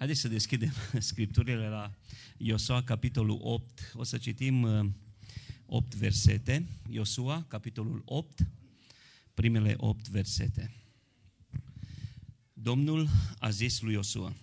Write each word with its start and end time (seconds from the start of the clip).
Haideți 0.00 0.20
să 0.20 0.28
deschidem 0.28 0.72
scripturile 0.98 1.68
la 1.68 1.94
Iosua, 2.36 2.82
capitolul 2.82 3.38
8. 3.40 3.92
O 3.94 4.04
să 4.04 4.18
citim 4.18 4.64
8 5.66 5.92
uh, 5.92 5.98
versete. 5.98 6.66
Iosua, 6.88 7.44
capitolul 7.48 8.02
8, 8.04 8.46
primele 9.34 9.74
8 9.76 10.08
versete. 10.08 10.74
Domnul 12.52 13.08
a 13.38 13.50
zis 13.50 13.80
lui 13.80 13.92
Iosua, 13.92 14.36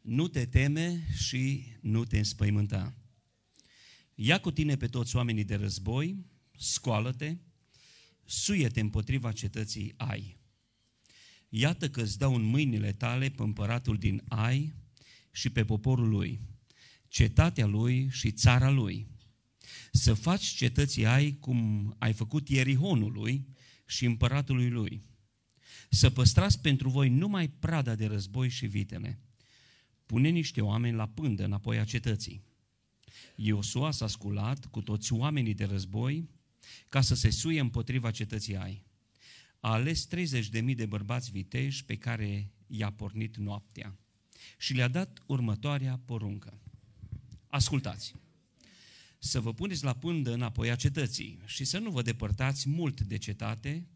nu 0.00 0.28
te 0.28 0.46
teme 0.46 1.06
și 1.16 1.64
nu 1.80 2.04
te 2.04 2.18
înspăimânta. 2.18 2.94
Ia 4.14 4.40
cu 4.40 4.50
tine 4.50 4.76
pe 4.76 4.86
toți 4.86 5.16
oamenii 5.16 5.44
de 5.44 5.54
război, 5.54 6.26
scoală-te, 6.58 7.36
suie-te 8.24 8.80
împotriva 8.80 9.32
cetății 9.32 9.94
Ai. 9.96 10.37
Iată 11.48 11.90
că 11.90 12.02
îți 12.02 12.18
dau 12.18 12.34
în 12.34 12.42
mâinile 12.42 12.92
tale 12.92 13.28
pe 13.28 13.42
împăratul 13.42 13.96
din 13.96 14.22
Ai 14.28 14.74
și 15.30 15.50
pe 15.50 15.64
poporul 15.64 16.08
lui, 16.08 16.40
cetatea 17.08 17.66
lui 17.66 18.08
și 18.10 18.32
țara 18.32 18.70
lui. 18.70 19.06
Să 19.92 20.14
faci 20.14 20.44
cetății 20.44 21.06
Ai 21.06 21.36
cum 21.40 21.94
ai 21.98 22.12
făcut 22.12 22.48
Ierihonului 22.48 23.48
și 23.86 24.04
împăratului 24.04 24.70
lui. 24.70 25.02
Să 25.90 26.10
păstrați 26.10 26.60
pentru 26.60 26.88
voi 26.88 27.08
numai 27.08 27.48
prada 27.48 27.94
de 27.94 28.06
război 28.06 28.48
și 28.48 28.66
vitele. 28.66 29.20
Pune 30.06 30.28
niște 30.28 30.60
oameni 30.60 30.96
la 30.96 31.08
pândă 31.08 31.44
înapoi 31.44 31.78
a 31.78 31.84
cetății. 31.84 32.44
Iosua 33.34 33.90
s-a 33.90 34.06
sculat 34.06 34.66
cu 34.66 34.80
toți 34.80 35.12
oamenii 35.12 35.54
de 35.54 35.64
război 35.64 36.28
ca 36.88 37.00
să 37.00 37.14
se 37.14 37.30
suie 37.30 37.60
împotriva 37.60 38.10
cetății 38.10 38.56
Ai. 38.56 38.87
A 39.60 39.72
ales 39.72 40.08
30.000 40.62 40.74
de 40.74 40.86
bărbați 40.86 41.30
viteji 41.30 41.84
pe 41.84 41.96
care 41.96 42.52
i-a 42.66 42.92
pornit 42.92 43.36
noaptea 43.36 43.98
și 44.58 44.74
le-a 44.74 44.88
dat 44.88 45.22
următoarea 45.26 46.00
poruncă. 46.04 46.60
Ascultați! 47.46 48.14
Să 49.18 49.40
vă 49.40 49.54
puneți 49.54 49.84
la 49.84 49.94
pândă 49.94 50.32
înapoi 50.32 50.70
a 50.70 50.76
cetății 50.76 51.40
și 51.44 51.64
să 51.64 51.78
nu 51.78 51.90
vă 51.90 52.02
depărtați 52.02 52.68
mult 52.68 53.00
de 53.00 53.16
cetate 53.16 53.88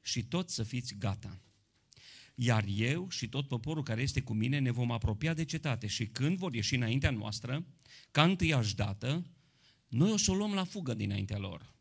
și 0.00 0.24
tot 0.24 0.50
să 0.50 0.62
fiți 0.62 0.94
gata. 0.98 1.40
Iar 2.34 2.64
eu 2.68 3.08
și 3.08 3.28
tot 3.28 3.48
poporul 3.48 3.82
care 3.82 4.02
este 4.02 4.22
cu 4.22 4.32
mine 4.32 4.58
ne 4.58 4.70
vom 4.70 4.92
apropia 4.92 5.34
de 5.34 5.44
cetate 5.44 5.86
și 5.86 6.06
când 6.06 6.36
vor 6.36 6.54
ieși 6.54 6.74
înaintea 6.74 7.10
noastră, 7.10 7.66
ca 8.10 8.22
întâiași 8.22 8.74
dată, 8.74 9.24
noi 9.88 10.10
o 10.12 10.16
să 10.16 10.30
o 10.30 10.34
luăm 10.34 10.52
la 10.52 10.64
fugă 10.64 10.94
dinaintea 10.94 11.38
lor. 11.38 11.74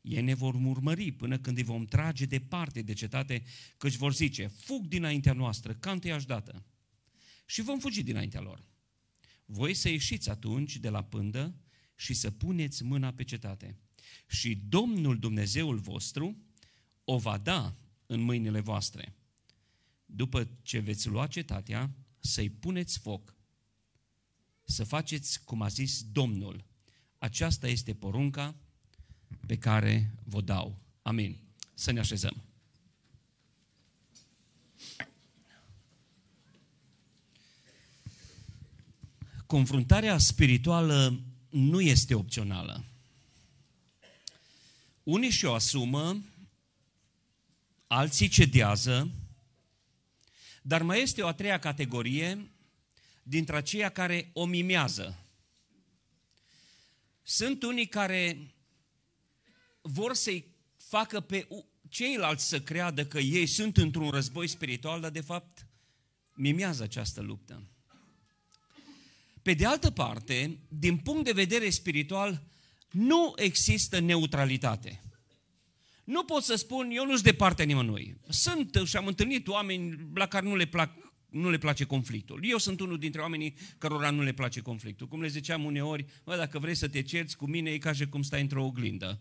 Ei 0.00 0.22
ne 0.22 0.34
vor 0.34 0.54
urmări 0.54 1.12
până 1.12 1.38
când 1.38 1.56
îi 1.56 1.62
vom 1.62 1.84
trage 1.84 2.24
departe 2.24 2.82
de 2.82 2.92
cetate, 2.92 3.42
căci 3.76 3.94
vor 3.94 4.14
zice, 4.14 4.46
fug 4.46 4.86
dinaintea 4.86 5.32
noastră, 5.32 5.74
ca 5.74 5.90
întâiași 5.90 6.26
dată. 6.26 6.64
Și 7.46 7.62
vom 7.62 7.78
fugi 7.78 8.02
dinaintea 8.02 8.40
lor. 8.40 8.64
Voi 9.44 9.74
să 9.74 9.88
ieșiți 9.88 10.30
atunci 10.30 10.76
de 10.76 10.88
la 10.88 11.04
pândă 11.04 11.54
și 11.94 12.14
să 12.14 12.30
puneți 12.30 12.84
mâna 12.84 13.12
pe 13.12 13.24
cetate. 13.24 13.76
Și 14.26 14.54
Domnul 14.68 15.18
Dumnezeul 15.18 15.78
vostru 15.78 16.36
o 17.04 17.18
va 17.18 17.38
da 17.38 17.76
în 18.06 18.20
mâinile 18.20 18.60
voastre. 18.60 19.14
După 20.06 20.48
ce 20.62 20.78
veți 20.78 21.08
lua 21.08 21.26
cetatea, 21.26 21.94
să-i 22.18 22.50
puneți 22.50 22.98
foc 22.98 23.36
să 24.70 24.84
faceți 24.84 25.44
cum 25.44 25.62
a 25.62 25.68
zis 25.68 26.02
Domnul. 26.12 26.64
Aceasta 27.18 27.68
este 27.68 27.94
porunca 27.94 28.56
pe 29.46 29.58
care 29.58 30.10
vă 30.24 30.40
dau. 30.40 30.78
Amin. 31.02 31.36
Să 31.74 31.90
ne 31.90 31.98
așezăm. 31.98 32.42
Confruntarea 39.46 40.18
spirituală 40.18 41.20
nu 41.48 41.80
este 41.80 42.14
opțională. 42.14 42.84
Unii 45.02 45.30
și-o 45.30 45.54
asumă, 45.54 46.22
alții 47.86 48.28
cedează, 48.28 49.10
dar 50.62 50.82
mai 50.82 51.02
este 51.02 51.22
o 51.22 51.26
a 51.26 51.32
treia 51.32 51.58
categorie 51.58 52.50
dintre 53.22 53.56
aceia 53.56 53.88
care 53.88 54.30
o 54.32 54.44
mimează. 54.44 55.18
Sunt 57.22 57.62
unii 57.62 57.86
care 57.86 58.52
vor 59.80 60.14
să-i 60.14 60.44
facă 60.76 61.20
pe 61.20 61.48
ceilalți 61.88 62.48
să 62.48 62.60
creadă 62.60 63.06
că 63.06 63.18
ei 63.18 63.46
sunt 63.46 63.76
într-un 63.76 64.10
război 64.10 64.46
spiritual, 64.46 65.00
dar 65.00 65.10
de 65.10 65.20
fapt 65.20 65.66
mimează 66.34 66.82
această 66.82 67.20
luptă. 67.20 67.62
Pe 69.42 69.54
de 69.54 69.66
altă 69.66 69.90
parte, 69.90 70.58
din 70.68 70.96
punct 70.96 71.24
de 71.24 71.32
vedere 71.32 71.70
spiritual, 71.70 72.42
nu 72.90 73.32
există 73.36 73.98
neutralitate. 73.98 75.02
Nu 76.04 76.24
pot 76.24 76.42
să 76.42 76.54
spun, 76.54 76.90
eu 76.90 77.04
nu 77.04 77.12
sunt 77.12 77.22
de 77.22 77.32
partea 77.32 77.64
nimănui. 77.64 78.16
Sunt 78.28 78.80
și 78.84 78.96
am 78.96 79.06
întâlnit 79.06 79.48
oameni 79.48 80.08
la 80.14 80.26
care 80.26 80.46
nu 80.46 80.56
le 80.56 80.66
plac 80.66 80.90
nu 81.28 81.50
le 81.50 81.58
place 81.58 81.84
conflictul. 81.84 82.40
Eu 82.42 82.58
sunt 82.58 82.80
unul 82.80 82.98
dintre 82.98 83.20
oamenii 83.20 83.54
cărora 83.78 84.10
nu 84.10 84.22
le 84.22 84.32
place 84.32 84.60
conflictul. 84.60 85.08
Cum 85.08 85.20
le 85.20 85.28
ziceam 85.28 85.64
uneori, 85.64 86.06
mă, 86.24 86.36
dacă 86.36 86.58
vrei 86.58 86.74
să 86.74 86.88
te 86.88 87.02
cerți 87.02 87.36
cu 87.36 87.46
mine, 87.46 87.70
e 87.70 87.78
ca 87.78 87.92
și 87.92 88.08
cum 88.08 88.22
stai 88.22 88.40
într-o 88.40 88.64
oglindă. 88.64 89.20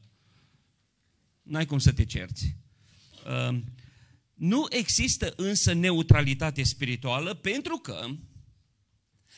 N-ai 1.48 1.66
cum 1.66 1.80
să 1.80 1.92
te 1.92 2.06
cerți. 2.06 2.56
Uh, 3.26 3.60
nu 4.34 4.66
există 4.70 5.34
însă 5.36 5.74
neutralitate 5.74 6.64
spirituală 6.64 7.34
pentru 7.34 7.78
că 7.78 8.08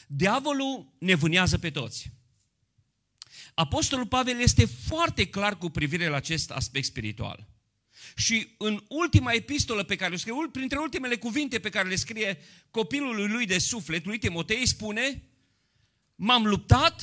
diavolul 0.07 0.93
ne 0.99 1.15
vânează 1.15 1.57
pe 1.57 1.69
toți. 1.69 2.11
Apostolul 3.53 4.07
Pavel 4.07 4.39
este 4.39 4.65
foarte 4.65 5.27
clar 5.27 5.57
cu 5.57 5.69
privire 5.69 6.07
la 6.07 6.15
acest 6.15 6.51
aspect 6.51 6.85
spiritual. 6.85 7.47
Și 8.15 8.55
în 8.57 8.83
ultima 8.87 9.31
epistolă 9.31 9.83
pe 9.83 9.95
care 9.95 10.13
o 10.13 10.17
scrie, 10.17 10.33
printre 10.51 10.77
ultimele 10.77 11.15
cuvinte 11.15 11.59
pe 11.59 11.69
care 11.69 11.87
le 11.87 11.95
scrie 11.95 12.37
copilului 12.71 13.27
lui 13.27 13.45
de 13.45 13.57
suflet, 13.57 14.05
lui 14.05 14.17
Timotei, 14.17 14.67
spune 14.67 15.23
M-am 16.21 16.45
luptat 16.45 17.01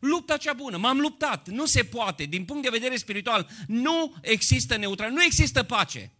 lupta 0.00 0.36
cea 0.36 0.52
bună, 0.52 0.76
m-am 0.76 1.00
luptat, 1.00 1.48
nu 1.48 1.66
se 1.66 1.84
poate, 1.84 2.24
din 2.24 2.44
punct 2.44 2.62
de 2.62 2.68
vedere 2.68 2.96
spiritual, 2.96 3.48
nu 3.66 4.14
există 4.22 4.76
neutral, 4.76 5.10
nu 5.10 5.22
există 5.22 5.62
pace. 5.62 6.12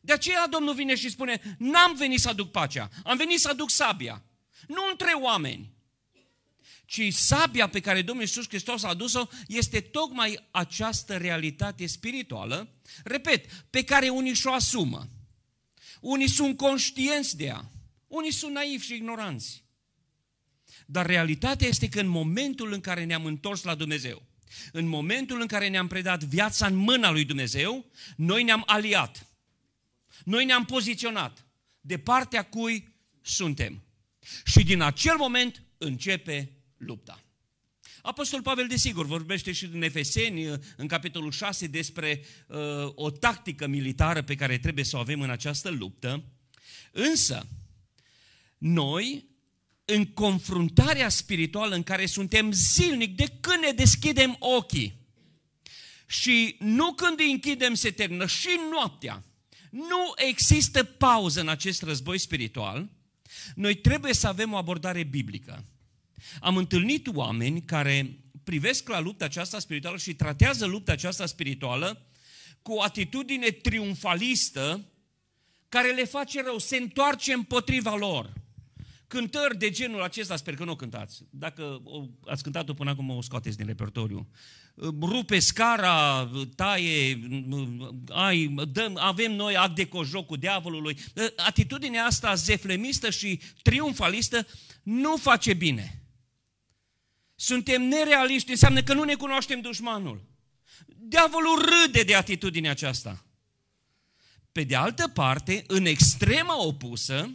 De 0.00 0.12
aceea 0.12 0.46
Domnul 0.46 0.74
vine 0.74 0.94
și 0.94 1.10
spune, 1.10 1.56
n-am 1.58 1.94
venit 1.94 2.20
să 2.20 2.28
aduc 2.28 2.50
pacea, 2.50 2.90
am 3.04 3.16
venit 3.16 3.40
să 3.40 3.48
aduc 3.48 3.70
sabia. 3.70 4.22
Nu 4.66 4.82
între 4.90 5.12
oameni, 5.12 5.72
ci 6.86 7.12
sabia 7.12 7.68
pe 7.68 7.80
care 7.80 8.02
Domnul 8.02 8.24
Iisus 8.24 8.48
Hristos 8.48 8.82
a 8.82 8.88
adus-o 8.88 9.26
este 9.46 9.80
tocmai 9.80 10.48
această 10.50 11.16
realitate 11.16 11.86
spirituală, 11.86 12.68
repet, 13.04 13.52
pe 13.70 13.84
care 13.84 14.08
unii 14.08 14.34
și-o 14.34 14.52
asumă. 14.52 15.08
Unii 16.00 16.28
sunt 16.28 16.56
conștienți 16.56 17.36
de 17.36 17.44
ea, 17.44 17.70
unii 18.06 18.32
sunt 18.32 18.52
naivi 18.52 18.84
și 18.84 18.94
ignoranți. 18.94 19.64
Dar 20.86 21.06
realitatea 21.06 21.68
este 21.68 21.88
că 21.88 22.00
în 22.00 22.06
momentul 22.06 22.72
în 22.72 22.80
care 22.80 23.04
ne-am 23.04 23.24
întors 23.24 23.62
la 23.62 23.74
Dumnezeu, 23.74 24.22
în 24.72 24.86
momentul 24.86 25.40
în 25.40 25.46
care 25.46 25.68
ne-am 25.68 25.86
predat 25.86 26.24
viața 26.24 26.66
în 26.66 26.74
mâna 26.74 27.10
lui 27.10 27.24
Dumnezeu, 27.24 27.90
noi 28.16 28.42
ne-am 28.42 28.62
aliat. 28.66 29.26
Noi 30.24 30.44
ne-am 30.44 30.64
poziționat 30.64 31.46
de 31.80 31.98
partea 31.98 32.42
cui 32.42 32.94
suntem. 33.22 33.82
Și 34.44 34.64
din 34.64 34.80
acel 34.80 35.16
moment 35.16 35.62
începe 35.78 36.52
lupta. 36.76 37.24
Apostol 38.02 38.42
Pavel, 38.42 38.66
desigur, 38.66 39.06
vorbește 39.06 39.52
și 39.52 39.64
în 39.64 39.82
Efeseni, 39.82 40.46
în 40.76 40.86
capitolul 40.86 41.30
6, 41.30 41.66
despre 41.66 42.24
uh, 42.46 42.58
o 42.94 43.10
tactică 43.10 43.66
militară 43.66 44.22
pe 44.22 44.34
care 44.34 44.58
trebuie 44.58 44.84
să 44.84 44.96
o 44.96 45.00
avem 45.00 45.20
în 45.20 45.30
această 45.30 45.70
luptă. 45.70 46.24
Însă, 46.92 47.46
noi, 48.58 49.31
în 49.84 50.06
confruntarea 50.06 51.08
spirituală 51.08 51.74
în 51.74 51.82
care 51.82 52.06
suntem 52.06 52.52
zilnic, 52.52 53.16
de 53.16 53.26
când 53.40 53.64
ne 53.64 53.70
deschidem 53.70 54.36
ochii, 54.38 55.00
și 56.06 56.56
nu 56.58 56.92
când 56.92 57.18
îi 57.18 57.30
închidem 57.30 57.74
se 57.74 57.90
termină, 57.90 58.26
și 58.26 58.48
noaptea, 58.70 59.24
nu 59.70 60.12
există 60.16 60.84
pauză 60.84 61.40
în 61.40 61.48
acest 61.48 61.82
război 61.82 62.18
spiritual, 62.18 62.90
noi 63.54 63.74
trebuie 63.74 64.14
să 64.14 64.26
avem 64.26 64.52
o 64.52 64.56
abordare 64.56 65.02
biblică. 65.02 65.64
Am 66.40 66.56
întâlnit 66.56 67.06
oameni 67.14 67.62
care 67.62 68.18
privesc 68.44 68.88
la 68.88 69.00
lupta 69.00 69.24
aceasta 69.24 69.58
spirituală 69.58 69.96
și 69.96 70.14
tratează 70.14 70.66
lupta 70.66 70.92
aceasta 70.92 71.26
spirituală 71.26 72.06
cu 72.62 72.72
o 72.72 72.82
atitudine 72.82 73.50
triumfalistă 73.50 74.84
care 75.68 75.92
le 75.92 76.04
face 76.04 76.42
rău, 76.42 76.58
se 76.58 76.76
întoarce 76.76 77.32
împotriva 77.32 77.94
lor. 77.94 78.32
Cântări 79.12 79.58
de 79.58 79.70
genul 79.70 80.02
acesta, 80.02 80.36
sper 80.36 80.54
că 80.54 80.64
nu 80.64 80.70
o 80.70 80.76
cântați. 80.76 81.22
Dacă 81.30 81.80
o, 81.84 82.04
ați 82.26 82.42
cântat-o 82.42 82.74
până 82.74 82.90
acum, 82.90 83.10
o 83.10 83.22
scoateți 83.22 83.56
din 83.56 83.66
repertoriu. 83.66 84.28
Rupe 85.00 85.38
scara, 85.38 86.30
taie, 86.56 87.20
ai, 88.08 88.54
dăm, 88.72 88.96
avem 89.00 89.32
noi 89.32 89.56
act 89.56 89.74
de 89.74 89.86
cojoc 89.86 90.26
cu 90.26 90.36
diavolului. 90.36 90.98
Atitudinea 91.36 92.04
asta 92.04 92.34
zeflemistă 92.34 93.10
și 93.10 93.40
triumfalistă 93.62 94.46
nu 94.82 95.16
face 95.16 95.54
bine. 95.54 96.02
Suntem 97.34 97.82
nerealiști, 97.82 98.50
înseamnă 98.50 98.82
că 98.82 98.94
nu 98.94 99.04
ne 99.04 99.14
cunoaștem 99.14 99.60
dușmanul. 99.60 100.24
Diavolul 100.86 101.58
râde 101.58 102.02
de 102.02 102.14
atitudinea 102.14 102.70
aceasta. 102.70 103.24
Pe 104.52 104.64
de 104.64 104.76
altă 104.76 105.08
parte, 105.08 105.64
în 105.66 105.84
extrema 105.84 106.64
opusă, 106.64 107.30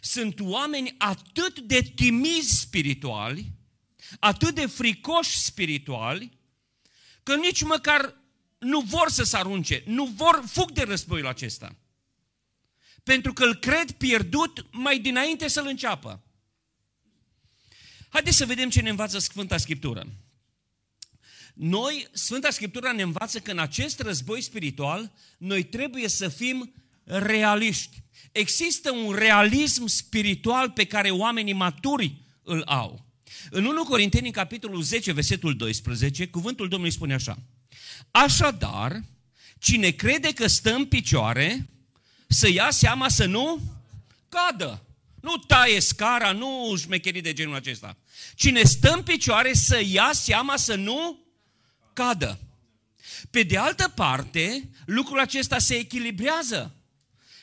sunt 0.00 0.40
oameni 0.40 0.94
atât 0.98 1.60
de 1.60 1.80
timizi 1.80 2.60
spirituali, 2.60 3.52
atât 4.18 4.54
de 4.54 4.66
fricoși 4.66 5.38
spirituali, 5.38 6.38
că 7.22 7.36
nici 7.36 7.62
măcar 7.62 8.14
nu 8.58 8.80
vor 8.80 9.10
să 9.10 9.22
se 9.22 9.36
arunce, 9.36 9.82
nu 9.86 10.04
vor, 10.04 10.42
fug 10.46 10.70
de 10.70 10.82
războiul 10.82 11.26
acesta. 11.26 11.76
Pentru 13.02 13.32
că 13.32 13.44
îl 13.44 13.54
cred 13.54 13.90
pierdut 13.90 14.66
mai 14.72 14.98
dinainte 14.98 15.48
să-l 15.48 15.66
înceapă. 15.66 16.22
Haideți 18.08 18.36
să 18.36 18.46
vedem 18.46 18.70
ce 18.70 18.80
ne 18.80 18.90
învață 18.90 19.18
Sfânta 19.18 19.56
Scriptură. 19.56 20.06
Noi, 21.54 22.08
Sfânta 22.12 22.50
Scriptură 22.50 22.92
ne 22.92 23.02
învață 23.02 23.40
că 23.40 23.50
în 23.50 23.58
acest 23.58 24.00
război 24.00 24.40
spiritual, 24.40 25.12
noi 25.38 25.64
trebuie 25.64 26.08
să 26.08 26.28
fim 26.28 26.72
realiști. 27.04 28.02
Există 28.32 28.90
un 28.90 29.12
realism 29.14 29.86
spiritual 29.86 30.70
pe 30.70 30.84
care 30.84 31.10
oamenii 31.10 31.52
maturi 31.52 32.16
îl 32.42 32.62
au. 32.66 33.04
În 33.50 33.64
1 33.64 33.84
Corinteni, 33.84 34.26
în 34.26 34.32
capitolul 34.32 34.82
10, 34.82 35.12
versetul 35.12 35.56
12, 35.56 36.26
cuvântul 36.26 36.68
Domnului 36.68 36.94
spune 36.94 37.14
așa. 37.14 37.38
Așadar, 38.10 39.02
cine 39.58 39.90
crede 39.90 40.32
că 40.32 40.46
stă 40.46 40.74
în 40.74 40.84
picioare, 40.84 41.68
să 42.28 42.48
ia 42.48 42.70
seama 42.70 43.08
să 43.08 43.26
nu 43.26 43.60
cadă. 44.28 44.84
Nu 45.20 45.36
taie 45.36 45.80
scara, 45.80 46.32
nu 46.32 46.74
șmecherii 46.76 47.20
de 47.20 47.32
genul 47.32 47.54
acesta. 47.54 47.96
Cine 48.34 48.62
stă 48.62 48.92
în 48.92 49.02
picioare 49.02 49.52
să 49.52 49.80
ia 49.84 50.10
seama 50.12 50.56
să 50.56 50.74
nu 50.74 51.18
cadă. 51.92 52.40
Pe 53.30 53.42
de 53.42 53.56
altă 53.56 53.88
parte, 53.88 54.70
lucrul 54.84 55.20
acesta 55.20 55.58
se 55.58 55.74
echilibrează. 55.74 56.74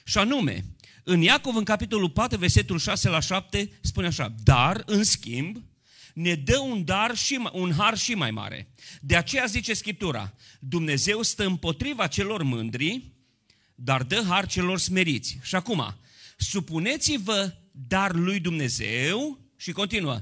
Și 0.08 0.18
anume, 0.18 0.66
în 1.04 1.22
Iacov, 1.22 1.56
în 1.56 1.64
capitolul 1.64 2.10
4, 2.10 2.38
versetul 2.38 2.80
6 2.80 3.10
la 3.10 3.20
7, 3.20 3.70
spune 3.82 4.08
așa, 4.08 4.36
dar, 4.44 4.84
în 4.86 5.04
schimb, 5.04 5.64
ne 6.14 6.36
dă 6.36 6.60
un 6.60 6.86
dar 6.86 7.16
și 7.16 7.40
un 7.52 7.74
har 7.74 7.98
și 7.98 8.14
mai 8.14 8.32
mare. 8.32 8.70
De 9.02 9.16
aceea 9.16 9.46
zice 9.46 9.74
Scriptura, 9.74 10.34
Dumnezeu 10.60 11.22
stă 11.22 11.46
împotriva 11.46 12.08
celor 12.08 12.44
mândri, 12.44 13.12
dar 13.76 14.04
dă 14.04 14.24
har 14.28 14.48
celor 14.48 14.80
smeriți. 14.80 15.40
Și 15.42 15.56
acum, 15.56 15.96
supuneți-vă 16.38 17.54
dar 17.72 18.14
lui 18.14 18.40
Dumnezeu 18.40 19.40
și 19.58 19.72
continuă, 19.72 20.22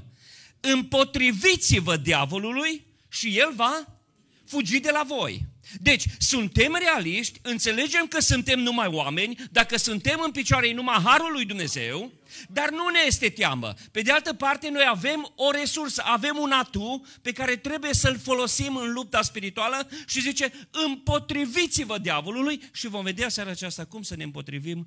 împotriviți-vă 0.60 1.96
diavolului 1.96 2.86
și 3.08 3.38
el 3.38 3.52
va 3.56 4.00
fugi 4.44 4.80
de 4.80 4.90
la 4.92 5.04
voi. 5.06 5.46
Deci, 5.80 6.04
suntem 6.18 6.76
realiști, 6.78 7.38
înțelegem 7.42 8.06
că 8.06 8.20
suntem 8.20 8.58
numai 8.60 8.86
oameni, 8.86 9.36
dacă 9.50 9.76
suntem 9.76 10.20
în 10.24 10.30
picioare 10.30 10.72
numai 10.72 11.00
Harul 11.04 11.32
lui 11.32 11.44
Dumnezeu, 11.44 12.12
dar 12.48 12.70
nu 12.70 12.88
ne 12.88 12.98
este 13.06 13.28
teamă. 13.28 13.74
Pe 13.92 14.00
de 14.00 14.10
altă 14.10 14.32
parte, 14.32 14.70
noi 14.70 14.84
avem 14.88 15.32
o 15.36 15.50
resursă, 15.50 16.02
avem 16.04 16.36
un 16.38 16.50
atu 16.50 17.06
pe 17.22 17.32
care 17.32 17.56
trebuie 17.56 17.94
să-l 17.94 18.18
folosim 18.18 18.76
în 18.76 18.92
lupta 18.92 19.22
spirituală 19.22 19.88
și 20.06 20.20
zice, 20.20 20.52
împotriviți-vă 20.86 21.98
diavolului 21.98 22.60
și 22.72 22.88
vom 22.88 23.04
vedea 23.04 23.28
seara 23.28 23.50
aceasta 23.50 23.84
cum 23.84 24.02
să 24.02 24.16
ne 24.16 24.24
împotrivim 24.24 24.86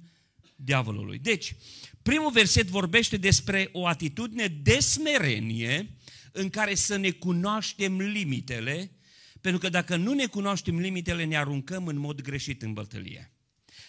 diavolului. 0.55 1.19
Deci, 1.19 1.55
primul 2.01 2.31
verset 2.31 2.67
vorbește 2.67 3.17
despre 3.17 3.69
o 3.71 3.87
atitudine 3.87 4.47
de 4.47 4.79
smerenie 4.79 5.97
în 6.31 6.49
care 6.49 6.75
să 6.75 6.95
ne 6.95 7.11
cunoaștem 7.11 7.99
limitele 7.99 8.91
pentru 9.41 9.59
că 9.59 9.69
dacă 9.69 9.95
nu 9.95 10.13
ne 10.13 10.25
cunoaștem 10.25 10.79
limitele, 10.79 11.23
ne 11.23 11.37
aruncăm 11.37 11.87
în 11.87 11.97
mod 11.97 12.21
greșit 12.21 12.61
în 12.61 12.73
bătălie. 12.73 13.33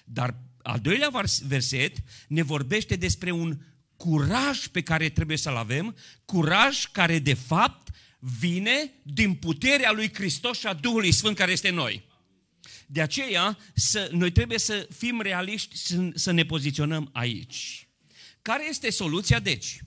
Dar 0.05 0.39
al 0.63 0.79
doilea 0.79 1.11
verset 1.43 1.97
ne 2.29 2.43
vorbește 2.43 2.97
despre 2.97 3.31
un 3.31 3.59
curaj 3.97 4.67
pe 4.67 4.83
care 4.83 5.09
trebuie 5.09 5.37
să-l 5.37 5.57
avem, 5.57 5.97
curaj 6.25 6.85
care 6.85 7.19
de 7.19 7.35
fapt 7.35 7.89
vine 8.19 8.93
din 9.03 9.35
puterea 9.35 9.93
lui 9.93 10.15
Hristos 10.15 10.59
și 10.59 10.67
a 10.67 10.75
Duhului 10.75 11.13
Sfânt 11.13 11.37
care 11.37 11.53
este 11.53 11.69
în 11.69 11.75
noi. 11.75 12.09
De 12.87 13.01
aceea, 13.01 13.59
să, 13.75 14.09
noi 14.13 14.31
trebuie 14.31 14.59
să 14.59 14.89
fim 14.97 15.21
realiști, 15.21 15.77
să, 15.77 16.11
să 16.15 16.31
ne 16.31 16.45
poziționăm 16.45 17.09
aici. 17.13 17.89
Care 18.43 18.69
este 18.69 18.91
soluția, 18.91 19.39
deci? 19.39 19.81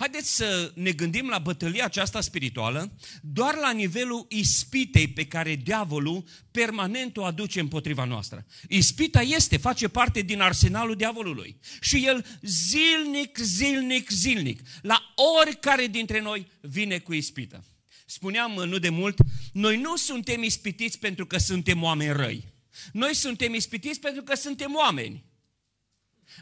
Haideți 0.00 0.36
să 0.36 0.72
ne 0.74 0.92
gândim 0.92 1.28
la 1.28 1.38
bătălia 1.38 1.84
aceasta 1.84 2.20
spirituală 2.20 2.92
doar 3.22 3.54
la 3.54 3.70
nivelul 3.70 4.26
ispitei 4.28 5.08
pe 5.08 5.26
care 5.26 5.54
diavolul 5.54 6.24
permanent 6.50 7.16
o 7.16 7.24
aduce 7.24 7.60
împotriva 7.60 8.04
noastră. 8.04 8.46
Ispita 8.68 9.20
este, 9.20 9.56
face 9.56 9.88
parte 9.88 10.20
din 10.20 10.40
arsenalul 10.40 10.96
diavolului. 10.96 11.56
Și 11.80 12.06
el 12.06 12.26
zilnic, 12.42 13.38
zilnic, 13.38 14.10
zilnic, 14.10 14.60
la 14.82 15.14
oricare 15.40 15.86
dintre 15.86 16.20
noi 16.20 16.46
vine 16.60 16.98
cu 16.98 17.12
ispită. 17.12 17.64
Spuneam 18.06 18.52
nu 18.52 18.78
de 18.78 18.88
mult, 18.88 19.18
noi 19.52 19.80
nu 19.80 19.96
suntem 19.96 20.42
ispitiți 20.42 20.98
pentru 20.98 21.26
că 21.26 21.38
suntem 21.38 21.82
oameni 21.82 22.12
răi. 22.12 22.52
Noi 22.92 23.14
suntem 23.14 23.54
ispitiți 23.54 24.00
pentru 24.00 24.22
că 24.22 24.36
suntem 24.36 24.74
oameni. 24.74 25.24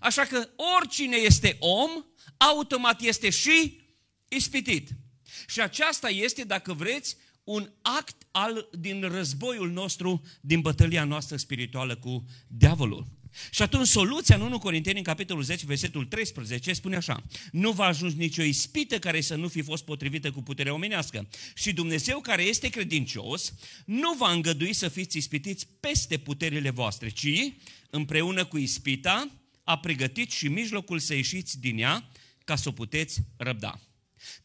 Așa 0.01 0.23
că 0.23 0.49
oricine 0.77 1.17
este 1.17 1.57
om, 1.59 1.91
automat 2.39 3.01
este 3.01 3.31
și 3.31 3.81
ispitit. 4.29 4.89
Și 5.47 5.61
aceasta 5.61 6.09
este, 6.09 6.43
dacă 6.43 6.73
vreți, 6.73 7.17
un 7.45 7.71
act 7.83 8.27
al, 8.31 8.69
din 8.79 9.01
războiul 9.01 9.71
nostru, 9.71 10.23
din 10.41 10.61
bătălia 10.61 11.05
noastră 11.05 11.37
spirituală 11.37 11.97
cu 11.97 12.25
diavolul. 12.47 13.07
Și 13.51 13.63
atunci 13.63 13.87
soluția 13.87 14.37
în 14.37 14.41
1 14.41 14.59
Corinteni, 14.59 14.99
în 14.99 15.05
capitolul 15.05 15.43
10, 15.43 15.67
versetul 15.67 16.05
13, 16.05 16.73
spune 16.73 16.97
așa, 16.97 17.23
nu 17.53 17.73
va 17.73 17.85
ajunge 17.85 18.17
nicio 18.17 18.43
ispită 18.43 18.99
care 18.99 19.21
să 19.21 19.35
nu 19.35 19.49
fi 19.49 19.63
fost 19.63 19.85
potrivită 19.85 20.31
cu 20.31 20.43
puterea 20.43 20.75
omenească. 20.75 21.29
Și 21.55 21.73
Dumnezeu 21.73 22.21
care 22.21 22.43
este 22.43 22.69
credincios, 22.69 23.55
nu 23.85 24.13
va 24.13 24.31
îngădui 24.31 24.73
să 24.73 24.89
fiți 24.89 25.17
ispitiți 25.17 25.67
peste 25.81 26.19
puterile 26.19 26.71
voastre, 26.71 27.09
ci 27.09 27.53
împreună 27.91 28.45
cu 28.45 28.59
ispita 28.59 29.31
a 29.65 29.79
pregătit 29.79 30.31
și 30.31 30.49
mijlocul 30.49 30.99
să 30.99 31.15
ieșiți 31.15 31.61
din 31.61 31.79
ea, 31.79 32.11
ca 32.49 32.57
să 32.57 32.69
o 32.69 32.73
puteți 32.73 33.21
răbda. 33.37 33.81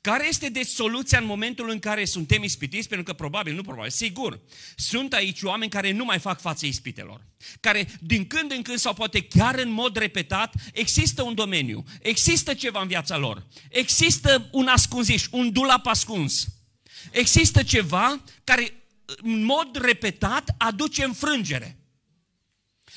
Care 0.02 0.28
este 0.28 0.50
deci 0.50 0.68
soluția 0.68 1.20
în 1.20 1.26
momentul 1.26 1.70
în 1.70 1.80
care 1.80 2.06
suntem 2.06 2.44
ispitiți? 2.44 2.88
Pentru 2.88 3.06
că 3.06 3.14
probabil, 3.14 3.56
nu 3.56 3.62
probabil, 3.62 3.90
sigur, 3.90 4.40
sunt 4.76 5.14
aici 5.14 5.42
oameni 5.42 5.72
care 5.72 5.92
nu 5.92 6.06
mai 6.06 6.20
fac 6.20 6.40
față 6.40 6.66
ispitelor. 6.66 7.26
Care 7.60 7.88
din 8.00 8.28
când 8.28 8.52
în 8.52 8.62
când 8.62 8.78
sau 8.78 8.94
poate 8.94 9.22
chiar 9.22 9.56
în 9.60 9.70
mod 9.70 9.96
repetat 9.96 10.54
există 10.74 11.22
un 11.22 11.36
domeniu, 11.36 11.84
există 12.02 12.54
ceva 12.54 12.82
în 12.82 12.88
viața 12.88 13.18
lor, 13.18 13.48
există 13.70 14.50
un 14.52 14.68
ascunziș, 14.68 15.26
un 15.32 15.52
dulap 15.52 15.86
ascuns. 15.86 16.48
Există 17.12 17.64
ceva 17.64 18.24
care 18.44 18.74
în 19.06 19.44
mod 19.44 19.78
repetat 19.82 20.56
aduce 20.58 21.04
înfrângere. 21.04 21.78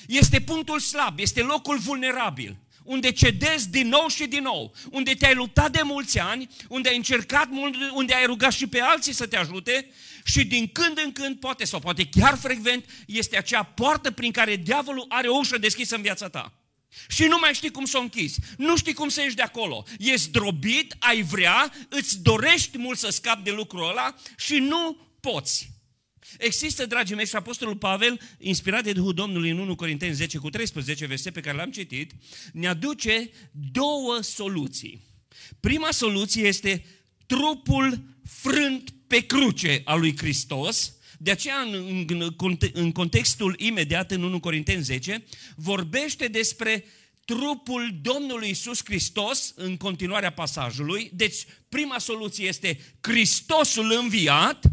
Este 0.06 0.40
punctul 0.40 0.80
slab, 0.80 1.18
este 1.18 1.42
locul 1.42 1.78
vulnerabil 1.78 2.56
unde 2.86 3.12
cedezi 3.12 3.68
din 3.68 3.88
nou 3.88 4.08
și 4.08 4.26
din 4.26 4.42
nou, 4.42 4.74
unde 4.90 5.14
te-ai 5.14 5.34
luptat 5.34 5.72
de 5.72 5.80
mulți 5.82 6.18
ani, 6.18 6.48
unde 6.68 6.88
ai 6.88 6.96
încercat 6.96 7.48
mult, 7.50 7.74
unde 7.92 8.14
ai 8.14 8.26
rugat 8.26 8.52
și 8.52 8.66
pe 8.66 8.80
alții 8.80 9.12
să 9.12 9.26
te 9.26 9.36
ajute 9.36 9.90
și 10.24 10.44
din 10.44 10.68
când 10.72 10.98
în 11.04 11.12
când, 11.12 11.36
poate 11.36 11.64
sau 11.64 11.80
poate 11.80 12.08
chiar 12.08 12.38
frecvent, 12.38 12.84
este 13.06 13.36
acea 13.36 13.62
poartă 13.62 14.10
prin 14.10 14.32
care 14.32 14.56
diavolul 14.56 15.04
are 15.08 15.28
o 15.28 15.36
ușă 15.36 15.58
deschisă 15.58 15.94
în 15.94 16.02
viața 16.02 16.28
ta. 16.28 16.52
Și 17.08 17.24
nu 17.24 17.38
mai 17.40 17.54
știi 17.54 17.70
cum 17.70 17.84
să 17.84 17.98
o 17.98 18.00
închizi, 18.00 18.38
nu 18.56 18.76
știi 18.76 18.94
cum 18.94 19.08
să 19.08 19.20
ieși 19.20 19.34
de 19.34 19.42
acolo. 19.42 19.84
E 19.98 20.16
zdrobit, 20.16 20.94
ai 20.98 21.22
vrea, 21.22 21.72
îți 21.88 22.22
dorești 22.22 22.78
mult 22.78 22.98
să 22.98 23.10
scapi 23.10 23.42
de 23.42 23.50
lucrul 23.50 23.88
ăla 23.88 24.14
și 24.36 24.58
nu 24.58 24.96
poți. 25.20 25.75
Există, 26.38 26.86
dragii 26.86 27.14
mei, 27.14 27.26
și 27.26 27.36
Apostolul 27.36 27.76
Pavel, 27.76 28.20
inspirat 28.38 28.84
de 28.84 28.92
Duhul 28.92 29.14
Domnului 29.14 29.50
în 29.50 29.58
1 29.58 29.74
Corinteni 29.74 30.14
10 30.14 30.38
cu 30.38 30.50
13, 30.50 31.06
verset 31.06 31.32
pe 31.32 31.40
care 31.40 31.56
l-am 31.56 31.70
citit, 31.70 32.12
ne 32.52 32.66
aduce 32.66 33.30
două 33.72 34.20
soluții. 34.20 35.04
Prima 35.60 35.90
soluție 35.90 36.46
este 36.46 36.84
trupul 37.26 38.02
frânt 38.24 38.90
pe 39.06 39.26
cruce 39.26 39.80
al 39.84 40.00
lui 40.00 40.16
Hristos, 40.16 40.96
de 41.18 41.30
aceea, 41.30 41.60
în, 41.60 42.04
în, 42.08 42.58
în 42.72 42.92
contextul 42.92 43.54
imediat, 43.58 44.10
în 44.10 44.22
1 44.22 44.40
Corinteni 44.40 44.82
10, 44.82 45.24
vorbește 45.56 46.26
despre 46.28 46.84
trupul 47.24 47.98
Domnului 48.02 48.50
Isus 48.50 48.80
Hristos 48.84 49.52
în 49.56 49.76
continuarea 49.76 50.30
pasajului. 50.30 51.10
Deci, 51.14 51.44
prima 51.68 51.98
soluție 51.98 52.46
este 52.46 52.78
Hristosul 53.00 53.96
înviat 54.00 54.64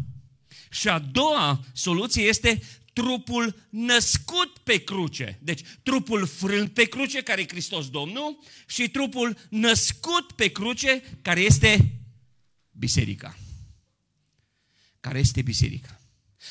și 0.74 0.88
a 0.88 0.98
doua 0.98 1.64
soluție 1.72 2.22
este 2.22 2.62
trupul 2.92 3.66
născut 3.70 4.58
pe 4.58 4.84
cruce. 4.84 5.38
Deci, 5.42 5.60
trupul 5.82 6.26
frânt 6.26 6.72
pe 6.72 6.84
cruce, 6.84 7.22
care 7.22 7.40
e 7.40 7.48
Hristos 7.48 7.90
Domnul, 7.90 8.38
și 8.66 8.88
trupul 8.88 9.36
născut 9.50 10.32
pe 10.32 10.48
cruce, 10.48 11.02
care 11.22 11.40
este 11.40 11.98
biserica. 12.72 13.38
Care 15.00 15.18
este 15.18 15.42
biserica. 15.42 16.00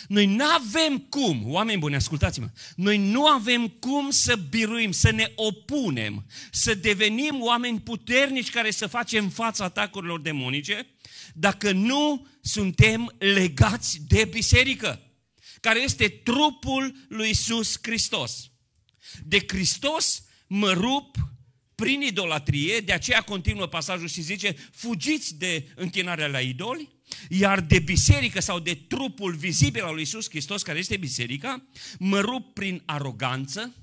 Noi 0.08 0.26
nu 0.26 0.46
avem 0.46 0.98
cum, 0.98 1.42
oameni 1.46 1.80
buni, 1.80 1.96
ascultați-mă, 1.96 2.50
noi 2.76 2.98
nu 2.98 3.26
avem 3.26 3.68
cum 3.68 4.10
să 4.10 4.36
biruim, 4.36 4.92
să 4.92 5.12
ne 5.12 5.32
opunem, 5.36 6.26
să 6.52 6.74
devenim 6.74 7.42
oameni 7.42 7.80
puternici 7.80 8.50
care 8.50 8.72
să 8.72 8.88
facem 8.88 9.30
fața 9.30 9.64
atacurilor 9.64 10.22
demonice, 10.22 10.88
dacă 11.34 11.72
nu 11.72 12.28
suntem 12.42 13.16
legați 13.18 14.00
de 14.08 14.26
biserică, 14.26 15.02
care 15.62 15.82
este 15.82 16.08
trupul 16.08 16.96
lui 17.08 17.30
Isus 17.30 17.78
Hristos. 17.82 18.52
De 19.24 19.44
Hristos 19.48 20.24
mă 20.48 20.72
rup 20.72 21.16
prin 21.76 22.02
idolatrie, 22.02 22.80
de 22.80 22.92
aceea 22.92 23.22
continuă 23.22 23.68
pasajul 23.68 24.08
și 24.08 24.22
zice, 24.22 24.56
fugiți 24.72 25.38
de 25.38 25.68
închinarea 25.76 26.28
la 26.28 26.40
idoli, 26.40 26.90
iar 27.30 27.62
de 27.62 27.80
biserică 27.80 28.42
sau 28.42 28.60
de 28.60 28.74
trupul 28.74 29.36
vizibil 29.36 29.84
al 29.84 29.94
lui 29.94 30.02
Isus 30.02 30.30
Hristos, 30.30 30.62
care 30.62 30.80
este 30.80 30.98
biserica, 30.98 31.68
mă 32.00 32.20
rup 32.20 32.54
prin 32.54 32.82
aroganță, 32.86 33.76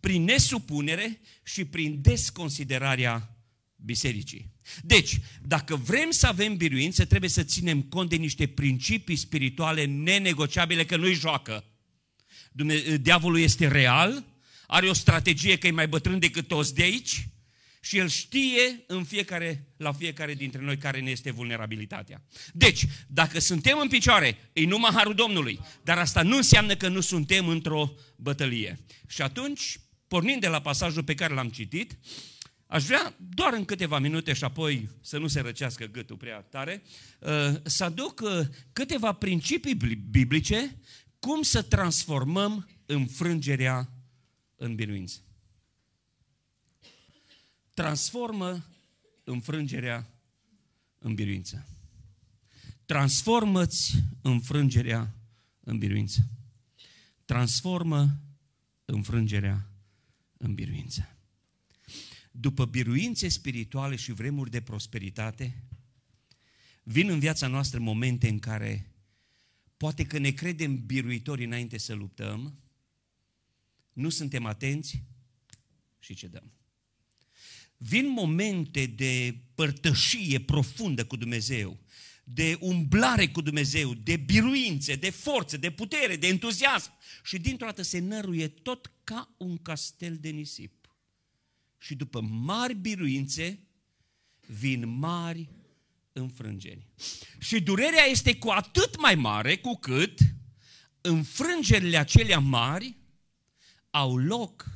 prin 0.00 0.24
nesupunere 0.24 1.20
și 1.42 1.64
prin 1.64 1.98
desconsiderarea 2.00 3.36
bisericii. 3.76 4.50
Deci, 4.82 5.20
dacă 5.42 5.76
vrem 5.76 6.10
să 6.10 6.26
avem 6.26 6.56
biruință, 6.56 7.04
trebuie 7.04 7.30
să 7.30 7.42
ținem 7.42 7.82
cont 7.82 8.08
de 8.08 8.16
niște 8.16 8.46
principii 8.46 9.16
spirituale 9.16 9.84
nenegociabile, 9.84 10.84
că 10.84 10.96
nu-i 10.96 11.14
joacă. 11.14 11.64
Diavolul 13.00 13.38
este 13.38 13.68
real, 13.68 14.24
are 14.66 14.88
o 14.88 14.92
strategie 14.92 15.58
că 15.58 15.66
e 15.66 15.70
mai 15.70 15.88
bătrân 15.88 16.18
decât 16.18 16.48
toți 16.48 16.74
de 16.74 16.82
aici, 16.82 17.28
și 17.84 17.98
El 17.98 18.08
știe 18.08 18.84
în 18.86 19.04
fiecare, 19.04 19.66
la 19.76 19.92
fiecare 19.92 20.34
dintre 20.34 20.60
noi 20.60 20.76
care 20.76 21.00
ne 21.00 21.10
este 21.10 21.30
vulnerabilitatea. 21.30 22.22
Deci, 22.52 22.86
dacă 23.06 23.40
suntem 23.40 23.78
în 23.78 23.88
picioare, 23.88 24.38
e 24.52 24.66
numai 24.66 24.90
Harul 24.94 25.14
Domnului, 25.14 25.60
dar 25.84 25.98
asta 25.98 26.22
nu 26.22 26.36
înseamnă 26.36 26.76
că 26.76 26.88
nu 26.88 27.00
suntem 27.00 27.48
într-o 27.48 27.94
bătălie. 28.16 28.78
Și 29.06 29.22
atunci, 29.22 29.80
pornind 30.08 30.40
de 30.40 30.48
la 30.48 30.60
pasajul 30.60 31.04
pe 31.04 31.14
care 31.14 31.34
l-am 31.34 31.48
citit, 31.48 31.98
aș 32.66 32.84
vrea 32.84 33.14
doar 33.18 33.52
în 33.52 33.64
câteva 33.64 33.98
minute 33.98 34.32
și 34.32 34.44
apoi 34.44 34.88
să 35.00 35.18
nu 35.18 35.26
se 35.26 35.40
răcească 35.40 35.84
gâtul 35.84 36.16
prea 36.16 36.40
tare, 36.40 36.82
uh, 37.18 37.54
să 37.62 37.84
aduc 37.84 38.20
uh, 38.20 38.40
câteva 38.72 39.12
principii 39.12 40.00
biblice 40.10 40.78
cum 41.18 41.42
să 41.42 41.62
transformăm 41.62 42.68
înfrângerea 42.86 43.88
în 44.56 44.74
biruință 44.74 45.22
transformă 47.74 48.64
înfrângerea 49.24 50.10
în 50.98 51.14
biruință. 51.14 51.66
Transformă-ți 52.84 53.94
înfrângerea 54.22 55.14
în 55.60 55.78
biruință. 55.78 56.28
Transformă 57.24 58.20
înfrângerea 58.84 59.70
în 60.36 60.54
biruință. 60.54 61.16
După 62.30 62.64
biruințe 62.64 63.28
spirituale 63.28 63.96
și 63.96 64.12
vremuri 64.12 64.50
de 64.50 64.60
prosperitate, 64.60 65.62
vin 66.82 67.08
în 67.08 67.18
viața 67.18 67.46
noastră 67.46 67.80
momente 67.80 68.28
în 68.28 68.38
care 68.38 68.94
poate 69.76 70.06
că 70.06 70.18
ne 70.18 70.30
credem 70.30 70.86
biruitori 70.86 71.44
înainte 71.44 71.78
să 71.78 71.94
luptăm, 71.94 72.58
nu 73.92 74.08
suntem 74.08 74.46
atenți 74.46 75.02
și 75.98 76.14
cedăm. 76.14 76.52
Vin 77.84 78.08
momente 78.08 78.86
de 78.86 79.36
părtășie 79.54 80.40
profundă 80.40 81.04
cu 81.04 81.16
Dumnezeu, 81.16 81.80
de 82.24 82.56
umblare 82.60 83.28
cu 83.28 83.40
Dumnezeu, 83.40 83.94
de 83.94 84.16
biruințe, 84.16 84.94
de 84.94 85.10
forță, 85.10 85.56
de 85.56 85.70
putere, 85.70 86.16
de 86.16 86.26
entuziasm 86.26 86.92
și 87.24 87.38
dintr-o 87.38 87.66
dată 87.66 87.82
se 87.82 87.98
năruie 87.98 88.48
tot 88.48 88.92
ca 89.04 89.34
un 89.36 89.56
castel 89.56 90.16
de 90.20 90.28
nisip. 90.28 90.96
Și 91.78 91.94
după 91.94 92.20
mari 92.20 92.74
biruințe 92.74 93.66
vin 94.46 94.88
mari 94.88 95.48
înfrângeri. 96.12 96.86
Și 97.38 97.60
durerea 97.60 98.04
este 98.04 98.36
cu 98.36 98.48
atât 98.48 99.00
mai 99.00 99.14
mare 99.14 99.56
cu 99.56 99.76
cât 99.76 100.18
înfrângerile 101.00 101.96
acelea 101.96 102.38
mari 102.38 102.96
au 103.90 104.16
loc 104.16 104.66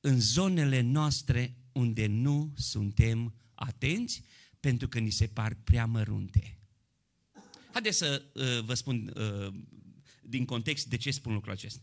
în 0.00 0.20
zonele 0.20 0.80
noastre 0.80 1.56
unde 1.72 2.06
nu 2.06 2.52
suntem 2.56 3.34
atenți 3.54 4.22
pentru 4.60 4.88
că 4.88 4.98
ni 4.98 5.10
se 5.10 5.26
par 5.26 5.56
prea 5.64 5.86
mărunte. 5.86 6.58
Haideți 7.72 7.98
să 7.98 8.22
uh, 8.34 8.64
vă 8.64 8.74
spun 8.74 9.12
uh, 9.16 9.54
din 10.22 10.44
context 10.44 10.86
de 10.86 10.96
ce 10.96 11.10
spun 11.10 11.32
lucrul 11.32 11.52
acesta. 11.52 11.82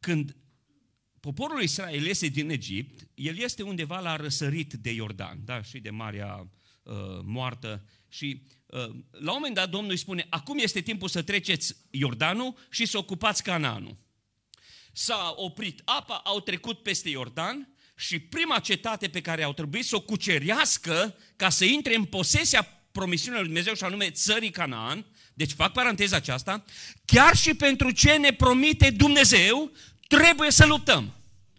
Când 0.00 0.36
poporul 1.20 1.62
Israel 1.62 2.06
iese 2.06 2.26
din 2.28 2.50
Egipt, 2.50 3.08
el 3.14 3.38
este 3.38 3.62
undeva 3.62 4.00
la 4.00 4.16
răsărit 4.16 4.72
de 4.72 4.90
Iordan, 4.90 5.44
da, 5.44 5.62
și 5.62 5.78
de 5.78 5.90
Marea 5.90 6.50
uh, 6.82 6.94
Moartă 7.22 7.84
și 8.08 8.42
uh, 8.66 8.78
la 9.10 9.32
un 9.32 9.38
moment 9.38 9.54
dat 9.54 9.70
Domnul 9.70 9.90
îi 9.90 9.96
spune, 9.96 10.26
acum 10.30 10.58
este 10.58 10.80
timpul 10.80 11.08
să 11.08 11.22
treceți 11.22 11.76
Iordanul 11.90 12.54
și 12.70 12.86
să 12.86 12.98
ocupați 12.98 13.42
Canaanul. 13.42 13.96
S-a 14.92 15.34
oprit 15.36 15.82
apa, 15.84 16.16
au 16.16 16.40
trecut 16.40 16.82
peste 16.82 17.08
Iordan 17.08 17.71
și 18.02 18.18
prima 18.18 18.58
cetate 18.58 19.08
pe 19.08 19.20
care 19.20 19.42
au 19.42 19.52
trebuit 19.52 19.84
să 19.84 19.96
o 19.96 20.00
cucerească 20.00 21.16
ca 21.36 21.48
să 21.48 21.64
intre 21.64 21.94
în 21.94 22.04
posesia 22.04 22.68
promisiunii 22.92 23.38
lui 23.38 23.48
Dumnezeu 23.48 23.74
și 23.74 23.84
anume 23.84 24.10
țării 24.10 24.50
Canaan, 24.50 25.06
deci 25.34 25.52
fac 25.52 25.72
paranteza 25.72 26.16
aceasta, 26.16 26.64
chiar 27.04 27.36
și 27.36 27.54
pentru 27.54 27.90
ce 27.90 28.16
ne 28.16 28.32
promite 28.32 28.90
Dumnezeu, 28.90 29.72
trebuie 30.08 30.50
să 30.50 30.66
luptăm. 30.66 31.14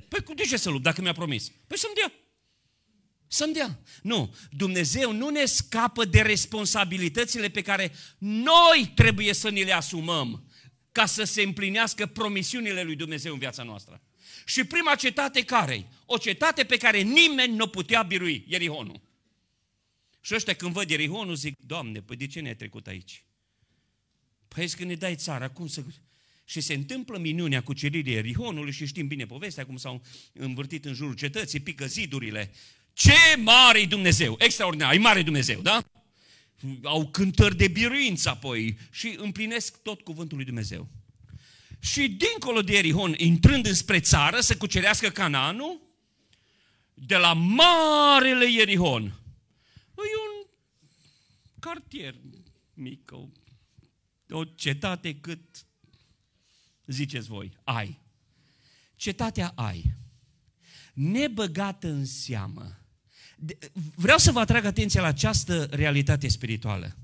Păi 0.07 0.23
cu 0.23 0.33
de 0.33 0.43
ce 0.43 0.57
să 0.57 0.69
lupt 0.69 0.83
dacă 0.83 1.01
mi-a 1.01 1.13
promis? 1.13 1.51
Păi 1.67 1.77
să-mi 1.77 1.93
dea. 1.95 2.13
Să-mi 3.27 3.53
dea. 3.53 3.79
Nu, 4.01 4.35
Dumnezeu 4.51 5.11
nu 5.11 5.29
ne 5.29 5.45
scapă 5.45 6.05
de 6.05 6.21
responsabilitățile 6.21 7.49
pe 7.49 7.61
care 7.61 7.93
noi 8.17 8.91
trebuie 8.95 9.33
să 9.33 9.49
ni 9.49 9.63
le 9.63 9.73
asumăm 9.73 10.47
ca 10.91 11.05
să 11.05 11.23
se 11.23 11.41
împlinească 11.41 12.05
promisiunile 12.05 12.83
lui 12.83 12.95
Dumnezeu 12.95 13.33
în 13.33 13.39
viața 13.39 13.63
noastră. 13.63 14.01
Și 14.45 14.63
prima 14.63 14.95
cetate 14.95 15.43
care 15.43 15.87
O 16.05 16.17
cetate 16.17 16.63
pe 16.63 16.77
care 16.77 17.01
nimeni 17.01 17.55
nu 17.55 17.67
putea 17.67 18.01
birui, 18.01 18.43
Ierihonul. 18.47 19.01
Și 20.21 20.33
ăștia 20.35 20.53
când 20.53 20.73
văd 20.73 20.89
Ierihonul 20.89 21.35
zic, 21.35 21.57
Doamne, 21.65 22.01
păi 22.01 22.15
de 22.15 22.27
ce 22.27 22.39
ne-ai 22.39 22.55
trecut 22.55 22.87
aici? 22.87 23.23
Păi 24.47 24.69
că 24.69 24.83
ne 24.83 24.95
dai 24.95 25.15
țara, 25.15 25.49
cum 25.49 25.67
să... 25.67 25.83
Și 26.45 26.61
se 26.61 26.73
întâmplă 26.73 27.17
minunea 27.17 27.63
cu 27.63 27.73
ceririi 27.73 28.13
Ierihonului 28.13 28.71
și 28.71 28.85
știm 28.85 29.07
bine 29.07 29.25
povestea, 29.25 29.65
cum 29.65 29.77
s-au 29.77 30.01
învârtit 30.33 30.85
în 30.85 30.93
jurul 30.93 31.13
cetății, 31.13 31.59
pică 31.59 31.85
zidurile. 31.85 32.51
Ce 32.93 33.35
mare 33.37 33.79
e 33.79 33.85
Dumnezeu! 33.85 34.35
Extraordinar, 34.39 34.93
e 34.93 34.97
mare 34.97 35.21
Dumnezeu, 35.21 35.61
da? 35.61 35.83
Au 36.83 37.07
cântări 37.07 37.57
de 37.57 37.67
biruință 37.67 38.29
apoi 38.29 38.77
și 38.91 39.15
împlinesc 39.17 39.81
tot 39.81 40.01
cuvântul 40.01 40.37
lui 40.37 40.45
Dumnezeu 40.45 41.02
și 41.83 42.07
dincolo 42.09 42.61
de 42.61 42.77
Erihon, 42.77 43.13
intrând 43.17 43.65
înspre 43.65 43.99
țară 43.99 44.39
să 44.39 44.57
cucerească 44.57 45.09
Canaanul, 45.09 45.81
de 46.93 47.15
la 47.15 47.33
marele 47.33 48.45
Erihon, 48.59 49.03
e 49.95 50.17
un 50.29 50.47
cartier 51.59 52.15
mic, 52.73 53.11
o, 53.11 53.27
o 54.29 54.43
cetate 54.43 55.15
cât, 55.15 55.65
ziceți 56.85 57.27
voi, 57.27 57.51
ai. 57.63 57.99
Cetatea 58.95 59.51
ai, 59.55 59.93
nebăgată 60.93 61.87
în 61.87 62.05
seamă. 62.05 62.77
Vreau 63.95 64.17
să 64.17 64.31
vă 64.31 64.39
atrag 64.39 64.65
atenția 64.65 65.01
la 65.01 65.07
această 65.07 65.63
realitate 65.63 66.27
spirituală. 66.27 66.97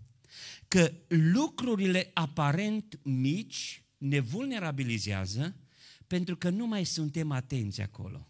Că 0.67 0.91
lucrurile 1.07 2.12
aparent 2.13 3.00
mici 3.03 3.83
ne 4.00 4.20
vulnerabilizează 4.20 5.56
pentru 6.08 6.38
că 6.38 6.50
nu 6.50 6.65
mai 6.68 6.86
suntem 6.86 7.32
atenți 7.32 7.82
acolo. 7.82 8.27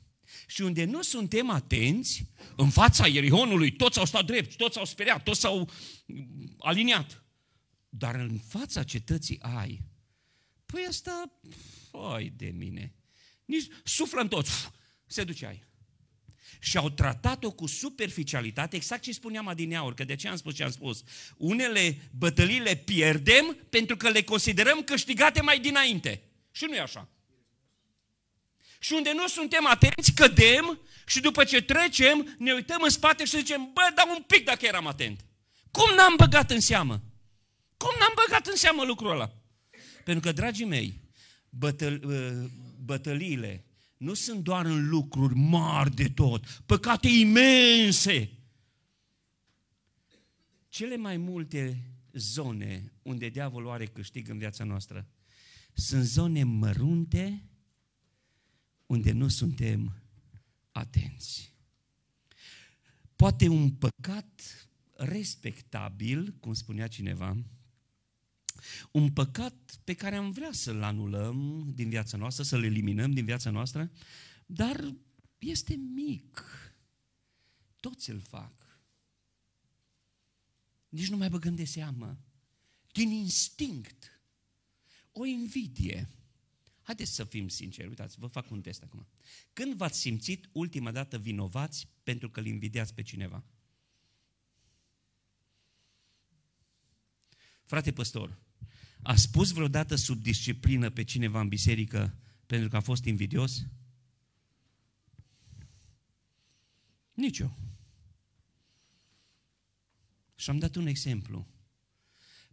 Și 0.47 0.61
unde 0.61 0.85
nu 0.85 1.01
suntem 1.01 1.49
atenți, 1.49 2.25
în 2.55 2.69
fața 2.69 3.07
Ierihonului, 3.07 3.71
toți 3.71 3.99
au 3.99 4.05
stat 4.05 4.25
drept, 4.25 4.55
toți 4.55 4.77
au 4.77 4.85
speriat, 4.85 5.23
toți 5.23 5.45
au 5.45 5.69
aliniat. 6.57 7.23
Dar 7.89 8.15
în 8.15 8.37
fața 8.37 8.83
cetății 8.83 9.39
ai, 9.41 9.81
păi 10.65 10.85
asta, 10.87 11.39
oi 11.91 12.33
de 12.35 12.53
mine, 12.55 12.93
nici 13.45 13.67
suflă 13.83 14.21
în 14.21 14.27
toți, 14.27 14.51
se 15.05 15.23
duce 15.23 15.45
ai. 15.45 15.63
Și 16.59 16.77
au 16.77 16.89
tratat-o 16.89 17.51
cu 17.51 17.67
superficialitate, 17.67 18.75
exact 18.75 19.01
ce 19.01 19.11
spuneam 19.11 19.47
adineauri, 19.47 19.95
că 19.95 20.03
de 20.03 20.15
ce 20.15 20.27
am 20.27 20.35
spus 20.35 20.55
ce 20.55 20.63
am 20.63 20.71
spus. 20.71 21.03
Unele 21.37 21.97
bătălii 22.17 22.59
le 22.59 22.75
pierdem 22.75 23.57
pentru 23.69 23.97
că 23.97 24.09
le 24.09 24.23
considerăm 24.23 24.81
câștigate 24.81 25.41
mai 25.41 25.59
dinainte. 25.59 26.21
Și 26.51 26.65
nu 26.65 26.75
e 26.75 26.79
așa. 26.79 27.07
Și 28.79 28.93
unde 28.93 29.11
nu 29.13 29.27
suntem 29.27 29.67
atenți, 29.67 30.13
cădem 30.13 30.79
și 31.05 31.19
după 31.19 31.43
ce 31.43 31.61
trecem, 31.61 32.35
ne 32.37 32.53
uităm 32.53 32.81
în 32.81 32.89
spate 32.89 33.25
și 33.25 33.37
zicem, 33.37 33.69
bă, 33.73 33.91
dar 33.95 34.05
un 34.15 34.23
pic 34.27 34.45
dacă 34.45 34.65
eram 34.65 34.87
atent. 34.87 35.25
Cum 35.71 35.95
n-am 35.95 36.13
băgat 36.17 36.51
în 36.51 36.59
seamă? 36.59 37.01
Cum 37.77 37.89
n-am 37.99 38.13
băgat 38.25 38.47
în 38.47 38.55
seamă 38.55 38.83
lucrul 38.83 39.11
ăla? 39.11 39.31
Pentru 40.03 40.27
că, 40.27 40.31
dragii 40.31 40.65
mei, 40.65 41.01
bătăl, 41.49 42.01
uh, 42.05 42.49
bătăliile 42.85 43.65
nu 43.99 44.13
sunt 44.13 44.43
doar 44.43 44.65
în 44.65 44.89
lucruri 44.89 45.35
mari 45.35 45.95
de 45.95 46.09
tot, 46.09 46.45
păcate 46.65 47.07
imense. 47.07 48.29
Cele 50.67 50.97
mai 50.97 51.17
multe 51.17 51.91
zone 52.11 52.93
unde 53.01 53.29
diavolul 53.29 53.69
are 53.69 53.85
câștig 53.85 54.29
în 54.29 54.37
viața 54.37 54.63
noastră 54.63 55.07
sunt 55.73 56.03
zone 56.03 56.43
mărunte 56.43 57.43
unde 58.85 59.11
nu 59.11 59.27
suntem 59.27 60.01
atenți. 60.71 61.53
Poate 63.15 63.47
un 63.47 63.71
păcat 63.71 64.41
respectabil, 64.95 66.33
cum 66.39 66.53
spunea 66.53 66.87
cineva, 66.87 67.37
un 68.91 69.11
păcat 69.11 69.79
pe 69.83 69.93
care 69.93 70.15
am 70.15 70.31
vrea 70.31 70.51
să-l 70.51 70.83
anulăm 70.83 71.71
din 71.75 71.89
viața 71.89 72.17
noastră, 72.17 72.43
să-l 72.43 72.63
eliminăm 72.63 73.11
din 73.11 73.25
viața 73.25 73.49
noastră, 73.49 73.91
dar 74.45 74.93
este 75.37 75.75
mic. 75.75 76.45
Toți 77.79 78.09
îl 78.09 78.19
fac. 78.19 78.53
Nici 80.89 81.09
nu 81.09 81.17
mai 81.17 81.29
băgăm 81.29 81.55
de 81.55 81.65
seamă. 81.65 82.17
Din 82.91 83.11
instinct. 83.11 84.21
O 85.11 85.25
invidie. 85.25 86.09
Haideți 86.81 87.11
să 87.11 87.23
fim 87.23 87.47
sinceri, 87.47 87.87
uitați, 87.87 88.19
vă 88.19 88.27
fac 88.27 88.51
un 88.51 88.61
test 88.61 88.83
acum. 88.83 89.07
Când 89.53 89.73
v-ați 89.73 89.99
simțit 89.99 90.49
ultima 90.51 90.91
dată 90.91 91.17
vinovați 91.17 91.87
pentru 92.03 92.29
că 92.29 92.39
îl 92.39 92.45
invidiați 92.45 92.93
pe 92.93 93.01
cineva? 93.01 93.43
Frate 97.63 97.91
păstor, 97.91 98.37
a 99.01 99.15
spus 99.15 99.51
vreodată 99.51 99.95
sub 99.95 100.21
disciplină 100.21 100.89
pe 100.89 101.03
cineva 101.03 101.39
în 101.39 101.47
biserică 101.47 102.17
pentru 102.45 102.69
că 102.69 102.75
a 102.75 102.79
fost 102.79 103.05
invidios? 103.05 103.65
Nici 107.13 107.39
eu. 107.39 107.57
Și 110.35 110.49
am 110.49 110.59
dat 110.59 110.75
un 110.75 110.87
exemplu. 110.87 111.47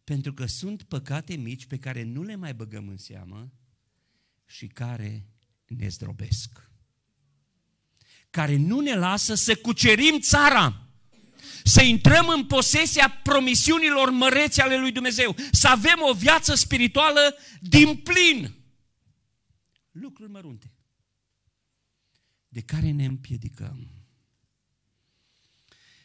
Pentru 0.04 0.32
că 0.32 0.46
sunt 0.46 0.82
păcate 0.82 1.34
mici 1.34 1.66
pe 1.66 1.78
care 1.78 2.02
nu 2.02 2.22
le 2.22 2.34
mai 2.34 2.54
băgăm 2.54 2.88
în 2.88 2.96
seamă 2.96 3.52
și 4.46 4.66
care 4.66 5.26
ne 5.66 5.88
zdrobesc. 5.88 6.70
Care 8.30 8.56
nu 8.56 8.80
ne 8.80 8.94
lasă 8.94 9.34
să 9.34 9.56
cucerim 9.56 10.20
țara 10.20 10.85
să 11.64 11.82
intrăm 11.82 12.28
în 12.28 12.44
posesia 12.44 13.20
promisiunilor 13.22 14.10
mărețe 14.10 14.62
ale 14.62 14.78
lui 14.78 14.92
Dumnezeu, 14.92 15.36
să 15.50 15.68
avem 15.68 15.98
o 16.10 16.14
viață 16.14 16.54
spirituală 16.54 17.36
din 17.60 17.96
plin. 17.96 18.54
Lucruri 19.90 20.30
mărunte 20.30 20.70
de 22.56 22.60
care 22.60 22.90
ne 22.90 23.04
împiedicăm. 23.04 23.88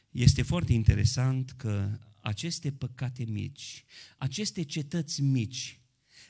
Este 0.10 0.42
foarte 0.42 0.74
interesant 0.74 1.52
că 1.52 2.00
aceste 2.20 2.72
păcate 2.72 3.24
mici, 3.24 3.86
aceste 4.18 4.64
cetăți 4.64 5.22
mici, 5.22 5.80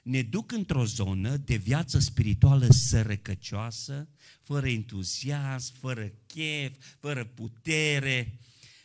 ne 0.03 0.21
duc 0.21 0.51
într-o 0.51 0.85
zonă 0.85 1.37
de 1.37 1.55
viață 1.55 1.99
spirituală 1.99 2.67
sărăcăcioasă, 2.69 4.09
fără 4.41 4.67
entuziasm, 4.69 5.73
fără 5.79 6.11
chef, 6.25 6.77
fără 6.99 7.25
putere, 7.25 8.39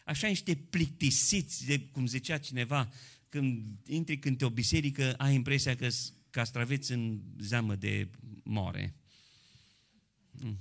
așa 0.06 0.26
niște 0.26 0.54
plictisiți, 0.54 1.66
de, 1.66 1.80
cum 1.80 2.06
zicea 2.06 2.38
cineva, 2.38 2.92
când 3.28 3.64
intri 3.86 4.18
când 4.18 4.38
te 4.38 4.44
o 4.44 4.50
biserică, 4.50 5.14
ai 5.14 5.34
impresia 5.34 5.76
că 5.76 5.88
castraveți 6.30 6.92
în 6.92 7.20
zeamă 7.38 7.74
de 7.74 8.08
more. 8.42 8.94
Mm. 10.30 10.58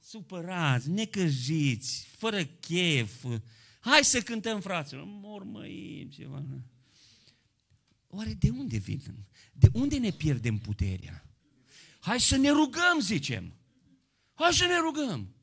Supărați, 0.00 0.90
necăjiți, 0.90 2.06
fără 2.16 2.44
chef. 2.44 3.24
Hai 3.80 4.04
să 4.04 4.20
cântăm, 4.20 4.60
fraților. 4.60 5.04
Mormăim 5.06 6.08
ceva. 6.08 6.44
Oare 8.06 8.34
de 8.34 8.50
unde 8.50 8.76
vin? 8.76 9.02
De 9.52 9.68
unde 9.72 9.98
ne 9.98 10.10
pierdem 10.10 10.58
puterea? 10.58 11.26
Hai 12.00 12.20
să 12.20 12.36
ne 12.36 12.50
rugăm, 12.50 13.00
zicem. 13.00 13.52
Hai 14.34 14.52
să 14.52 14.64
ne 14.64 14.78
rugăm. 14.78 15.34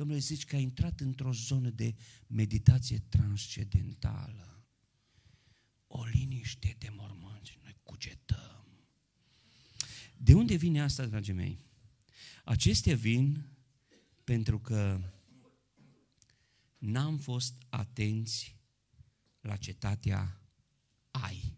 Domnule, 0.00 0.20
zici 0.20 0.44
că 0.44 0.56
ai 0.56 0.62
intrat 0.62 1.00
într-o 1.00 1.32
zonă 1.32 1.70
de 1.70 1.94
meditație 2.26 2.98
transcendentală. 3.08 4.64
O 5.86 6.04
liniște 6.04 6.76
de 6.78 6.88
mormânți, 6.96 7.58
noi 7.62 7.76
cugetăm. 7.82 8.66
De 10.16 10.34
unde 10.34 10.54
vine 10.54 10.82
asta, 10.82 11.06
dragii 11.06 11.32
mei? 11.32 11.58
Acestea 12.44 12.96
vin 12.96 13.46
pentru 14.24 14.60
că 14.60 15.00
n-am 16.78 17.18
fost 17.18 17.54
atenți 17.68 18.56
la 19.40 19.56
cetatea 19.56 20.40
Ai. 21.10 21.56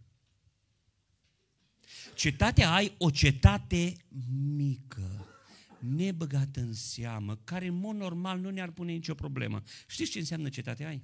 Cetatea 2.14 2.72
Ai, 2.72 2.94
o 2.98 3.10
cetate 3.10 3.96
mică, 4.56 5.31
nebăgată 5.82 6.60
în 6.60 6.72
seamă, 6.72 7.36
care 7.36 7.66
în 7.66 7.74
mod 7.74 7.96
normal 7.96 8.40
nu 8.40 8.50
ne-ar 8.50 8.70
pune 8.70 8.92
nicio 8.92 9.14
problemă. 9.14 9.62
Știți 9.86 10.10
ce 10.10 10.18
înseamnă 10.18 10.48
cetatea 10.48 10.88
ai? 10.88 11.02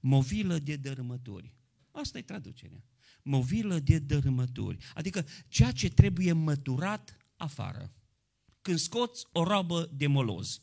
Movilă 0.00 0.58
de 0.58 0.76
dărâmături. 0.76 1.54
Asta 1.90 2.18
e 2.18 2.22
traducerea. 2.22 2.84
Movilă 3.22 3.78
de 3.78 3.98
dărâmături. 3.98 4.84
Adică 4.94 5.26
ceea 5.48 5.72
ce 5.72 5.88
trebuie 5.88 6.32
măturat 6.32 7.16
afară. 7.36 7.92
Când 8.60 8.78
scoți 8.78 9.26
o 9.32 9.42
robă 9.42 9.90
de 9.94 10.06
moloz. 10.06 10.62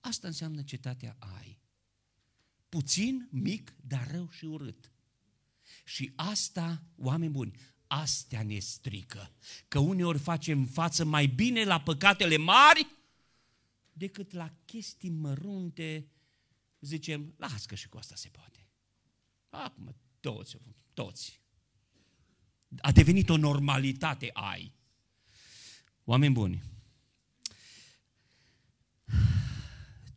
Asta 0.00 0.26
înseamnă 0.26 0.62
cetatea 0.62 1.16
ai. 1.18 1.60
Puțin, 2.68 3.28
mic, 3.30 3.74
dar 3.80 4.10
rău 4.10 4.28
și 4.30 4.44
urât. 4.44 4.92
Și 5.84 6.12
asta, 6.16 6.84
oameni 6.96 7.32
buni, 7.32 7.52
astea 7.92 8.42
ne 8.42 8.58
strică. 8.58 9.30
Că 9.68 9.78
uneori 9.78 10.18
facem 10.18 10.64
față 10.64 11.04
mai 11.04 11.26
bine 11.26 11.64
la 11.64 11.80
păcatele 11.80 12.36
mari 12.36 12.86
decât 13.92 14.32
la 14.32 14.54
chestii 14.64 15.10
mărunte. 15.10 16.06
Zicem, 16.80 17.34
las 17.36 17.66
că 17.66 17.74
și 17.74 17.88
cu 17.88 17.98
asta 17.98 18.14
se 18.16 18.28
poate. 18.28 18.68
Acum, 19.50 19.96
toți, 20.20 20.56
toți. 20.94 21.40
A 22.80 22.92
devenit 22.92 23.28
o 23.28 23.36
normalitate 23.36 24.30
ai. 24.32 24.72
Oameni 26.04 26.34
buni, 26.34 26.62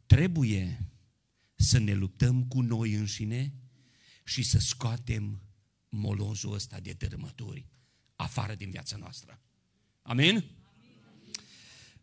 trebuie 0.06 0.90
să 1.56 1.78
ne 1.78 1.94
luptăm 1.94 2.48
cu 2.48 2.62
noi 2.62 2.94
înșine 2.94 3.54
și 4.24 4.44
să 4.44 4.60
scoatem 4.60 5.45
molozul 5.96 6.54
ăsta 6.54 6.80
de 6.80 6.92
dărâmături 6.92 7.66
afară 8.16 8.56
din 8.56 8.70
viața 8.70 8.98
noastră. 8.98 9.40
Amin? 10.02 10.44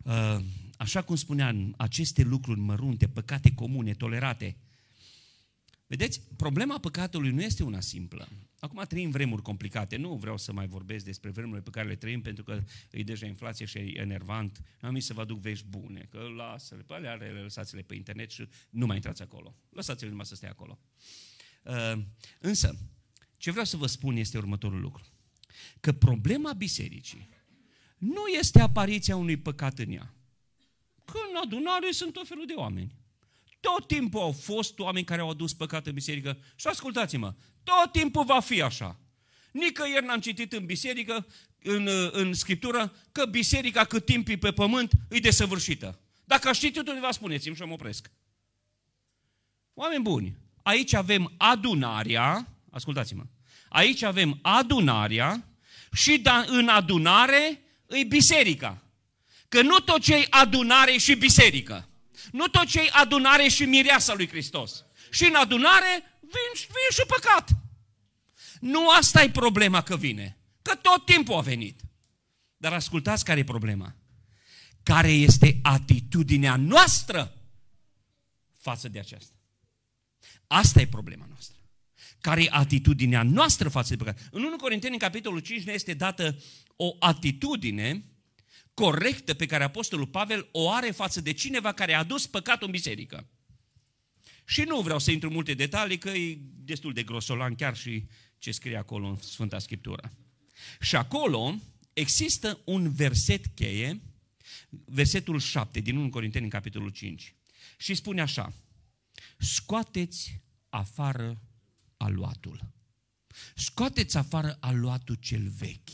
Uh, 0.03 0.39
așa 0.77 1.01
cum 1.01 1.15
spuneam, 1.15 1.73
aceste 1.77 2.23
lucruri 2.23 2.59
mărunte, 2.59 3.07
păcate 3.07 3.53
comune, 3.53 3.93
tolerate, 3.93 4.57
Vedeți, 5.93 6.21
problema 6.37 6.79
păcatului 6.79 7.31
nu 7.31 7.41
este 7.41 7.63
una 7.63 7.79
simplă. 7.79 8.27
Acum 8.59 8.83
trăim 8.87 9.09
vremuri 9.09 9.41
complicate. 9.41 9.95
Nu 9.97 10.15
vreau 10.15 10.37
să 10.37 10.53
mai 10.53 10.67
vorbesc 10.67 11.05
despre 11.05 11.29
vremurile 11.29 11.61
pe 11.61 11.69
care 11.69 11.87
le 11.87 11.95
trăim, 11.95 12.21
pentru 12.21 12.43
că 12.43 12.63
e 12.91 13.03
deja 13.03 13.25
inflație 13.25 13.65
și 13.65 13.77
e 13.77 13.99
enervant. 13.99 14.61
Am 14.81 14.93
zis 14.93 15.05
să 15.05 15.13
vă 15.13 15.21
aduc 15.21 15.39
vești 15.39 15.65
bune, 15.67 16.07
că 16.09 16.19
lasă-le 16.37 16.81
pe 16.81 16.93
alea, 16.93 17.17
lăsați-le 17.41 17.81
pe 17.81 17.95
internet 17.95 18.29
și 18.29 18.47
nu 18.69 18.85
mai 18.85 18.95
intrați 18.95 19.21
acolo. 19.21 19.55
Lăsați-le 19.69 20.09
numai 20.09 20.25
să 20.25 20.35
stea 20.35 20.49
acolo. 20.49 20.79
Uh, 21.63 22.03
însă, 22.39 22.77
ce 23.43 23.51
vreau 23.51 23.65
să 23.65 23.77
vă 23.77 23.87
spun 23.87 24.15
este 24.15 24.37
următorul 24.37 24.79
lucru. 24.79 25.03
Că 25.79 25.91
problema 25.91 26.53
bisericii 26.53 27.29
nu 27.97 28.27
este 28.27 28.59
apariția 28.59 29.15
unui 29.15 29.37
păcat 29.37 29.79
în 29.79 29.91
ea. 29.91 30.13
Că 31.05 31.17
în 31.29 31.35
adunare 31.43 31.91
sunt 31.91 32.13
tot 32.13 32.27
felul 32.27 32.45
de 32.45 32.53
oameni. 32.53 32.95
Tot 33.59 33.87
timpul 33.87 34.19
au 34.21 34.31
fost 34.31 34.79
oameni 34.79 35.05
care 35.05 35.21
au 35.21 35.29
adus 35.29 35.53
păcat 35.53 35.87
în 35.87 35.93
biserică 35.93 36.37
și 36.55 36.67
ascultați-mă, 36.67 37.33
tot 37.63 37.91
timpul 37.91 38.25
va 38.25 38.39
fi 38.39 38.61
așa. 38.61 38.99
Nicăieri 39.51 40.05
n-am 40.05 40.19
citit 40.19 40.53
în 40.53 40.65
biserică, 40.65 41.27
în, 41.59 41.87
în 42.11 42.33
Scriptură, 42.33 42.95
că 43.11 43.25
biserica 43.25 43.85
cât 43.85 44.05
timp 44.05 44.27
e 44.27 44.37
pe 44.37 44.51
pământ 44.51 44.91
e 45.09 45.19
desăvârșită. 45.19 45.99
Dacă 46.25 46.47
aș 46.47 46.59
citit 46.59 46.87
undeva, 46.87 47.11
spuneți-mi 47.11 47.55
și 47.55 47.61
mă 47.61 47.73
opresc. 47.73 48.11
Oameni 49.73 50.03
buni, 50.03 50.37
aici 50.61 50.93
avem 50.93 51.33
adunarea, 51.37 52.47
ascultați-mă, 52.69 53.23
aici 53.73 54.01
avem 54.01 54.39
adunarea 54.41 55.47
și 55.93 56.17
da, 56.17 56.45
în 56.47 56.67
adunare 56.67 57.61
e 57.87 58.03
biserica. 58.03 58.83
Că 59.47 59.61
nu 59.61 59.79
tot 59.79 60.01
ce 60.01 60.27
adunare 60.29 60.97
și 60.97 61.15
biserică. 61.15 61.89
Nu 62.31 62.47
tot 62.47 62.65
ce 62.65 62.89
adunare 62.91 63.47
și 63.47 63.65
mireasa 63.65 64.13
lui 64.13 64.27
Hristos. 64.27 64.85
Și 65.11 65.23
în 65.25 65.35
adunare 65.35 66.19
vin, 66.19 66.51
vin 66.53 66.89
și 66.91 67.03
păcat. 67.07 67.49
Nu 68.59 68.89
asta 68.89 69.23
e 69.23 69.29
problema 69.29 69.81
că 69.81 69.97
vine. 69.97 70.37
Că 70.61 70.75
tot 70.75 71.05
timpul 71.05 71.35
a 71.35 71.41
venit. 71.41 71.81
Dar 72.57 72.73
ascultați 72.73 73.25
care 73.25 73.39
e 73.39 73.43
problema. 73.43 73.95
Care 74.83 75.11
este 75.11 75.59
atitudinea 75.61 76.55
noastră 76.55 77.37
față 78.57 78.87
de 78.87 78.99
aceasta. 78.99 79.35
Asta 80.47 80.81
e 80.81 80.87
problema 80.87 81.25
noastră. 81.29 81.52
Care 82.23 82.43
e 82.43 82.47
atitudinea 82.51 83.23
noastră 83.23 83.69
față 83.69 83.95
de 83.95 84.03
păcat. 84.03 84.27
În 84.31 84.43
1 84.43 84.55
Corinteni, 84.55 84.93
în 84.93 84.99
capitolul 84.99 85.39
5, 85.39 85.63
ne 85.63 85.71
este 85.71 85.93
dată 85.93 86.41
o 86.75 86.95
atitudine 86.99 88.03
corectă 88.73 89.33
pe 89.33 89.45
care 89.45 89.63
Apostolul 89.63 90.07
Pavel 90.07 90.47
o 90.51 90.69
are 90.69 90.91
față 90.91 91.21
de 91.21 91.31
cineva 91.31 91.71
care 91.71 91.93
a 91.93 91.99
adus 91.99 92.27
păcatul 92.27 92.65
în 92.65 92.71
biserică. 92.71 93.27
Și 94.45 94.61
nu 94.61 94.81
vreau 94.81 94.99
să 94.99 95.11
intru 95.11 95.27
în 95.27 95.33
multe 95.33 95.53
detalii, 95.53 95.97
că 95.97 96.09
e 96.09 96.37
destul 96.55 96.93
de 96.93 97.03
grosolan 97.03 97.55
chiar 97.55 97.75
și 97.75 98.07
ce 98.37 98.51
scrie 98.51 98.77
acolo 98.77 99.07
în 99.07 99.17
Sfânta 99.17 99.59
Scriptură. 99.59 100.11
Și 100.81 100.95
acolo 100.95 101.55
există 101.93 102.61
un 102.65 102.91
verset 102.91 103.45
cheie, 103.45 104.01
versetul 104.69 105.39
7 105.39 105.79
din 105.79 105.97
1 105.97 106.09
Corinteni 106.09 106.43
în 106.43 106.49
capitolul 106.49 106.89
5. 106.89 107.35
Și 107.77 107.93
spune 107.93 108.21
așa, 108.21 108.53
scoateți 109.37 110.41
afară 110.69 111.41
aluatul. 112.03 112.71
Scoateți 113.55 114.17
afară 114.17 114.57
aluatul 114.59 115.15
cel 115.15 115.47
vechi. 115.57 115.89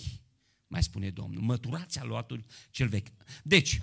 Mai 0.67 0.83
spune 0.83 1.09
Domnul, 1.09 1.41
măturați 1.41 1.99
aluatul 1.99 2.45
cel 2.71 2.87
vechi. 2.87 3.07
Deci, 3.43 3.81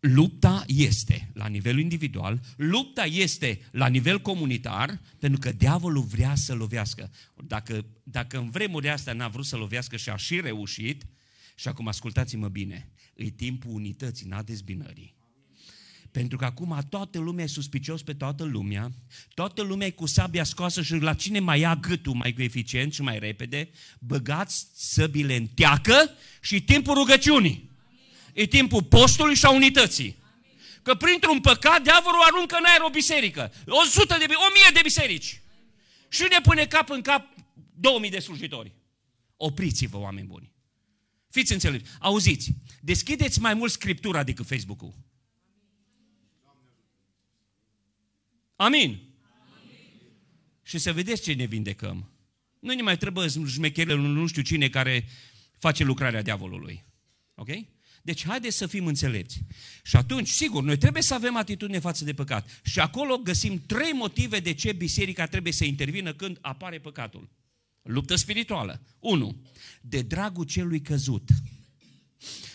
lupta 0.00 0.64
este 0.66 1.30
la 1.34 1.46
nivel 1.46 1.78
individual, 1.78 2.40
lupta 2.56 3.04
este 3.04 3.60
la 3.70 3.86
nivel 3.86 4.20
comunitar, 4.20 5.00
pentru 5.18 5.40
că 5.40 5.52
diavolul 5.52 6.02
vrea 6.02 6.34
să 6.34 6.54
lovească. 6.54 7.10
Dacă, 7.44 7.86
dacă 8.02 8.38
în 8.38 8.50
vremurile 8.50 8.90
astea 8.90 9.12
n-a 9.12 9.28
vrut 9.28 9.46
să 9.46 9.56
lovească 9.56 9.96
și 9.96 10.10
a 10.10 10.16
și 10.16 10.40
reușit, 10.40 11.06
și 11.54 11.68
acum 11.68 11.88
ascultați-mă 11.88 12.48
bine, 12.48 12.90
e 13.14 13.30
timpul 13.30 13.72
unității, 13.72 14.26
n-a 14.26 14.42
dezbinării. 14.42 15.14
Pentru 16.10 16.38
că 16.38 16.44
acum 16.44 16.78
toată 16.88 17.18
lumea 17.18 17.44
e 17.44 17.46
suspicios 17.46 18.02
pe 18.02 18.14
toată 18.14 18.44
lumea, 18.44 18.90
toată 19.34 19.62
lumea 19.62 19.86
e 19.86 19.90
cu 19.90 20.06
sabia 20.06 20.44
scoasă 20.44 20.82
și 20.82 20.94
la 20.94 21.14
cine 21.14 21.38
mai 21.38 21.60
ia 21.60 21.76
gâtul 21.76 22.14
mai 22.14 22.34
eficient 22.38 22.92
și 22.92 23.02
mai 23.02 23.18
repede, 23.18 23.70
băgați 23.98 24.66
săbile 24.74 25.36
în 25.36 25.46
teacă 25.46 26.10
și 26.40 26.62
timpul 26.62 26.94
rugăciunii. 26.94 27.70
E 28.32 28.46
timpul 28.46 28.82
postului 28.82 29.34
și 29.34 29.44
a 29.44 29.50
unității. 29.50 30.16
Că 30.82 30.94
printr-un 30.94 31.40
păcat, 31.40 31.82
diavolul 31.82 32.20
aruncă 32.22 32.56
în 32.56 32.64
aer 32.64 32.80
o 32.80 32.90
biserică. 32.90 33.52
O 33.66 33.84
sută 33.84 34.16
de, 34.18 34.24
o 34.24 34.50
mie 34.52 34.70
de 34.72 34.80
biserici. 34.82 35.40
Și 36.08 36.26
ne 36.30 36.38
pune 36.42 36.66
cap 36.66 36.90
în 36.90 37.00
cap 37.00 37.26
două 37.74 37.98
mii 37.98 38.10
de 38.10 38.18
slujitori. 38.18 38.72
Opriți-vă, 39.36 39.98
oameni 39.98 40.26
buni. 40.26 40.52
Fiți 41.30 41.52
înțelepți. 41.52 41.90
Auziți, 41.98 42.50
deschideți 42.80 43.40
mai 43.40 43.54
mult 43.54 43.72
Scriptura 43.72 44.22
decât 44.22 44.46
Facebook-ul. 44.46 44.94
Amin. 48.60 48.80
Amin. 48.90 49.00
Și 50.62 50.78
să 50.78 50.92
vedeți 50.92 51.22
ce 51.22 51.32
ne 51.32 51.44
vindecăm. 51.44 52.10
Nu 52.58 52.74
ne 52.74 52.82
mai 52.82 52.96
trebuie 52.96 53.28
șmecherile 53.46 53.94
nu 53.94 54.26
știu 54.26 54.42
cine 54.42 54.68
care 54.68 55.08
face 55.58 55.84
lucrarea 55.84 56.22
diavolului. 56.22 56.84
Ok? 57.34 57.48
Deci 58.02 58.26
haideți 58.26 58.56
să 58.56 58.66
fim 58.66 58.86
înțelepți. 58.86 59.42
Și 59.82 59.96
atunci, 59.96 60.28
sigur, 60.28 60.62
noi 60.62 60.78
trebuie 60.78 61.02
să 61.02 61.14
avem 61.14 61.36
atitudine 61.36 61.78
față 61.78 62.04
de 62.04 62.14
păcat. 62.14 62.60
Și 62.62 62.80
acolo 62.80 63.16
găsim 63.16 63.62
trei 63.66 63.92
motive 63.92 64.40
de 64.40 64.52
ce 64.52 64.72
biserica 64.72 65.26
trebuie 65.26 65.52
să 65.52 65.64
intervină 65.64 66.12
când 66.12 66.38
apare 66.40 66.78
păcatul. 66.78 67.28
Luptă 67.82 68.14
spirituală. 68.14 68.82
1. 68.98 69.42
De 69.80 70.02
dragul 70.02 70.44
celui 70.44 70.80
căzut. 70.80 71.28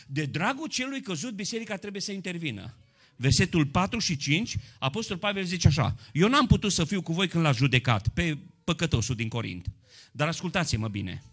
De 0.07 0.25
dragul 0.25 0.67
celui 0.67 1.01
căzut, 1.01 1.33
biserica 1.33 1.77
trebuie 1.77 2.01
să 2.01 2.11
intervină. 2.11 2.75
Versetul 3.15 3.65
4 3.65 3.99
și 3.99 4.17
5, 4.17 4.57
Apostol 4.79 5.17
Pavel 5.17 5.43
zice 5.43 5.67
așa, 5.67 5.95
eu 6.13 6.29
n-am 6.29 6.47
putut 6.47 6.71
să 6.71 6.83
fiu 6.83 7.01
cu 7.01 7.13
voi 7.13 7.27
când 7.27 7.43
l-a 7.43 7.51
judecat 7.51 8.07
pe 8.07 8.37
păcătosul 8.63 9.15
din 9.15 9.29
Corint. 9.29 9.71
Dar 10.11 10.27
ascultați-mă 10.27 10.87
bine, 10.87 11.23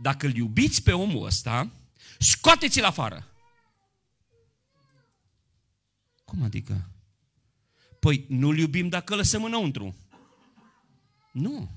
dacă 0.00 0.26
îl 0.26 0.34
iubiți 0.34 0.82
pe 0.82 0.92
omul 0.92 1.26
ăsta, 1.26 1.72
scoateți-l 2.18 2.84
afară. 2.84 3.28
Cum 6.24 6.42
adică? 6.42 6.90
Păi 8.00 8.24
nu-l 8.28 8.58
iubim 8.58 8.88
dacă 8.88 9.12
îl 9.12 9.18
lăsăm 9.18 9.44
înăuntru. 9.44 9.96
Nu. 11.32 11.70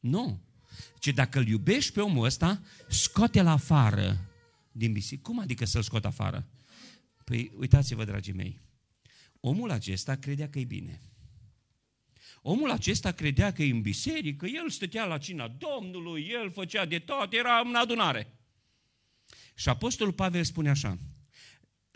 Nu. 0.00 0.40
Ce 0.98 1.10
dacă 1.10 1.38
îl 1.38 1.46
iubești 1.46 1.92
pe 1.92 2.00
omul 2.00 2.24
ăsta, 2.24 2.62
scoate-l 2.88 3.46
afară 3.46 4.30
din 4.72 4.92
biserică. 4.92 5.30
Cum 5.30 5.40
adică 5.40 5.64
să-l 5.64 5.82
scot 5.82 6.04
afară? 6.04 6.46
Păi 7.24 7.52
uitați-vă, 7.58 8.04
dragii 8.04 8.32
mei, 8.32 8.60
omul 9.40 9.70
acesta 9.70 10.14
credea 10.14 10.48
că 10.48 10.58
e 10.58 10.64
bine. 10.64 11.00
Omul 12.42 12.70
acesta 12.70 13.12
credea 13.12 13.52
că 13.52 13.62
e 13.62 13.70
în 13.70 13.80
biserică, 13.80 14.46
el 14.46 14.70
stătea 14.70 15.04
la 15.04 15.18
cina 15.18 15.48
Domnului, 15.48 16.28
el 16.30 16.50
făcea 16.50 16.84
de 16.84 16.98
tot, 16.98 17.32
era 17.32 17.58
în 17.64 17.74
adunare. 17.74 18.34
Și 19.54 19.68
Apostolul 19.68 20.12
Pavel 20.12 20.44
spune 20.44 20.70
așa, 20.70 20.98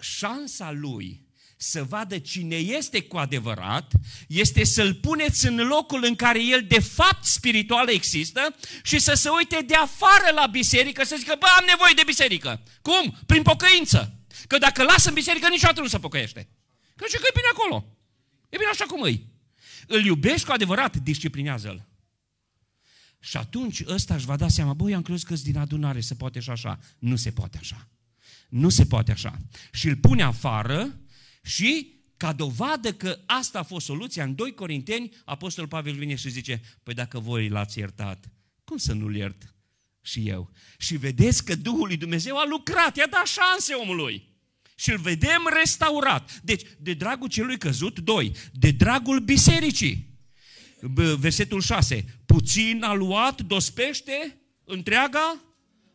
șansa 0.00 0.72
lui 0.72 1.24
să 1.57 1.85
vadă 1.85 2.18
cine 2.18 2.57
este 2.57 3.02
cu 3.02 3.16
adevărat, 3.16 3.92
este 4.28 4.64
să-l 4.64 4.94
puneți 4.94 5.46
în 5.46 5.57
locul 5.57 6.04
în 6.04 6.14
care 6.14 6.42
el 6.42 6.64
de 6.68 6.80
fapt 6.80 7.24
spiritual 7.24 7.88
există 7.88 8.57
și 8.83 8.98
să 8.98 9.14
se 9.14 9.28
uite 9.28 9.64
de 9.66 9.74
afară 9.74 10.35
la 10.35 10.46
biserică, 10.46 11.04
să 11.04 11.16
zică, 11.18 11.37
bă, 11.38 11.46
am 11.59 11.64
nevoie 11.66 11.92
de 11.96 12.02
biserică. 12.07 12.62
Cum? 12.83 13.18
Prin 13.26 13.42
pocăință. 13.42 14.18
Că 14.46 14.59
dacă 14.59 14.83
lasă 14.83 15.09
în 15.09 15.14
biserică, 15.14 15.48
niciodată 15.48 15.80
nu 15.80 15.87
se 15.87 15.98
pocăiește. 15.98 16.48
Că 16.96 17.04
zice 17.07 17.18
că 17.18 17.26
e 17.28 17.35
bine 17.35 17.46
acolo. 17.52 17.96
E 18.48 18.57
bine 18.57 18.70
așa 18.72 18.85
cum 18.85 19.02
îi. 19.02 19.26
Îl 19.87 20.04
iubești 20.04 20.46
cu 20.46 20.52
adevărat, 20.52 20.96
disciplinează-l. 20.96 21.88
Și 23.20 23.37
atunci 23.37 23.83
ăsta 23.87 24.14
își 24.14 24.26
va 24.26 24.37
da 24.37 24.48
seama, 24.48 24.72
băi, 24.72 24.94
am 24.94 25.02
crezut 25.02 25.28
că 25.28 25.35
din 25.35 25.57
adunare 25.57 26.00
se 26.00 26.14
poate 26.14 26.40
și 26.40 26.50
așa. 26.50 26.78
Nu 26.98 27.16
se 27.16 27.33
poate 27.33 27.59
așa. 27.59 27.88
Nu 28.48 28.68
se 28.68 28.87
poate 28.87 29.12
așa. 29.12 29.38
Și 29.72 29.88
îl 29.88 29.96
pune 29.96 30.22
afară 30.22 31.00
și 31.42 31.92
ca 32.16 32.33
dovadă 32.33 32.92
că 32.92 33.18
asta 33.26 33.59
a 33.59 33.62
fost 33.62 33.87
soluția, 33.87 34.24
în 34.24 34.35
2 34.35 34.54
Corinteni, 34.54 35.16
Apostolul 35.24 35.68
Pavel 35.68 35.94
vine 35.94 36.14
și 36.14 36.30
zice, 36.30 36.61
păi 36.83 36.94
dacă 36.94 37.18
voi 37.18 37.48
l-ați 37.48 37.78
iertat, 37.78 38.30
cum 38.64 38.76
să 38.76 38.92
nu-l 38.92 39.16
iert 39.16 39.54
și 40.00 40.28
eu? 40.28 40.50
Și 40.78 40.96
vedeți 40.96 41.44
că 41.44 41.54
Duhul 41.54 41.87
lui 41.87 41.96
Dumnezeu 41.96 42.38
a 42.38 42.46
lucrat, 42.46 42.96
i-a 42.96 43.07
dat 43.07 43.26
șanse 43.26 43.74
omului. 43.74 44.33
Și 44.74 44.90
îl 44.90 44.98
vedem 44.98 45.48
restaurat. 45.60 46.40
Deci, 46.42 46.62
de 46.78 46.94
dragul 46.94 47.28
celui 47.28 47.58
căzut, 47.58 47.98
doi, 47.98 48.32
de 48.52 48.70
dragul 48.70 49.20
bisericii. 49.20 50.12
Versetul 51.18 51.60
6. 51.60 52.04
Puțin 52.26 52.82
a 52.82 52.92
luat, 52.92 53.40
dospește 53.40 54.37
întreaga 54.64 55.40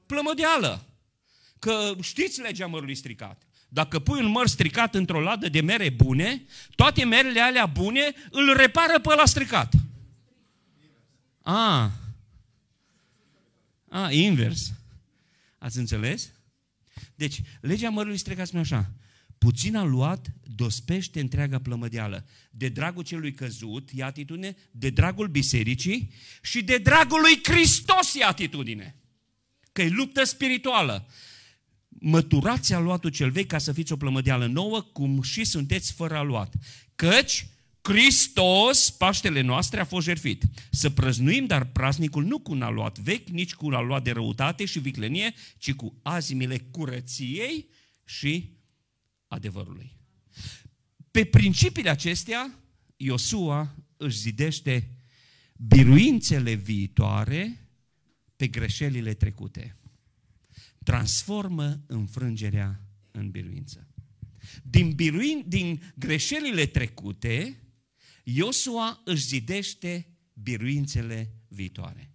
plămădeală. 0.06 0.86
Că 1.60 1.96
știți 2.02 2.42
legea 2.42 2.68
mărului 2.68 2.96
stricat. 2.96 3.42
Dacă 3.70 4.00
pui 4.00 4.20
un 4.20 4.32
măr 4.32 4.48
stricat 4.48 4.96
într-o 4.96 5.22
ladă 5.22 5.50
de 5.50 5.62
mere 5.62 5.90
bune, 5.90 6.46
toate 6.76 7.06
merele 7.06 7.40
alea 7.40 7.66
bune 7.66 8.14
îl 8.32 8.54
repară 8.56 9.00
pe 9.00 9.16
la 9.16 9.26
stricat. 9.26 9.74
A. 11.42 11.92
A, 13.90 14.12
invers. 14.12 14.72
Ați 15.58 15.78
înțeles? 15.78 16.32
Deci, 17.20 17.42
legea 17.62 17.90
mărului 17.90 18.18
stricat 18.18 18.48
spune 18.48 18.62
așa. 18.62 18.94
Puțin 19.38 19.76
a 19.76 19.84
luat, 19.84 20.34
dospește 20.56 21.20
întreaga 21.20 21.60
plămădeală. 21.60 22.26
De 22.52 22.70
dragul 22.70 23.04
celui 23.04 23.34
căzut 23.34 23.90
e 23.94 24.04
atitudine, 24.04 24.56
de 24.72 24.90
dragul 24.90 25.28
bisericii 25.28 26.12
și 26.42 26.64
de 26.64 26.78
dragul 26.78 27.20
lui 27.20 27.40
Hristos 27.44 28.16
e 28.16 28.24
atitudine. 28.24 28.96
Că 29.72 29.82
e 29.82 29.90
luptă 29.90 30.24
spirituală 30.24 31.08
măturați 31.88 32.74
aluatul 32.74 33.10
cel 33.10 33.32
vechi 33.32 33.48
ca 33.48 33.58
să 33.58 33.72
fiți 33.72 33.92
o 33.92 33.98
plămădeală 33.98 34.46
nouă, 34.46 34.82
cum 34.82 35.22
și 35.22 35.44
sunteți 35.44 35.94
fără 35.94 36.16
aluat. 36.16 36.54
Căci 36.96 37.48
Hristos, 37.90 38.90
Paștele 38.90 39.42
noastre, 39.42 39.80
a 39.80 39.86
fost 39.86 40.06
jertfit. 40.06 40.44
Să 40.72 40.90
prăznuim, 40.90 41.46
dar 41.46 41.66
praznicul 41.66 42.24
nu 42.24 42.40
cu 42.40 42.52
un 42.52 42.62
aluat 42.62 43.00
vechi, 43.00 43.30
nici 43.30 43.54
cu 43.54 43.66
un 43.66 43.74
aluat 43.74 44.04
de 44.04 44.12
răutate 44.12 44.66
și 44.66 44.80
viclenie, 44.80 45.34
ci 45.58 45.74
cu 45.74 46.00
azimile 46.02 46.58
curăției 46.58 47.70
și 48.06 48.58
adevărului. 49.28 49.98
Pe 51.12 51.26
principiile 51.26 51.90
acestea, 51.90 52.60
Iosua 52.98 53.76
își 53.98 54.18
zidește 54.18 54.96
biruințele 55.58 56.54
viitoare 56.54 57.70
pe 58.36 58.48
greșelile 58.48 59.14
trecute. 59.14 59.78
Transformă 60.84 61.84
înfrângerea 61.88 62.82
în 63.12 63.30
biruință. 63.30 63.88
Din, 64.64 64.92
biruin, 64.92 65.44
din 65.48 65.94
greșelile 65.96 66.66
trecute, 66.66 67.64
Iosua 68.34 69.02
își 69.04 69.24
zidește 69.24 70.08
biruințele 70.34 71.32
viitoare. 71.48 72.12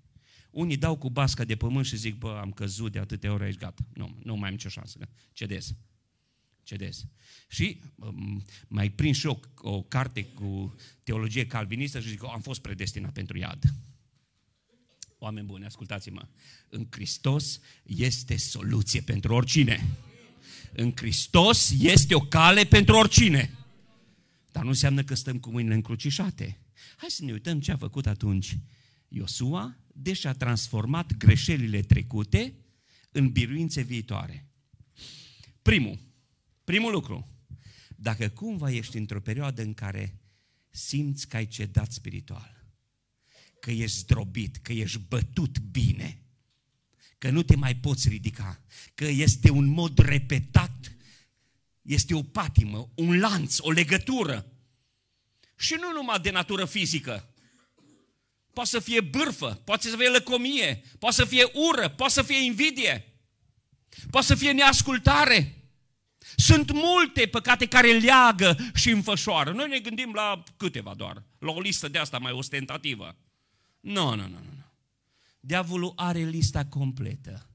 Unii 0.51 0.77
dau 0.77 0.97
cu 0.97 1.11
basca 1.11 1.45
de 1.45 1.57
pământ 1.57 1.87
și 1.87 1.97
zic, 1.97 2.15
bă, 2.15 2.39
am 2.41 2.53
căzut 2.53 2.93
de 2.93 2.99
atâtea 2.99 3.33
ore 3.33 3.45
aici, 3.45 3.57
gata. 3.57 3.83
Nu, 3.95 4.19
nu 4.23 4.37
mai 4.37 4.49
am 4.49 4.55
nicio 4.55 4.69
șansă, 4.69 4.99
cedez. 5.33 5.75
Cedez. 6.63 7.05
Și 7.49 7.81
um, 7.95 8.45
mai 8.69 8.91
prind 8.91 9.15
și 9.15 9.27
o, 9.27 9.39
o 9.55 9.83
carte 9.83 10.25
cu 10.25 10.75
teologie 11.03 11.47
calvinistă 11.47 12.01
și 12.01 12.09
zic, 12.09 12.25
am 12.25 12.41
fost 12.41 12.61
predestinat 12.61 13.13
pentru 13.13 13.39
iad. 13.39 13.65
Oameni 15.19 15.47
buni, 15.47 15.65
ascultați-mă. 15.65 16.29
În 16.69 16.87
Hristos 16.91 17.61
este 17.83 18.37
soluție 18.37 19.01
pentru 19.01 19.35
oricine. 19.35 19.97
În 20.73 20.93
Hristos 20.97 21.75
este 21.79 22.15
o 22.15 22.21
cale 22.21 22.65
pentru 22.65 22.97
oricine. 22.97 23.64
Dar 24.55 24.63
nu 24.63 24.69
înseamnă 24.69 25.05
că 25.05 25.15
stăm 25.15 25.39
cu 25.39 25.51
mâinile 25.51 25.75
încrucișate. 25.75 26.59
Hai 26.97 27.09
să 27.11 27.25
ne 27.25 27.33
uităm 27.33 27.61
ce 27.61 27.73
a 27.73 27.77
făcut 27.77 28.07
atunci 28.07 28.59
Iosua, 29.09 29.77
deși 29.87 30.27
a 30.27 30.33
transformat 30.33 31.17
greșelile 31.17 31.81
trecute 31.83 32.55
în 33.11 33.31
biruințe 33.31 33.83
viitoare. 33.83 34.49
Primul, 35.63 35.99
primul 36.65 36.93
lucru, 36.93 37.29
dacă 37.97 38.29
cumva 38.29 38.71
ești 38.71 38.97
într-o 38.97 39.21
perioadă 39.21 39.63
în 39.63 39.75
care 39.75 40.21
simți 40.71 41.29
că 41.29 41.37
ai 41.37 41.47
cedat 41.47 41.93
spiritual, 41.93 42.65
că 43.61 43.71
ești 43.71 43.99
zdrobit, 43.99 44.57
că 44.57 44.73
ești 44.73 44.99
bătut 45.09 45.59
bine, 45.59 46.19
că 47.19 47.31
nu 47.31 47.43
te 47.43 47.57
mai 47.57 47.77
poți 47.77 48.09
ridica, 48.09 48.61
că 48.95 49.05
este 49.05 49.51
un 49.51 49.67
mod 49.67 49.99
repetat, 49.99 50.94
este 51.85 52.15
o 52.15 52.23
patimă, 52.23 52.89
un 52.95 53.19
lanț, 53.19 53.59
o 53.61 53.71
legătură. 53.71 54.47
Și 55.57 55.77
nu 55.81 55.93
numai 55.93 56.21
de 56.21 56.31
natură 56.31 56.65
fizică. 56.65 57.29
Poate 58.53 58.71
să 58.71 58.79
fie 58.79 59.01
bârfă, 59.01 59.61
poate 59.65 59.89
să 59.89 59.97
fie 59.97 60.09
lăcomie, 60.09 60.83
poate 60.99 61.15
să 61.15 61.25
fie 61.25 61.45
ură, 61.45 61.89
poate 61.89 62.13
să 62.13 62.23
fie 62.23 62.45
invidie, 62.45 63.19
poate 64.11 64.27
să 64.27 64.35
fie 64.35 64.53
neascultare. 64.53 65.59
Sunt 66.37 66.73
multe 66.73 67.27
păcate 67.27 67.67
care 67.67 67.99
leagă 67.99 68.57
și 68.75 68.91
înfășoară. 68.91 69.53
Noi 69.53 69.69
ne 69.69 69.79
gândim 69.79 70.13
la 70.13 70.43
câteva 70.57 70.95
doar, 70.95 71.23
la 71.39 71.51
o 71.51 71.61
listă 71.61 71.89
de 71.89 71.99
asta 71.99 72.19
mai 72.19 72.33
ostentativă. 72.33 73.17
Nu, 73.81 74.15
nu, 74.15 74.23
nu, 74.23 74.29
nu. 74.29 74.65
Diavolul 75.41 75.93
are 75.97 76.23
lista 76.23 76.65
completă. 76.65 77.49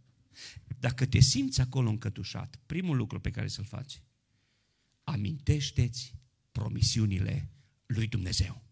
Dacă 0.80 1.06
te 1.06 1.20
simți 1.20 1.62
acolo 1.62 1.90
încătușat, 1.90 2.56
primul 2.66 2.98
lucru 2.98 3.20
pe 3.20 3.32
care 3.32 3.48
să-l 3.48 3.66
faci, 3.66 4.02
amintește-ți 5.10 6.14
promisiunile 6.52 7.50
lui 7.86 8.08
Dumnezeu. 8.08 8.64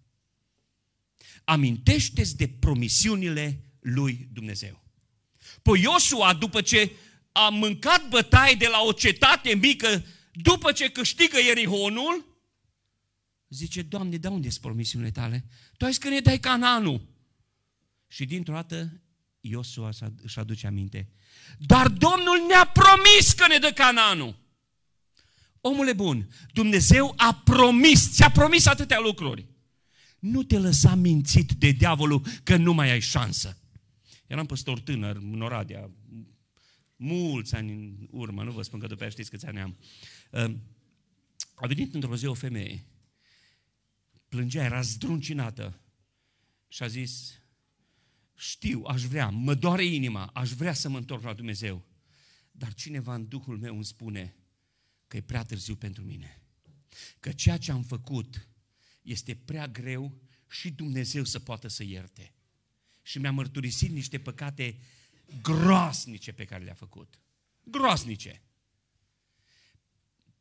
Amintește-ți 1.44 2.38
de 2.38 2.48
promisiunile 2.48 3.64
lui 3.80 4.28
Dumnezeu. 4.34 4.84
Păi 5.62 5.82
Iosua, 5.82 6.34
după 6.34 6.62
ce 6.62 6.92
a 7.32 7.50
mâncat 7.50 8.10
bătaie 8.10 8.56
de 8.56 8.68
la 8.68 8.82
o 8.82 8.92
cetate 8.92 9.56
mică, 9.56 10.06
după 10.32 10.72
ce 10.72 10.90
câștigă 10.90 11.38
Ierihonul, 11.40 12.26
zice, 13.50 13.82
Doamne, 13.82 14.18
de 14.18 14.28
unde 14.28 14.50
sunt 14.50 14.62
promisiunile 14.62 15.12
tale? 15.12 15.46
Tu 15.78 15.86
ai 15.86 15.92
zis 15.92 16.00
că 16.00 16.10
ne 16.10 16.20
dai 16.20 16.40
Cananul. 16.40 17.08
Și 18.08 18.26
dintr-o 18.26 18.54
dată 18.54 19.02
Iosua 19.40 19.90
își 20.22 20.40
aduce 20.40 20.68
aminte. 20.68 21.10
Dar 21.58 21.88
Domnul 21.88 22.46
ne-a 22.48 22.66
promis 22.66 23.34
că 23.34 23.48
ne 23.48 23.58
dă 23.58 23.72
Cananul. 23.72 24.46
Omule 25.68 25.94
bun, 25.94 26.30
Dumnezeu 26.54 27.14
a 27.18 27.42
promis, 27.44 28.14
ți-a 28.14 28.32
promis 28.32 28.66
atâtea 28.66 29.00
lucruri. 29.00 29.48
Nu 30.20 30.44
te 30.44 30.58
lăsa 30.58 30.96
mințit 30.96 31.52
de 31.52 31.72
diavolul 31.72 32.26
că 32.44 32.56
nu 32.56 32.74
mai 32.74 32.92
ai 32.92 33.00
șansă. 33.00 33.58
Eram 34.28 34.46
păstor 34.46 34.80
tânăr 34.80 35.16
în 35.16 35.42
Oradea, 35.42 35.92
mulți 36.96 37.56
ani 37.56 37.72
în 37.72 38.08
urmă, 38.12 38.44
nu 38.44 38.52
vă 38.52 38.62
spun 38.62 38.80
că 38.80 38.88
după 38.88 39.02
aia 39.02 39.12
știți 39.12 39.30
câți 39.30 39.46
ani 39.46 39.60
am. 39.60 39.78
Ehm, 40.32 40.62
a 41.56 41.68
venit 41.68 41.94
într-o 41.94 42.16
zi 42.16 42.26
o 42.26 42.34
femeie, 42.34 42.86
plângea, 44.30 44.64
era 44.64 44.82
zdruncinată 44.82 45.82
și 46.68 46.84
a 46.84 46.88
zis, 46.88 47.42
știu, 48.36 48.84
aș 48.88 49.04
vrea, 49.04 49.30
mă 49.30 49.54
doare 49.54 49.86
inima, 49.86 50.26
aș 50.26 50.52
vrea 50.52 50.74
să 50.74 50.90
mă 50.90 50.98
întorc 50.98 51.24
la 51.24 51.34
Dumnezeu. 51.34 51.86
Dar 52.52 52.74
cineva 52.74 53.14
în 53.14 53.28
Duhul 53.28 53.58
meu 53.58 53.76
îmi 53.76 53.86
spune 53.86 54.36
că 55.08 55.18
e 55.18 55.22
prea 55.22 55.44
târziu 55.44 55.76
pentru 55.76 56.04
mine. 56.04 56.42
Că 57.20 57.32
ceea 57.32 57.58
ce 57.58 57.72
am 57.72 57.84
făcut 57.84 58.48
este 59.02 59.36
prea 59.36 59.68
greu 59.68 60.22
și 60.50 60.72
Dumnezeu 60.72 61.24
să 61.24 61.40
poată 61.40 61.68
să 61.68 61.84
ierte. 61.84 62.34
Și 63.02 63.20
mi-a 63.20 63.32
mărturisit 63.32 63.92
niște 63.92 64.20
păcate 64.20 64.80
groasnice 65.42 66.32
pe 66.32 66.46
care 66.46 66.64
le-a 66.64 66.74
făcut. 66.74 67.20
Groasnice. 67.64 68.42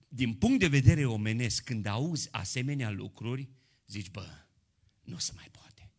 Din 0.09 0.35
punct 0.35 0.59
de 0.59 0.69
vedere 0.69 1.07
omenesc, 1.07 1.65
când 1.65 1.87
auzi 1.87 2.29
asemenea 2.31 2.91
lucruri, 2.91 3.49
zici, 3.87 4.11
bă, 4.11 4.29
nu 5.03 5.19
se 5.19 5.33
mai 5.35 5.49
poate. 5.51 5.91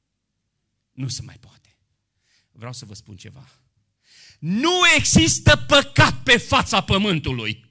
Nu 0.92 1.08
se 1.08 1.22
mai 1.22 1.38
poate 1.40 1.58
vreau 2.58 2.74
să 2.74 2.86
vă 2.86 2.94
spun 2.94 3.16
ceva. 3.16 3.50
Nu 4.40 4.72
există 4.98 5.56
păcat 5.56 6.24
pe 6.24 6.38
fața 6.38 6.82
pământului 6.82 7.66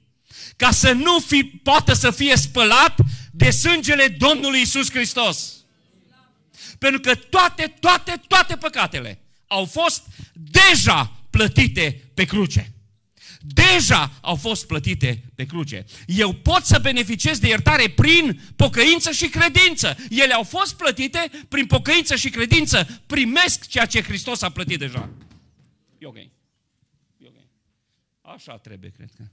ca 0.55 0.71
să 0.71 0.91
nu 0.91 1.19
fi, 1.19 1.43
poată 1.43 1.93
să 1.93 2.11
fie 2.11 2.35
spălat 2.35 2.95
de 3.31 3.49
sângele 3.49 4.07
Domnului 4.07 4.61
Isus 4.61 4.91
Hristos. 4.91 5.53
Pentru 6.77 6.99
că 6.99 7.15
toate, 7.15 7.73
toate, 7.79 8.21
toate 8.27 8.55
păcatele 8.55 9.19
au 9.47 9.65
fost 9.65 10.03
deja 10.33 11.21
plătite 11.29 12.03
pe 12.13 12.25
cruce 12.25 12.71
deja 13.53 14.11
au 14.21 14.35
fost 14.35 14.67
plătite 14.67 15.23
pe 15.35 15.45
cruce. 15.45 15.85
Eu 16.05 16.33
pot 16.33 16.65
să 16.65 16.79
beneficiez 16.79 17.39
de 17.39 17.47
iertare 17.47 17.89
prin 17.89 18.39
pocăință 18.55 19.11
și 19.11 19.29
credință. 19.29 19.97
Ele 20.09 20.33
au 20.33 20.43
fost 20.43 20.75
plătite 20.75 21.31
prin 21.49 21.65
pocăință 21.65 22.15
și 22.15 22.29
credință. 22.29 23.01
Primesc 23.05 23.67
ceea 23.67 23.85
ce 23.85 24.01
Hristos 24.01 24.41
a 24.41 24.49
plătit 24.49 24.79
deja. 24.79 25.09
E 25.97 26.05
ok. 26.05 26.17
E 26.17 26.29
ok. 27.21 27.35
Așa 28.21 28.57
trebuie, 28.57 28.91
cred 28.91 29.09
că. 29.17 29.23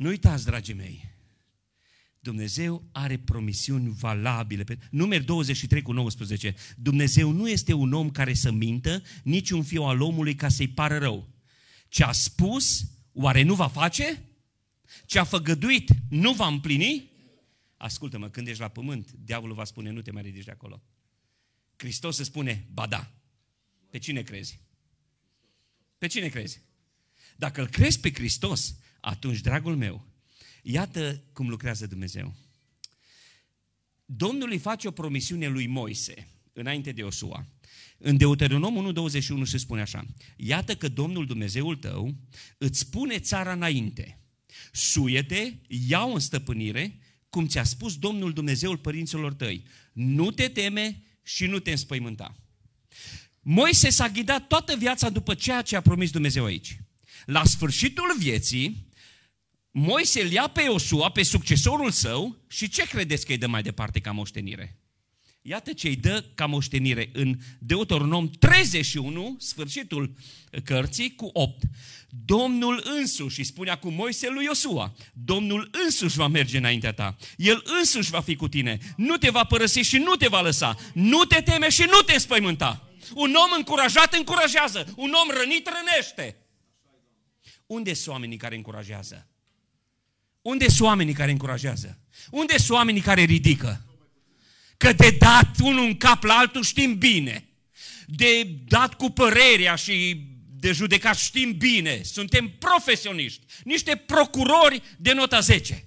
Nu 0.00 0.08
uitați, 0.08 0.44
dragii 0.44 0.74
mei, 0.74 1.10
Dumnezeu 2.20 2.88
are 2.92 3.18
promisiuni 3.18 3.88
valabile. 3.88 4.64
Numeri 4.90 5.24
23 5.24 5.82
cu 5.82 5.92
19. 5.92 6.54
Dumnezeu 6.76 7.30
nu 7.30 7.48
este 7.48 7.72
un 7.72 7.92
om 7.92 8.10
care 8.10 8.34
să 8.34 8.50
mintă, 8.50 9.02
nici 9.22 9.50
un 9.50 9.62
fiu 9.62 9.82
al 9.82 10.00
omului 10.00 10.34
ca 10.34 10.48
să-i 10.48 10.68
pară 10.68 10.98
rău. 10.98 11.28
Ce 11.88 12.04
a 12.04 12.12
spus, 12.12 12.90
oare 13.12 13.42
nu 13.42 13.54
va 13.54 13.68
face? 13.68 14.22
Ce 15.06 15.18
a 15.18 15.24
făgăduit, 15.24 15.90
nu 16.08 16.32
va 16.32 16.46
împlini? 16.46 17.10
Ascultă-mă, 17.76 18.28
când 18.28 18.46
ești 18.46 18.60
la 18.60 18.68
pământ, 18.68 19.12
diavolul 19.12 19.54
va 19.54 19.64
spune, 19.64 19.90
nu 19.90 20.02
te 20.02 20.10
mai 20.10 20.22
ridici 20.22 20.44
de 20.44 20.50
acolo. 20.50 20.82
Hristos 21.76 22.16
se 22.16 22.24
spune, 22.24 22.66
ba 22.72 22.86
da. 22.86 23.12
Pe 23.90 23.98
cine 23.98 24.22
crezi? 24.22 24.60
Pe 25.98 26.06
cine 26.06 26.28
crezi? 26.28 26.60
Dacă 27.36 27.60
îl 27.60 27.68
crezi 27.68 28.00
pe 28.00 28.12
Hristos, 28.12 28.74
atunci, 29.00 29.40
dragul 29.40 29.76
meu, 29.76 30.08
Iată 30.62 31.22
cum 31.32 31.48
lucrează 31.48 31.86
Dumnezeu. 31.86 32.34
Domnul 34.04 34.50
îi 34.50 34.58
face 34.58 34.88
o 34.88 34.90
promisiune 34.90 35.46
lui 35.46 35.66
Moise, 35.66 36.28
înainte 36.52 36.92
de 36.92 37.00
Iosua. 37.00 37.46
În 37.98 38.16
Deuteronom 38.16 38.94
1.21 39.42 39.42
se 39.44 39.58
spune 39.58 39.80
așa, 39.80 40.06
Iată 40.36 40.76
că 40.76 40.88
Domnul 40.88 41.26
Dumnezeul 41.26 41.76
tău 41.76 42.14
îți 42.58 42.90
pune 42.90 43.18
țara 43.18 43.52
înainte. 43.52 44.18
Suiete, 44.72 45.60
ia-o 45.66 46.12
în 46.12 46.20
stăpânire, 46.20 46.98
cum 47.30 47.46
ți-a 47.46 47.64
spus 47.64 47.98
Domnul 47.98 48.32
Dumnezeul 48.32 48.78
părinților 48.78 49.34
tăi. 49.34 49.64
Nu 49.92 50.30
te 50.30 50.48
teme 50.48 51.02
și 51.22 51.46
nu 51.46 51.58
te 51.58 51.70
înspăimânta. 51.70 52.36
Moise 53.40 53.90
s-a 53.90 54.08
ghidat 54.08 54.46
toată 54.46 54.76
viața 54.76 55.10
după 55.10 55.34
ceea 55.34 55.62
ce 55.62 55.76
a 55.76 55.80
promis 55.80 56.10
Dumnezeu 56.10 56.44
aici. 56.44 56.80
La 57.24 57.44
sfârșitul 57.44 58.14
vieții, 58.18 58.89
Moise 59.70 60.22
îl 60.22 60.30
ia 60.30 60.46
pe 60.46 60.62
Iosua, 60.62 61.10
pe 61.10 61.22
succesorul 61.22 61.90
său 61.90 62.36
și 62.48 62.68
ce 62.68 62.86
credeți 62.86 63.26
că 63.26 63.32
îi 63.32 63.38
dă 63.38 63.46
mai 63.46 63.62
departe 63.62 64.00
ca 64.00 64.10
moștenire? 64.10 64.80
Iată 65.42 65.72
ce 65.72 65.88
îi 65.88 65.96
dă 65.96 66.24
ca 66.34 66.46
moștenire 66.46 67.10
în 67.12 67.36
Deuteronom 67.58 68.30
31, 68.30 69.36
sfârșitul 69.38 70.12
cărții, 70.64 71.14
cu 71.14 71.30
8. 71.32 71.62
Domnul 72.08 72.82
însuși, 72.98 73.34
și 73.34 73.44
spune 73.44 73.70
acum 73.70 73.94
Moise 73.94 74.28
lui 74.28 74.44
Iosua, 74.44 74.94
Domnul 75.12 75.70
însuși 75.84 76.16
va 76.16 76.26
merge 76.26 76.58
înaintea 76.58 76.92
ta. 76.92 77.16
El 77.36 77.62
însuși 77.78 78.10
va 78.10 78.20
fi 78.20 78.36
cu 78.36 78.48
tine. 78.48 78.78
Nu 78.96 79.16
te 79.16 79.30
va 79.30 79.44
părăsi 79.44 79.80
și 79.80 79.98
nu 79.98 80.14
te 80.14 80.28
va 80.28 80.40
lăsa. 80.40 80.76
Nu 80.94 81.24
te 81.24 81.40
teme 81.40 81.68
și 81.68 81.82
nu 81.82 82.00
te 82.00 82.12
înspăimânta. 82.12 82.90
Un 83.14 83.34
om 83.34 83.50
încurajat 83.56 84.14
încurajează. 84.14 84.92
Un 84.96 85.12
om 85.12 85.36
rănit 85.36 85.68
rănește. 85.68 86.36
Unde 87.66 87.94
sunt 87.94 88.14
oamenii 88.14 88.36
care 88.36 88.56
încurajează? 88.56 89.29
Unde 90.42 90.68
sunt 90.68 90.88
oamenii 90.88 91.14
care 91.14 91.30
încurajează? 91.30 91.98
Unde 92.30 92.56
sunt 92.56 92.70
oamenii 92.70 93.00
care 93.00 93.22
ridică? 93.22 93.84
Că 94.76 94.92
de 94.92 95.16
dat 95.18 95.58
unul 95.62 95.84
în 95.84 95.96
cap 95.96 96.22
la 96.22 96.34
altul 96.34 96.62
știm 96.62 96.98
bine. 96.98 97.48
De 98.06 98.42
dat 98.44 98.94
cu 98.94 99.10
părerea 99.10 99.74
și 99.74 100.26
de 100.60 100.72
judecat 100.72 101.16
știm 101.16 101.56
bine. 101.56 102.02
Suntem 102.02 102.50
profesioniști. 102.58 103.44
Niște 103.64 103.96
procurori 103.96 104.82
de 104.98 105.12
nota 105.12 105.40
10. 105.40 105.84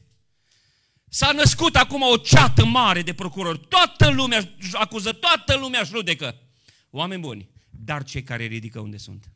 S-a 1.09 1.31
născut 1.31 1.75
acum 1.75 2.01
o 2.01 2.17
ceată 2.17 2.65
mare 2.65 3.01
de 3.01 3.13
procurori. 3.13 3.59
Toată 3.67 4.09
lumea 4.09 4.55
acuză, 4.71 5.11
toată 5.11 5.55
lumea 5.55 5.83
judecă. 5.83 6.39
Oameni 6.89 7.21
buni, 7.21 7.49
dar 7.69 8.03
cei 8.03 8.23
care 8.23 8.45
ridică 8.45 8.79
unde 8.79 8.97
sunt? 8.97 9.31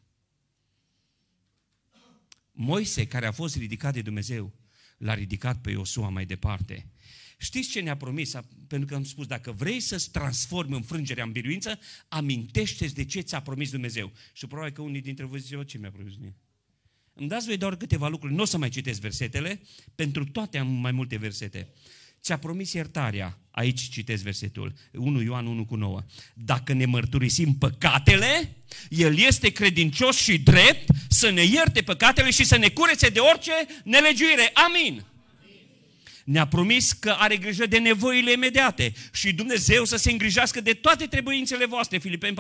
Moise, 2.52 3.08
care 3.08 3.28
a 3.28 3.32
fost 3.32 3.56
ridicat 3.56 3.94
de 3.94 4.02
Dumnezeu, 4.02 4.54
l-a 4.98 5.14
ridicat 5.14 5.62
pe 5.62 5.72
Iosua 5.72 6.10
mai 6.10 6.26
departe. 6.26 6.86
Știți 7.38 7.70
ce 7.70 7.80
ne-a 7.80 7.98
promis? 7.98 8.34
Pentru 8.68 8.88
că 8.88 8.96
am 8.96 9.04
spus, 9.04 9.26
dacă 9.26 9.52
vrei 9.52 9.80
să-ți 9.80 10.12
transformi 10.12 10.76
înfrângerea 10.76 11.24
în 11.24 11.32
biruință, 11.32 11.80
amintește-ți 12.08 12.94
de 12.94 13.06
ce 13.06 13.20
ți-a 13.22 13.42
promis 13.42 13.72
Dumnezeu. 13.72 14.12
Și 14.34 14.48
probabil 14.48 14.74
că 14.74 14.82
unii 14.82 15.02
dintre 15.02 15.26
voi 15.26 15.40
ziceau, 15.40 15.64
ce 15.64 15.78
mi-a 15.78 15.92
promis 15.92 16.14
Dumnezeu? 16.14 16.38
Îmi 17.14 17.28
dați 17.28 17.46
voi 17.46 17.58
doar 17.58 17.76
câteva 17.76 18.08
lucruri, 18.08 18.34
nu 18.34 18.42
o 18.42 18.46
să 18.46 18.58
mai 18.58 18.70
citesc 18.70 19.00
versetele, 19.00 19.62
pentru 19.96 20.26
toate 20.26 20.58
am 20.58 20.68
mai 20.68 20.92
multe 20.92 21.18
versete. 21.18 21.68
Ți-a 22.28 22.38
promis 22.38 22.74
iertarea, 22.74 23.38
aici 23.52 23.90
citesc 23.90 24.24
versetul, 24.24 24.74
1 24.92 25.22
Ioan 25.22 25.46
1 25.46 25.66
cu 25.66 25.76
9. 25.76 26.04
Dacă 26.34 26.74
ne 26.74 26.86
mărturisim 26.86 27.54
păcatele, 27.54 28.56
El 28.90 29.18
este 29.18 29.50
credincios 29.50 30.18
și 30.18 30.40
drept 30.40 30.90
să 31.10 31.30
ne 31.30 31.44
ierte 31.44 31.82
păcatele 31.82 32.30
și 32.30 32.46
să 32.46 32.58
ne 32.58 32.70
curețe 32.70 33.10
de 33.10 33.20
orice 33.20 33.52
nelegiuire. 33.84 34.52
Amin 34.54 35.04
ne-a 36.28 36.48
promis 36.48 36.92
că 36.92 37.16
are 37.18 37.38
grijă 37.38 37.66
de 37.66 37.78
nevoile 37.78 38.32
imediate 38.32 38.94
și 39.14 39.34
Dumnezeu 39.34 39.86
să 39.86 39.96
se 39.96 40.12
îngrijească 40.12 40.62
de 40.62 40.74
toate 40.74 41.06
trebuințele 41.06 41.66
voastre, 41.66 41.98
Filipeni 41.98 42.36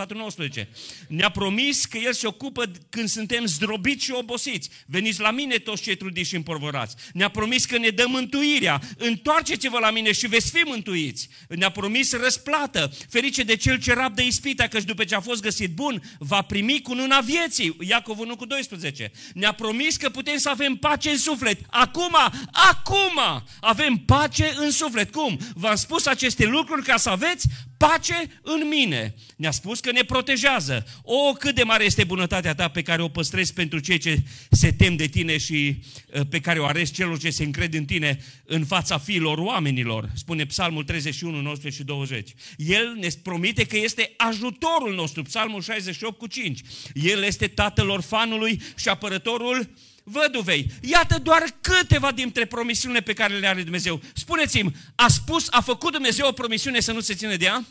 4.19. 0.55 0.67
Ne-a 1.07 1.29
promis 1.29 1.85
că 1.85 1.97
El 1.97 2.13
se 2.13 2.27
ocupă 2.27 2.71
când 2.89 3.09
suntem 3.09 3.45
zdrobiți 3.45 4.03
și 4.03 4.11
obosiți. 4.11 4.69
Veniți 4.85 5.19
la 5.19 5.31
mine 5.31 5.57
toți 5.57 5.81
cei 5.81 5.95
trudiți 5.95 6.29
și 6.29 6.35
împorvorați. 6.35 6.95
Ne-a 7.13 7.29
promis 7.29 7.65
că 7.65 7.77
ne 7.77 7.89
dă 7.89 8.05
mântuirea. 8.07 8.81
Întoarceți-vă 8.97 9.79
la 9.79 9.91
mine 9.91 10.11
și 10.11 10.27
veți 10.27 10.51
fi 10.51 10.61
mântuiți. 10.65 11.29
Ne-a 11.49 11.69
promis 11.69 12.11
răsplată. 12.11 12.91
Ferice 13.09 13.43
de 13.43 13.55
cel 13.55 13.79
ce 13.79 13.93
rabdă 13.93 14.21
ispita, 14.21 14.67
căci 14.67 14.83
după 14.83 15.03
ce 15.03 15.15
a 15.15 15.19
fost 15.19 15.41
găsit 15.41 15.69
bun, 15.73 16.01
va 16.19 16.41
primi 16.41 16.81
cu 16.81 16.93
nuna 16.93 17.19
vieții. 17.19 17.77
Iacov 17.79 18.19
1 18.19 18.35
cu 18.35 18.45
12. 18.45 19.11
Ne-a 19.33 19.51
promis 19.51 19.97
că 19.97 20.09
putem 20.09 20.37
să 20.37 20.49
avem 20.49 20.75
pace 20.75 21.09
în 21.09 21.17
suflet. 21.17 21.59
Acum, 21.69 22.15
acum, 22.51 23.43
avem 23.59 23.76
pace 24.05 24.53
în 24.57 24.71
suflet. 24.71 25.11
Cum? 25.11 25.39
V-am 25.53 25.75
spus 25.75 26.05
aceste 26.05 26.45
lucruri 26.45 26.83
ca 26.83 26.97
să 26.97 27.09
aveți 27.09 27.47
pace 27.77 28.39
în 28.41 28.67
mine. 28.67 29.15
Ne-a 29.35 29.51
spus 29.51 29.79
că 29.79 29.91
ne 29.91 30.03
protejează. 30.03 30.85
O, 31.03 31.33
cât 31.33 31.55
de 31.55 31.63
mare 31.63 31.83
este 31.83 32.03
bunătatea 32.03 32.55
ta 32.55 32.67
pe 32.67 32.81
care 32.81 33.01
o 33.01 33.07
păstrezi 33.07 33.53
pentru 33.53 33.79
cei 33.79 33.97
ce 33.97 34.21
se 34.51 34.71
tem 34.71 34.95
de 34.95 35.05
tine 35.05 35.37
și 35.37 35.81
uh, 36.13 36.21
pe 36.29 36.39
care 36.39 36.59
o 36.59 36.65
arezi 36.65 36.93
celor 36.93 37.19
ce 37.19 37.29
se 37.29 37.43
încred 37.43 37.73
în 37.73 37.85
tine 37.85 38.19
în 38.45 38.65
fața 38.65 38.97
fiilor 38.97 39.37
oamenilor. 39.37 40.09
Spune 40.15 40.45
Psalmul 40.45 40.83
31, 40.83 41.41
19 41.41 41.81
și 41.81 41.87
20. 41.87 42.33
El 42.57 42.95
ne 42.99 43.07
promite 43.23 43.63
că 43.63 43.77
este 43.77 44.13
ajutorul 44.17 44.95
nostru. 44.95 45.21
Psalmul 45.21 45.61
68 45.61 46.17
cu 46.17 46.27
5. 46.27 46.59
El 46.93 47.23
este 47.23 47.47
tatăl 47.47 47.89
orfanului 47.89 48.61
și 48.75 48.89
apărătorul 48.89 49.69
văduvei. 50.09 50.71
Iată 50.81 51.19
doar 51.19 51.43
câteva 51.61 52.11
dintre 52.11 52.45
promisiunile 52.45 53.01
pe 53.01 53.13
care 53.13 53.37
le 53.37 53.47
are 53.47 53.63
Dumnezeu. 53.63 54.01
Spuneți-mi, 54.13 54.75
a 54.95 55.07
spus, 55.07 55.47
a 55.49 55.61
făcut 55.61 55.91
Dumnezeu 55.91 56.27
o 56.27 56.31
promisiune 56.31 56.79
să 56.79 56.91
nu 56.91 56.99
se 56.99 57.13
ține 57.13 57.35
de 57.35 57.45
ea? 57.45 57.65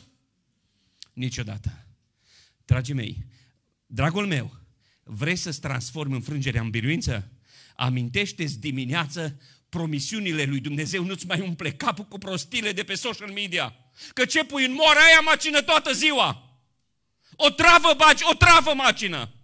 Niciodată. 1.13 1.87
Dragii 2.65 2.95
mei, 2.95 3.27
dragul 3.87 4.27
meu, 4.27 4.57
vrei 5.03 5.37
să-ți 5.37 5.61
transformi 5.61 6.15
înfrângerea 6.15 6.61
în 6.61 6.71
biruință? 6.71 7.31
Amintește-ți 7.77 8.59
dimineață 8.59 9.41
promisiunile 9.69 10.45
lui 10.45 10.61
Dumnezeu, 10.61 11.05
nu-ți 11.05 11.27
mai 11.27 11.41
umple 11.41 11.73
capul 11.73 12.05
cu 12.05 12.19
prostile 12.19 12.73
de 12.73 12.83
pe 12.83 12.95
social 12.95 13.31
media. 13.31 13.77
Că 14.13 14.25
ce 14.25 14.45
pui 14.45 14.65
în 14.65 14.73
moara 14.73 15.01
aia 15.01 15.21
macină 15.21 15.63
toată 15.63 15.93
ziua? 15.93 16.61
O 17.37 17.51
travă 17.51 17.95
bagi, 17.97 18.23
o 18.31 18.35
travă 18.35 18.75
macină. 18.75 19.36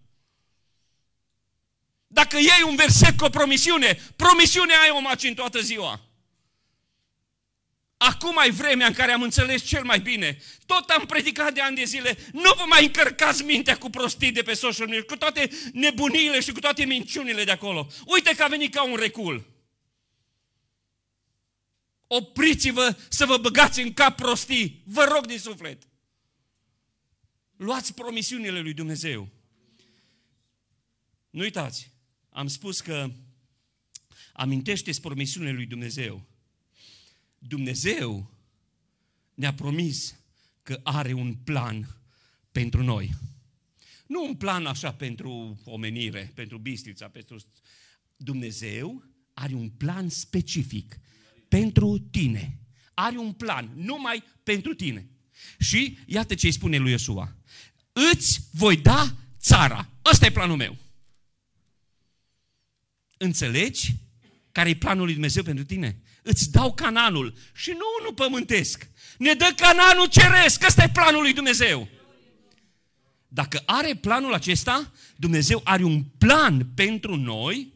Dacă 2.12 2.37
iei 2.37 2.62
un 2.66 2.77
verset 2.77 3.16
cu 3.16 3.25
o 3.25 3.29
promisiune, 3.29 3.98
promisiunea 4.16 4.81
ai 4.81 4.90
o 4.90 5.01
macini 5.01 5.35
toată 5.35 5.61
ziua. 5.61 6.01
Acum 7.96 8.38
ai 8.38 8.51
vremea 8.51 8.87
în 8.87 8.92
care 8.92 9.12
am 9.12 9.22
înțeles 9.22 9.62
cel 9.62 9.85
mai 9.85 10.01
bine. 10.01 10.38
Tot 10.66 10.88
am 10.88 11.07
predicat 11.07 11.55
de 11.55 11.61
ani 11.61 11.77
de 11.77 11.85
zile. 11.85 12.16
Nu 12.33 12.53
vă 12.57 12.64
mai 12.68 12.85
încărcați 12.85 13.42
mintea 13.42 13.79
cu 13.79 13.90
prostii 13.90 14.33
de 14.33 14.42
pe 14.42 14.55
social 14.55 14.87
media, 14.87 15.03
cu 15.03 15.16
toate 15.16 15.51
nebuniile 15.72 16.40
și 16.40 16.53
cu 16.53 16.61
toate 16.61 16.85
minciunile 16.85 17.44
de 17.44 17.51
acolo. 17.51 17.87
Uite 18.07 18.35
că 18.35 18.42
a 18.42 18.48
venit 18.48 18.75
ca 18.75 18.83
un 18.83 18.96
recul. 18.96 19.51
Opriți-vă 22.07 22.96
să 23.09 23.27
vă 23.27 23.37
băgați 23.37 23.81
în 23.81 23.92
cap 23.92 24.16
prostii. 24.16 24.83
Vă 24.85 25.05
rog 25.05 25.27
din 25.27 25.38
suflet. 25.38 25.83
Luați 27.57 27.94
promisiunile 27.94 28.61
lui 28.61 28.72
Dumnezeu. 28.72 29.29
Nu 31.31 31.42
uitați, 31.42 31.91
am 32.33 32.47
spus 32.47 32.81
că 32.81 33.11
amintește-ți 34.33 35.01
promisiunile 35.01 35.53
lui 35.53 35.66
Dumnezeu. 35.66 36.27
Dumnezeu 37.38 38.31
ne-a 39.35 39.55
promis 39.55 40.16
că 40.62 40.81
are 40.83 41.12
un 41.12 41.35
plan 41.35 41.97
pentru 42.53 42.83
noi. 42.83 43.14
Nu 44.07 44.25
un 44.25 44.35
plan 44.35 44.66
așa 44.66 44.92
pentru 44.92 45.61
omenire, 45.64 46.33
pentru 46.35 46.59
bistrița, 46.59 47.09
pentru... 47.09 47.37
Dumnezeu 48.16 49.05
are 49.35 49.55
un 49.55 49.68
plan 49.68 50.09
specific 50.09 50.99
pentru 51.49 51.99
tine. 51.99 52.59
Are 52.95 53.18
un 53.18 53.33
plan 53.33 53.71
numai 53.75 54.23
pentru 54.42 54.75
tine. 54.75 55.09
Și 55.59 55.99
iată 56.07 56.35
ce 56.35 56.47
îi 56.47 56.53
spune 56.53 56.77
lui 56.77 56.90
Iosua. 56.90 57.37
Îți 58.12 58.40
voi 58.53 58.77
da 58.77 59.16
țara. 59.38 59.88
Ăsta 60.11 60.27
e 60.27 60.31
planul 60.31 60.57
meu. 60.57 60.77
Înțelegi 63.23 63.95
care 64.53 64.69
e 64.69 64.75
planul 64.75 65.05
lui 65.05 65.13
Dumnezeu 65.13 65.43
pentru 65.43 65.65
tine? 65.65 66.01
Îți 66.23 66.51
dau 66.51 66.75
cananul 66.75 67.35
și 67.55 67.71
nu 67.71 67.85
unul 68.01 68.15
pământesc. 68.15 68.89
Ne 69.19 69.33
dă 69.33 69.53
cananul 69.57 70.07
ceresc. 70.07 70.65
Ăsta 70.67 70.83
e 70.83 70.89
planul 70.89 71.23
lui 71.23 71.33
Dumnezeu. 71.33 71.89
Dacă 73.29 73.63
are 73.67 73.95
planul 73.95 74.35
acesta, 74.35 74.93
Dumnezeu 75.17 75.61
are 75.65 75.85
un 75.85 76.03
plan 76.03 76.67
pentru 76.75 77.17
noi, 77.17 77.73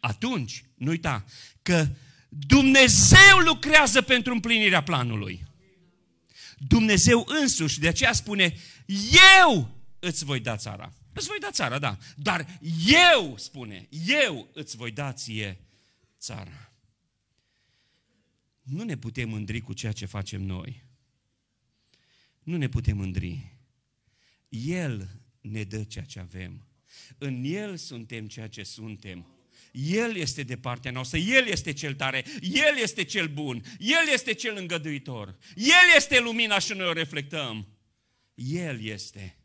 atunci, 0.00 0.64
nu 0.74 0.90
uita, 0.90 1.24
că 1.62 1.88
Dumnezeu 2.28 3.38
lucrează 3.44 4.02
pentru 4.02 4.32
împlinirea 4.32 4.82
planului. 4.82 5.44
Dumnezeu 6.56 7.26
însuși, 7.40 7.80
de 7.80 7.88
aceea 7.88 8.12
spune, 8.12 8.56
eu 9.44 9.68
îți 9.98 10.24
voi 10.24 10.40
da 10.40 10.56
țara. 10.56 10.92
Îți 11.12 11.26
voi 11.26 11.38
da 11.38 11.50
țara, 11.50 11.78
da. 11.78 11.98
Dar 12.16 12.60
eu, 13.14 13.36
spune, 13.36 13.88
eu 14.06 14.50
îți 14.52 14.76
voi 14.76 14.90
da 14.90 15.12
ție 15.12 15.60
țara. 16.18 16.72
Nu 18.62 18.82
ne 18.82 18.96
putem 18.96 19.28
mândri 19.28 19.60
cu 19.60 19.72
ceea 19.72 19.92
ce 19.92 20.06
facem 20.06 20.42
noi. 20.42 20.84
Nu 22.42 22.56
ne 22.56 22.68
putem 22.68 22.96
mândri. 22.96 23.56
El 24.48 25.08
ne 25.40 25.64
dă 25.64 25.84
ceea 25.84 26.04
ce 26.04 26.18
avem. 26.18 26.66
În 27.18 27.44
El 27.44 27.76
suntem 27.76 28.28
ceea 28.28 28.48
ce 28.48 28.62
suntem. 28.62 29.26
El 29.72 30.16
este 30.16 30.42
de 30.42 30.56
partea 30.56 30.90
noastră, 30.90 31.18
El 31.18 31.46
este 31.46 31.72
cel 31.72 31.94
tare, 31.94 32.24
El 32.40 32.76
este 32.82 33.04
cel 33.04 33.28
bun, 33.28 33.64
El 33.78 34.08
este 34.12 34.32
cel 34.32 34.56
îngăduitor, 34.56 35.38
El 35.54 35.96
este 35.96 36.20
lumina 36.20 36.58
și 36.58 36.72
noi 36.72 36.86
o 36.86 36.92
reflectăm. 36.92 37.68
El 38.34 38.82
este. 38.82 39.36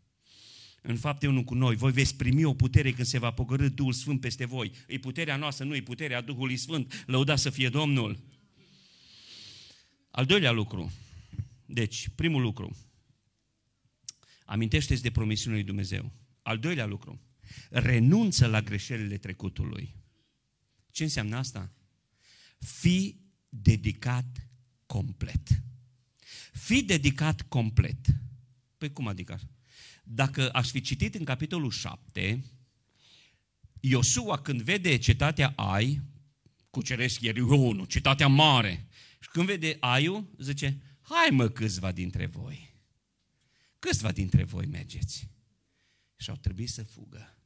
În 0.87 0.97
fapte 0.97 1.27
unul 1.27 1.43
cu 1.43 1.53
noi, 1.53 1.75
voi 1.75 1.91
veți 1.91 2.15
primi 2.15 2.43
o 2.43 2.53
putere 2.53 2.91
când 2.91 3.07
se 3.07 3.19
va 3.19 3.31
pogărâ 3.31 3.69
Duhul 3.69 3.93
Sfânt 3.93 4.19
peste 4.19 4.45
voi. 4.45 4.71
E 4.87 4.97
puterea 4.97 5.35
noastră, 5.35 5.65
nu 5.65 5.75
e 5.75 5.81
puterea 5.81 6.21
Duhului 6.21 6.57
Sfânt. 6.57 7.03
Lăuda 7.05 7.35
să 7.35 7.49
fie 7.49 7.69
Domnul. 7.69 8.19
Al 10.11 10.25
doilea 10.25 10.51
lucru. 10.51 10.91
Deci, 11.65 12.09
primul 12.15 12.41
lucru. 12.41 12.77
Amintește-ți 14.45 15.01
de 15.01 15.11
promisiunea 15.11 15.57
lui 15.57 15.67
Dumnezeu. 15.67 16.11
Al 16.41 16.57
doilea 16.57 16.85
lucru. 16.85 17.21
Renunță 17.69 18.45
la 18.47 18.61
greșelile 18.61 19.17
trecutului. 19.17 19.95
Ce 20.91 21.03
înseamnă 21.03 21.37
asta? 21.37 21.73
Fii 22.59 23.21
dedicat 23.49 24.49
complet. 24.85 25.63
Fii 26.53 26.83
dedicat 26.83 27.41
complet. 27.41 28.05
Păi 28.77 28.93
cum 28.93 29.07
adică? 29.07 29.39
Dacă 30.09 30.49
aș 30.51 30.69
fi 30.69 30.81
citit 30.81 31.15
în 31.15 31.23
capitolul 31.23 31.71
7, 31.71 32.43
Iosua 33.79 34.41
când 34.41 34.61
vede 34.61 34.97
cetatea 34.97 35.53
Ai, 35.55 36.01
cuceresc 36.69 37.21
Ierihonul, 37.21 37.85
cetatea 37.85 38.27
mare, 38.27 38.87
și 39.19 39.29
când 39.29 39.45
vede 39.45 39.77
Aiu, 39.79 40.29
zice, 40.37 40.81
hai 41.01 41.29
mă 41.31 41.49
câțiva 41.49 41.91
dintre 41.91 42.25
voi. 42.25 42.75
Câțiva 43.79 44.11
dintre 44.11 44.43
voi 44.43 44.65
mergeți. 44.65 45.29
Și 46.15 46.29
au 46.29 46.35
trebuit 46.35 46.69
să 46.69 46.83
fugă. 46.83 47.37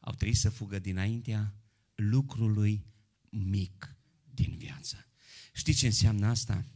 Au 0.00 0.14
trebuit 0.14 0.38
să 0.38 0.50
fugă 0.50 0.78
dinaintea 0.78 1.54
lucrului 1.94 2.86
mic 3.28 3.96
din 4.34 4.56
viață. 4.56 5.06
Știți 5.52 5.78
ce 5.78 5.86
înseamnă 5.86 6.26
asta? 6.26 6.66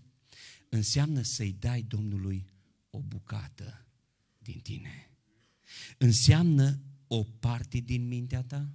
Înseamnă 0.68 1.22
să-i 1.22 1.52
dai 1.52 1.82
Domnului 1.82 2.46
o 2.90 3.02
bucată 3.02 3.83
din 4.44 4.60
tine. 4.60 5.10
Înseamnă 5.98 6.80
o 7.06 7.22
parte 7.22 7.78
din 7.78 8.08
mintea 8.08 8.42
ta, 8.42 8.72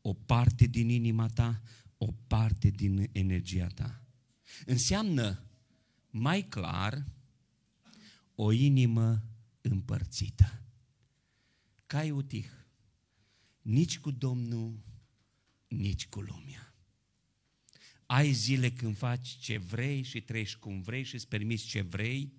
o 0.00 0.12
parte 0.12 0.66
din 0.66 0.88
inima 0.88 1.28
ta, 1.28 1.62
o 1.98 2.12
parte 2.26 2.70
din 2.70 3.08
energia 3.12 3.66
ta. 3.66 4.02
Înseamnă 4.66 5.42
mai 6.10 6.42
clar 6.48 7.04
o 8.34 8.52
inimă 8.52 9.24
împărțită. 9.60 10.62
Cai 11.86 12.10
utih, 12.10 12.46
nici 13.62 13.98
cu 13.98 14.10
Domnul, 14.10 14.80
nici 15.68 16.06
cu 16.06 16.20
lumea. 16.20 16.74
Ai 18.06 18.32
zile 18.32 18.70
când 18.70 18.96
faci 18.96 19.28
ce 19.28 19.58
vrei 19.58 20.02
și 20.02 20.20
treci 20.20 20.56
cum 20.56 20.80
vrei 20.80 21.02
și 21.02 21.14
îți 21.14 21.28
permiți 21.28 21.64
ce 21.64 21.80
vrei 21.80 22.32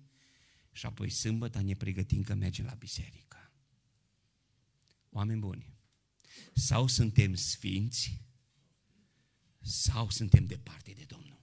și 0.72 0.86
apoi 0.86 1.10
sâmbătă 1.10 1.60
ne 1.60 1.74
pregătim 1.74 2.22
că 2.22 2.34
mergem 2.34 2.64
la 2.64 2.74
biserică. 2.74 3.52
Oameni 5.10 5.40
buni, 5.40 5.72
sau 6.54 6.86
suntem 6.86 7.34
sfinți, 7.34 8.20
sau 9.60 10.10
suntem 10.10 10.44
departe 10.44 10.92
de 10.96 11.04
Domnul. 11.06 11.40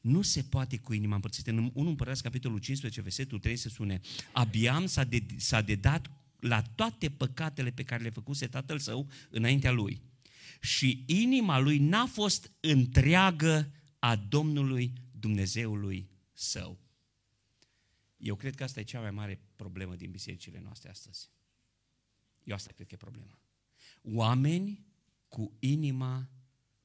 Nu 0.00 0.22
se 0.22 0.42
poate 0.42 0.78
cu 0.78 0.92
inima 0.92 1.14
împărțită. 1.14 1.50
În 1.50 1.70
1 1.74 1.88
Împărați, 1.88 2.22
capitolul 2.22 2.58
15, 2.58 3.00
versetul 3.00 3.38
3 3.38 3.56
se 3.56 3.68
spune 3.68 4.00
Abiam 4.32 4.86
s-a, 4.86 5.04
de, 5.04 5.26
s-a 5.36 5.60
dedat 5.60 6.10
la 6.40 6.62
toate 6.62 7.10
păcatele 7.10 7.70
pe 7.70 7.82
care 7.82 8.02
le 8.02 8.10
făcuse 8.10 8.46
tatăl 8.46 8.78
său 8.78 9.10
înaintea 9.30 9.70
lui. 9.70 10.00
Și 10.60 11.04
inima 11.06 11.58
lui 11.58 11.78
n-a 11.78 12.06
fost 12.06 12.52
întreagă 12.60 13.72
a 13.98 14.16
Domnului 14.16 14.92
Dumnezeului 15.18 16.08
său. 16.32 16.87
Eu 18.18 18.36
cred 18.36 18.54
că 18.54 18.64
asta 18.64 18.80
e 18.80 18.82
cea 18.82 19.00
mai 19.00 19.10
mare 19.10 19.40
problemă 19.56 19.96
din 19.96 20.10
bisericile 20.10 20.60
noastre 20.60 20.90
astăzi. 20.90 21.30
Eu 22.44 22.54
asta 22.54 22.72
cred 22.72 22.86
că 22.86 22.94
e 22.94 22.96
problema. 22.96 23.38
Oameni 24.02 24.86
cu 25.28 25.56
inima 25.58 26.30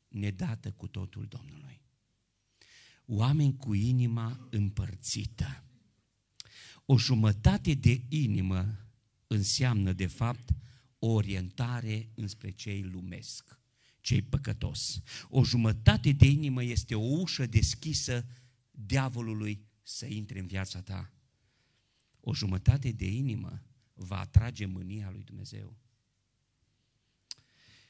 nedată 0.07 0.71
cu 0.71 0.87
totul 0.87 1.25
Domnului. 1.25 1.81
Oameni 3.05 3.57
cu 3.57 3.73
inima 3.73 4.47
împărțită. 4.49 5.63
O 6.85 6.97
jumătate 6.97 7.73
de 7.73 8.01
inimă 8.09 8.87
înseamnă, 9.27 9.93
de 9.93 10.07
fapt, 10.07 10.49
o 10.99 11.07
orientare 11.07 12.09
înspre 12.15 12.51
cei 12.51 12.81
lumesc, 12.81 13.59
cei 14.01 14.21
păcătos. 14.21 15.01
O 15.29 15.43
jumătate 15.43 16.11
de 16.11 16.25
inimă 16.25 16.63
este 16.63 16.95
o 16.95 17.19
ușă 17.19 17.45
deschisă 17.45 18.25
diavolului 18.71 19.65
să 19.83 20.05
intre 20.05 20.39
în 20.39 20.47
viața 20.47 20.81
ta 20.81 21.13
o 22.25 22.33
jumătate 22.33 22.91
de 22.91 23.05
inimă 23.05 23.61
va 23.93 24.19
atrage 24.19 24.65
mânia 24.65 25.09
lui 25.11 25.23
Dumnezeu. 25.23 25.77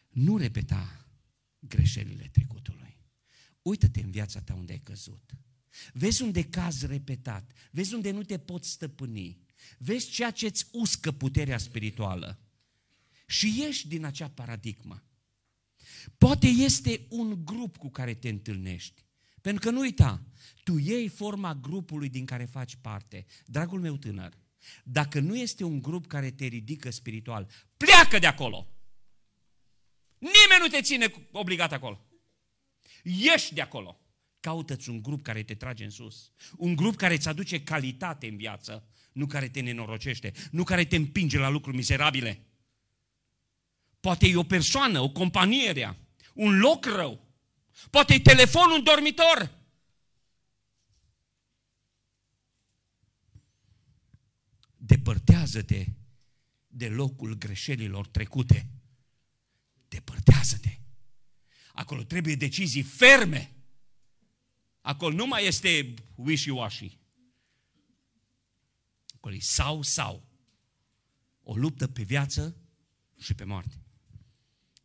Nu 0.10 0.38
repeta 0.38 1.08
greșelile 1.60 2.30
trecutului. 2.32 2.98
Uită-te 3.62 4.00
în 4.00 4.12
viața 4.12 4.42
ta 4.42 4.54
unde 4.54 4.72
ai 4.72 4.80
căzut. 4.80 5.32
Vezi 5.94 6.22
unde 6.22 6.44
caz 6.44 6.82
repetat. 6.82 7.52
Vezi 7.72 7.94
unde 7.94 8.12
nu 8.12 8.24
te 8.24 8.40
poți 8.40 8.70
stăpâni. 8.70 9.42
Vezi 9.78 10.10
ceea 10.10 10.32
ce 10.32 10.46
îți 10.46 10.68
uscă 10.72 11.12
puterea 11.12 11.58
spirituală. 11.58 12.40
Și 13.28 13.60
ieși 13.60 13.88
din 13.88 14.04
acea 14.04 14.30
paradigmă. 14.30 15.04
Poate 16.18 16.48
este 16.48 17.06
un 17.10 17.46
grup 17.46 17.78
cu 17.78 17.90
care 17.90 18.14
te 18.14 18.30
întâlnești. 18.30 19.03
Pentru 19.44 19.70
că 19.70 19.76
nu 19.76 19.80
uita, 19.80 20.22
tu 20.64 20.78
iei 20.78 21.08
forma 21.08 21.56
grupului 21.56 22.10
din 22.10 22.26
care 22.26 22.46
faci 22.46 22.76
parte. 22.76 23.26
Dragul 23.46 23.80
meu 23.80 23.98
tânăr, 23.98 24.38
dacă 24.84 25.20
nu 25.20 25.38
este 25.38 25.64
un 25.64 25.82
grup 25.82 26.08
care 26.08 26.32
te 26.32 26.46
ridică 26.46 26.90
spiritual, 26.90 27.50
pleacă 27.78 28.20
de 28.20 28.28
acolo. 28.28 28.68
Nimeni 30.18 30.62
nu 30.62 30.68
te 30.68 30.82
ține 30.82 31.14
obligat 31.32 31.72
acolo. 31.72 32.06
Ieși 33.04 33.54
de 33.54 33.62
acolo. 33.62 34.00
Caută-ți 34.40 34.90
un 34.90 35.02
grup 35.02 35.24
care 35.24 35.44
te 35.44 35.56
trage 35.56 35.84
în 35.84 35.90
sus. 35.90 36.32
Un 36.58 36.76
grup 36.76 36.96
care 36.96 37.14
îți 37.14 37.28
aduce 37.28 37.64
calitate 37.64 38.28
în 38.28 38.38
viață, 38.38 38.88
nu 39.12 39.26
care 39.26 39.48
te 39.48 39.60
nenorocește, 39.60 40.34
nu 40.52 40.64
care 40.64 40.86
te 40.86 40.96
împinge 40.96 41.38
la 41.38 41.50
lucruri 41.50 41.76
miserabile. 41.76 42.46
Poate 44.00 44.28
e 44.28 44.36
o 44.36 44.44
persoană, 44.44 45.00
o 45.00 45.12
companie 45.12 45.72
rea, 45.72 45.98
un 46.34 46.60
loc 46.60 46.86
rău. 46.86 47.23
Poate 47.90 48.14
e 48.14 48.20
telefonul 48.20 48.76
în 48.78 48.84
dormitor. 48.84 49.62
Depărtează-te 54.78 55.86
de 56.68 56.90
locul 56.90 57.34
greșelilor 57.34 58.08
trecute. 58.08 58.70
Depărtează-te. 59.88 60.78
Acolo 61.74 62.04
trebuie 62.04 62.36
decizii 62.36 62.82
ferme. 62.82 63.56
Acolo 64.82 65.16
nu 65.16 65.26
mai 65.26 65.46
este 65.46 65.94
wishy-washy. 66.16 66.98
Acolo 69.16 69.36
e 69.36 69.40
sau, 69.40 69.82
sau. 69.82 70.28
O 71.44 71.56
luptă 71.56 71.88
pe 71.88 72.04
viață 72.04 72.58
și 73.18 73.34
pe 73.34 73.44
moarte. 73.44 73.84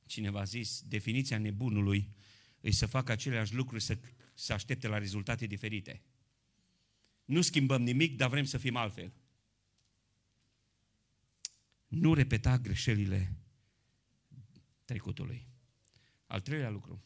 Cineva 0.06 0.40
a 0.40 0.44
zis, 0.44 0.82
definiția 0.82 1.38
nebunului 1.38 2.16
e 2.60 2.70
să 2.70 2.86
facă 2.86 3.12
aceleași 3.12 3.54
lucruri, 3.54 3.82
să, 3.82 3.98
să 4.34 4.52
aștepte 4.52 4.88
la 4.88 4.98
rezultate 4.98 5.46
diferite. 5.46 6.02
Nu 7.24 7.40
schimbăm 7.40 7.82
nimic, 7.82 8.16
dar 8.16 8.28
vrem 8.28 8.44
să 8.44 8.58
fim 8.58 8.76
altfel 8.76 9.12
nu 11.88 12.14
repeta 12.14 12.58
greșelile 12.58 13.36
trecutului. 14.84 15.46
Al 16.26 16.40
treilea 16.40 16.70
lucru. 16.70 17.02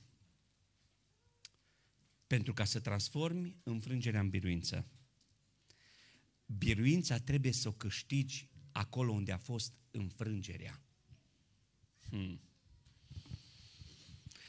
Pentru 2.27 2.53
ca 2.53 2.65
să 2.65 2.81
transformi 2.81 3.57
înfrângerea 3.63 4.21
în 4.21 4.29
biruință, 4.29 4.87
biruința 6.47 7.19
trebuie 7.19 7.53
să 7.53 7.69
o 7.69 7.73
câștigi 7.73 8.49
acolo 8.73 9.13
unde 9.13 9.33
a 9.33 9.39
fost 9.39 9.79
înfrângerea. 9.91 10.83
Hmm. 12.09 12.41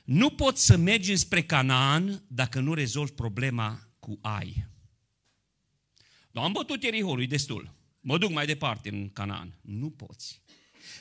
Nu 0.03 0.29
poți 0.29 0.65
să 0.65 0.77
mergi 0.77 1.15
spre 1.15 1.43
Canaan 1.43 2.23
dacă 2.27 2.59
nu 2.59 2.73
rezolvi 2.73 3.11
problema 3.11 3.87
cu 3.99 4.19
ai. 4.21 4.67
Dar 6.31 6.43
am 6.43 6.51
bătut 6.51 6.83
Ierihorul, 6.83 7.27
destul 7.27 7.73
mă 8.03 8.17
duc 8.17 8.31
mai 8.31 8.45
departe 8.45 8.89
în 8.89 9.09
Canaan. 9.09 9.59
Nu 9.61 9.89
poți. 9.89 10.41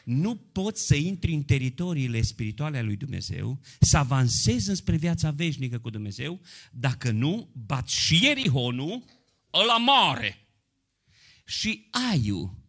Nu 0.05 0.36
poți 0.36 0.86
să 0.86 0.94
intri 0.94 1.32
în 1.32 1.42
teritoriile 1.42 2.22
spirituale 2.22 2.76
ale 2.76 2.86
lui 2.86 2.96
Dumnezeu, 2.96 3.61
să 3.80 3.96
avansezi 3.96 4.68
înspre 4.68 4.96
viața 4.96 5.30
veșnică 5.30 5.78
cu 5.78 5.90
Dumnezeu, 5.90 6.40
dacă 6.70 7.11
nu 7.11 7.50
bat 7.66 7.88
și 7.88 8.24
Ierihonul, 8.24 9.05
ăla 9.53 9.76
mare, 9.76 10.46
și 11.44 11.88
Aiu, 12.11 12.64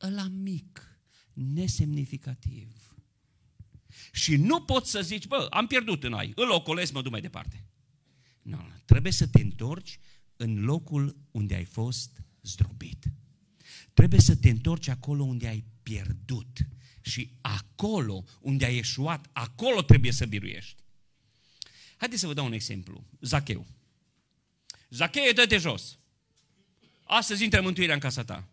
ăla 0.00 0.28
mic, 0.28 0.98
nesemnificativ. 1.32 2.81
Și 4.14 4.36
nu 4.36 4.62
poți 4.62 4.90
să 4.90 5.02
zici, 5.02 5.26
bă, 5.26 5.46
am 5.50 5.66
pierdut 5.66 6.04
în 6.04 6.12
ai, 6.12 6.32
îl 6.34 6.50
ocolesc, 6.50 6.92
mă 6.92 7.02
duc 7.02 7.12
mai 7.12 7.20
departe. 7.20 7.66
Nu, 8.42 8.56
no, 8.56 8.62
trebuie 8.84 9.12
să 9.12 9.26
te 9.26 9.40
întorci 9.40 9.98
în 10.36 10.64
locul 10.64 11.16
unde 11.30 11.54
ai 11.54 11.64
fost 11.64 12.22
zdrobit. 12.42 13.04
Trebuie 13.94 14.20
să 14.20 14.36
te 14.36 14.48
întorci 14.48 14.88
acolo 14.88 15.22
unde 15.22 15.46
ai 15.48 15.64
pierdut. 15.82 16.58
Și 17.00 17.32
acolo 17.40 18.24
unde 18.40 18.64
ai 18.64 18.74
ieșuat, 18.74 19.28
acolo 19.32 19.82
trebuie 19.82 20.12
să 20.12 20.26
biruiești. 20.26 20.82
Haideți 21.96 22.20
să 22.20 22.26
vă 22.26 22.34
dau 22.34 22.44
un 22.46 22.52
exemplu. 22.52 23.04
Zacheu. 23.20 23.66
Zacheu, 24.88 25.32
dă-te 25.32 25.58
jos. 25.58 25.98
Astăzi 27.04 27.44
intră 27.44 27.60
mântuirea 27.60 27.94
în 27.94 28.00
casa 28.00 28.24
ta. 28.24 28.48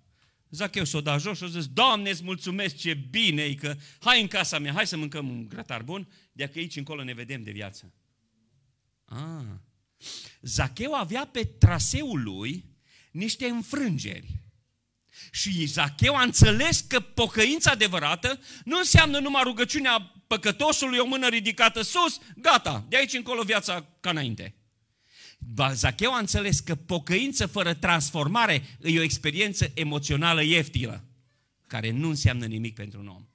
Zacheu 0.49 0.83
s-o 0.83 1.01
da 1.01 1.17
jos 1.17 1.37
și 1.37 1.43
a 1.43 1.47
zis, 1.47 1.67
Doamne, 1.67 2.09
îți 2.09 2.23
mulțumesc, 2.23 2.75
ce 2.75 2.93
bine 2.93 3.41
e 3.43 3.53
că 3.53 3.75
hai 3.99 4.21
în 4.21 4.27
casa 4.27 4.59
mea, 4.59 4.73
hai 4.73 4.87
să 4.87 4.97
mâncăm 4.97 5.29
un 5.29 5.47
grătar 5.47 5.81
bun, 5.81 6.07
de 6.31 6.47
că 6.47 6.59
aici 6.59 6.75
încolo 6.75 7.03
ne 7.03 7.13
vedem 7.13 7.43
de 7.43 7.51
viață. 7.51 7.93
Ah. 9.05 9.45
Zacheu 10.41 10.93
avea 10.93 11.25
pe 11.25 11.43
traseul 11.43 12.23
lui 12.23 12.65
niște 13.11 13.45
înfrângeri. 13.45 14.27
Și 15.31 15.65
Zacheu 15.65 16.15
a 16.15 16.23
înțeles 16.23 16.79
că 16.79 16.99
pocăința 16.99 17.71
adevărată 17.71 18.39
nu 18.63 18.77
înseamnă 18.77 19.19
numai 19.19 19.41
rugăciunea 19.43 20.13
păcătosului, 20.27 20.97
o 20.97 21.05
mână 21.05 21.27
ridicată 21.27 21.81
sus, 21.81 22.19
gata, 22.35 22.85
de 22.89 22.97
aici 22.97 23.13
încolo 23.13 23.43
viața 23.43 23.85
ca 23.99 24.09
înainte. 24.09 24.58
Zacheu 25.73 26.13
a 26.13 26.19
înțeles 26.19 26.59
că 26.59 26.75
pocăință 26.75 27.45
fără 27.45 27.73
transformare 27.73 28.61
e 28.81 28.99
o 28.99 29.03
experiență 29.03 29.71
emoțională 29.73 30.43
ieftină, 30.43 31.03
care 31.67 31.91
nu 31.91 32.09
înseamnă 32.09 32.45
nimic 32.45 32.75
pentru 32.75 32.99
un 32.99 33.07
om. 33.07 33.27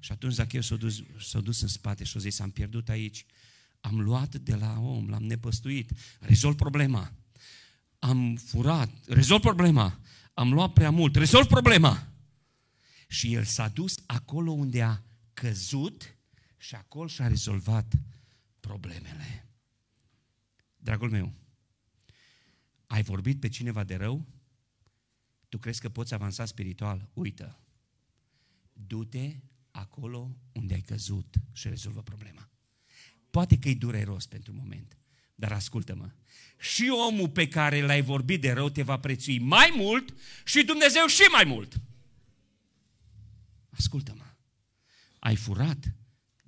Și 0.00 0.12
atunci 0.12 0.32
Zacheu 0.32 0.60
s-a 0.60 0.76
dus, 0.76 1.02
s-a 1.20 1.40
dus 1.40 1.60
în 1.60 1.68
spate 1.68 2.04
și 2.04 2.16
a 2.16 2.20
zis, 2.20 2.38
am 2.38 2.50
pierdut 2.50 2.88
aici, 2.88 3.26
am 3.80 4.00
luat 4.00 4.36
de 4.36 4.54
la 4.54 4.78
om, 4.80 5.08
l-am 5.08 5.22
nepăstuit, 5.22 5.90
rezolv 6.20 6.54
problema. 6.54 7.12
Am 7.98 8.36
furat, 8.36 8.90
rezolv 9.06 9.40
problema. 9.40 10.00
Am 10.34 10.52
luat 10.52 10.72
prea 10.72 10.90
mult, 10.90 11.16
rezolv 11.16 11.46
problema. 11.46 12.08
Și 13.08 13.34
el 13.34 13.44
s-a 13.44 13.68
dus 13.68 13.94
acolo 14.06 14.50
unde 14.50 14.82
a 14.82 15.02
căzut 15.32 16.16
și 16.56 16.74
acolo 16.74 17.06
și-a 17.06 17.26
rezolvat 17.26 17.92
problemele. 18.60 19.49
Dragul 20.82 21.10
meu, 21.10 21.32
ai 22.86 23.02
vorbit 23.02 23.40
pe 23.40 23.48
cineva 23.48 23.84
de 23.84 23.96
rău? 23.96 24.26
Tu 25.48 25.58
crezi 25.58 25.80
că 25.80 25.88
poți 25.88 26.14
avansa 26.14 26.44
spiritual? 26.44 27.08
Uită. 27.12 27.60
Du-te 28.72 29.36
acolo 29.70 30.36
unde 30.52 30.74
ai 30.74 30.80
căzut 30.80 31.34
și 31.52 31.68
rezolvă 31.68 32.02
problema. 32.02 32.48
Poate 33.30 33.58
că 33.58 33.68
e 33.68 33.74
dureros 33.74 34.26
pentru 34.26 34.52
moment, 34.52 34.96
dar 35.34 35.52
ascultă-mă. 35.52 36.10
Și 36.58 36.92
omul 37.08 37.28
pe 37.28 37.48
care 37.48 37.82
l-ai 37.82 38.02
vorbit 38.02 38.40
de 38.40 38.52
rău 38.52 38.68
te 38.68 38.82
va 38.82 38.98
prețui 38.98 39.38
mai 39.38 39.72
mult 39.76 40.14
și 40.44 40.62
Dumnezeu 40.62 41.06
și 41.06 41.22
mai 41.32 41.44
mult. 41.44 41.80
Ascultă-mă. 43.70 44.24
Ai 45.18 45.36
furat? 45.36 45.94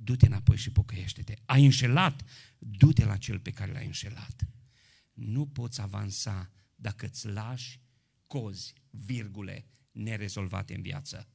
Du-te 0.04 0.26
înapoi 0.26 0.56
și 0.56 0.72
pocăiește-te. 0.72 1.36
Ai 1.44 1.64
înșelat? 1.64 2.24
Du-te 2.58 3.04
la 3.04 3.16
cel 3.16 3.40
pe 3.40 3.50
care 3.50 3.72
l-ai 3.72 3.86
înșelat. 3.86 4.46
Nu 5.12 5.46
poți 5.46 5.80
avansa 5.80 6.50
dacă 6.74 7.06
îți 7.06 7.26
lași 7.26 7.80
cozi, 8.26 8.74
virgule, 8.90 9.66
nerezolvate 9.90 10.74
în 10.74 10.82
viață. 10.82 11.28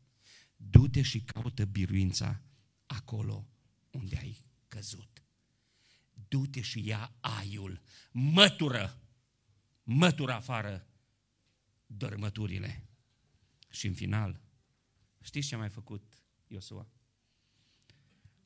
Du-te 0.55 1.01
și 1.01 1.21
caută 1.21 1.65
biruința 1.65 2.41
acolo 2.85 3.47
unde 3.91 4.17
ai 4.17 4.45
căzut. 4.67 5.23
Du-te 6.27 6.61
și 6.61 6.87
ia 6.87 7.15
aiul, 7.19 7.81
mătură, 8.11 9.01
mătură 9.83 10.33
afară 10.33 10.87
dărâmăturile. 11.85 12.89
Și 13.69 13.87
în 13.87 13.93
final, 13.93 14.41
știți 15.21 15.47
ce 15.47 15.55
a 15.55 15.57
mai 15.57 15.69
făcut 15.69 16.23
Iosua? 16.47 16.87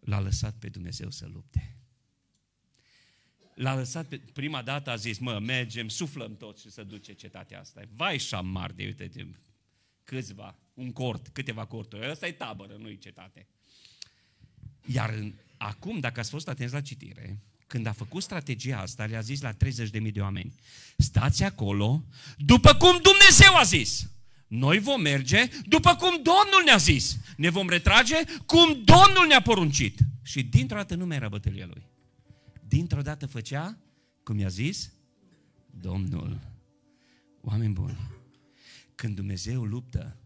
L-a 0.02 0.20
lăsat 0.20 0.56
pe 0.56 0.70
Dumnezeu 0.70 1.10
să 1.10 1.28
lupte. 1.34 1.76
L-a 3.56 3.76
lăsat 3.76 4.08
pe, 4.08 4.18
prima 4.18 4.62
dată 4.62 4.90
a 4.90 4.96
zis, 4.96 5.18
mă, 5.18 5.40
mergem, 5.40 5.88
suflăm 5.88 6.38
tot 6.38 6.60
și 6.60 6.70
să 6.72 6.84
duce 6.84 7.14
cetatea 7.14 7.60
asta. 7.60 7.82
Vai 7.96 8.18
șamar 8.18 8.72
de, 8.72 8.84
uite, 8.84 9.06
de 9.06 9.28
câțiva, 10.04 10.56
un 10.74 10.92
cort, 10.92 11.28
câteva 11.28 11.66
corturi. 11.66 12.10
Ăsta 12.10 12.28
e 12.28 12.32
tabără, 12.32 12.76
nu 12.80 12.90
e 12.90 12.96
cetate. 12.96 13.48
Iar 14.86 15.10
în, 15.10 15.34
acum, 15.58 16.00
dacă 16.00 16.20
ați 16.20 16.30
fost 16.30 16.48
atenți 16.48 16.74
la 16.74 16.82
citire, 16.82 17.40
când 17.68 17.86
a 17.86 17.92
făcut 17.92 18.24
strategia 18.24 18.80
asta, 18.80 19.06
le-a 19.06 19.22
zis 19.22 19.42
la 19.42 19.54
30.000 19.54 20.12
de 20.12 20.22
oameni, 20.22 20.54
stați 20.98 21.44
acolo, 21.44 22.06
după 22.38 22.74
cum 22.74 23.00
Dumnezeu 23.02 23.56
a 23.56 23.64
zis. 23.64 24.10
Noi 24.52 24.80
vom 24.80 25.02
merge 25.02 25.50
după 25.66 25.96
cum 25.96 26.16
Domnul 26.16 26.62
ne-a 26.66 26.78
zis. 26.78 27.18
Ne 27.38 27.50
vom 27.50 27.70
retrage 27.70 28.16
cum 28.46 28.84
Domnul 28.84 29.28
ne-a 29.28 29.42
poruncit. 29.42 30.00
Și 30.22 30.44
dintr-o 30.44 30.78
dată 30.78 30.96
nu 30.96 31.06
mai 31.06 31.16
era 31.16 31.30
bătălia 31.30 31.66
lui. 31.66 31.84
Dintr-o 32.68 33.02
dată 33.02 33.26
făcea, 33.26 33.78
cum 34.24 34.40
i-a 34.40 34.48
zis, 34.48 34.94
Domnul. 35.80 36.40
Oameni 37.42 37.74
buni, 37.74 37.98
când 38.96 39.16
Dumnezeu 39.16 39.64
luptă, 39.64 40.18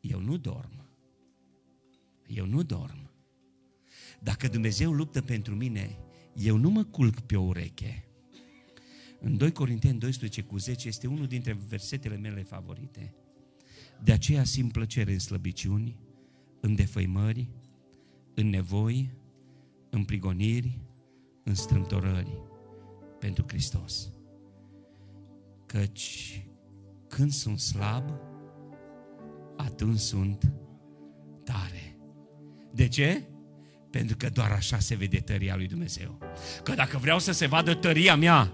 eu 0.00 0.20
nu 0.20 0.36
dorm. 0.36 0.88
Eu 2.26 2.46
nu 2.46 2.62
dorm. 2.62 3.10
Dacă 4.20 4.48
Dumnezeu 4.48 4.92
luptă 4.92 5.22
pentru 5.22 5.54
mine, 5.54 5.98
eu 6.34 6.56
nu 6.56 6.70
mă 6.70 6.84
culc 6.84 7.20
pe 7.20 7.36
o 7.36 7.42
ureche. 7.42 8.04
În 9.20 9.36
2 9.36 9.52
Corinteni 9.52 9.98
12 9.98 10.42
cu 10.42 10.58
10 10.58 10.88
este 10.88 11.06
unul 11.06 11.26
dintre 11.26 11.52
versetele 11.68 12.16
mele 12.16 12.42
favorite. 12.42 13.14
De 14.04 14.12
aceea 14.12 14.44
simt 14.44 14.72
plăcere 14.72 15.12
în 15.12 15.18
slăbiciuni, 15.18 15.96
în 16.60 16.74
defăimări, 16.74 17.50
în 18.34 18.48
nevoi, 18.48 19.10
în 19.90 20.04
prigoniri, 20.04 20.80
în 21.42 21.54
strâmtorări 21.54 22.42
pentru 23.18 23.44
Hristos. 23.48 24.12
Căci 25.66 26.42
când 27.08 27.30
sunt 27.30 27.58
slab, 27.58 28.10
atunci 29.56 29.98
sunt 29.98 30.52
tare. 31.44 31.98
De 32.72 32.88
ce? 32.88 33.22
Pentru 33.90 34.16
că 34.16 34.28
doar 34.28 34.50
așa 34.50 34.78
se 34.78 34.94
vede 34.94 35.18
tăria 35.18 35.56
lui 35.56 35.66
Dumnezeu. 35.66 36.18
Că 36.62 36.74
dacă 36.74 36.98
vreau 36.98 37.18
să 37.18 37.32
se 37.32 37.46
vadă 37.46 37.74
tăria 37.74 38.16
mea, 38.16 38.52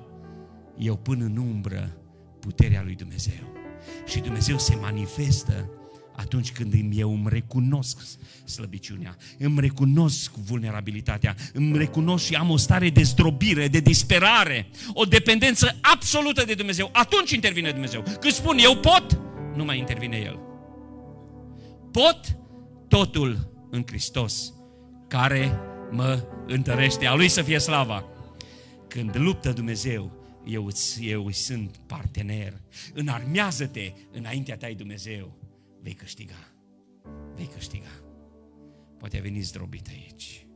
eu 0.78 0.96
pun 0.96 1.20
în 1.20 1.36
umbră 1.36 1.96
puterea 2.40 2.82
lui 2.82 2.94
Dumnezeu. 2.94 3.53
Și 4.06 4.18
Dumnezeu 4.20 4.58
se 4.58 4.74
manifestă 4.74 5.70
atunci 6.16 6.52
când 6.52 6.74
eu 6.92 7.12
îmi 7.12 7.26
recunosc 7.28 7.98
slăbiciunea, 8.44 9.16
îmi 9.38 9.60
recunosc 9.60 10.32
vulnerabilitatea, 10.34 11.34
îmi 11.52 11.76
recunosc 11.78 12.24
și 12.24 12.34
am 12.34 12.50
o 12.50 12.56
stare 12.56 12.90
de 12.90 13.02
zdrobire, 13.02 13.68
de 13.68 13.80
disperare, 13.80 14.66
o 14.92 15.04
dependență 15.04 15.76
absolută 15.80 16.44
de 16.44 16.54
Dumnezeu, 16.54 16.90
atunci 16.92 17.30
intervine 17.30 17.70
Dumnezeu. 17.70 18.02
Când 18.02 18.32
spun 18.32 18.58
eu 18.58 18.76
pot, 18.76 19.20
nu 19.56 19.64
mai 19.64 19.78
intervine 19.78 20.16
El. 20.16 20.38
Pot 21.90 22.20
totul 22.88 23.52
în 23.70 23.82
Hristos, 23.86 24.52
care 25.08 25.58
mă 25.90 26.26
întărește. 26.46 27.06
A 27.06 27.14
Lui 27.14 27.28
să 27.28 27.42
fie 27.42 27.58
slava. 27.58 28.04
Când 28.88 29.16
luptă 29.16 29.52
Dumnezeu, 29.52 30.23
eu, 30.44 30.68
eu 31.00 31.30
sunt 31.30 31.76
partener. 31.76 32.60
Înarmează-te 32.94 33.92
înaintea 34.10 34.56
ta 34.56 34.72
Dumnezeu. 34.72 35.38
Vei 35.80 35.92
câștiga. 35.94 36.52
Vei 37.34 37.46
câștiga. 37.46 38.02
Poate 38.98 39.18
a 39.18 39.20
venit 39.20 39.44
zdrobit 39.44 39.88
aici. 39.88 40.46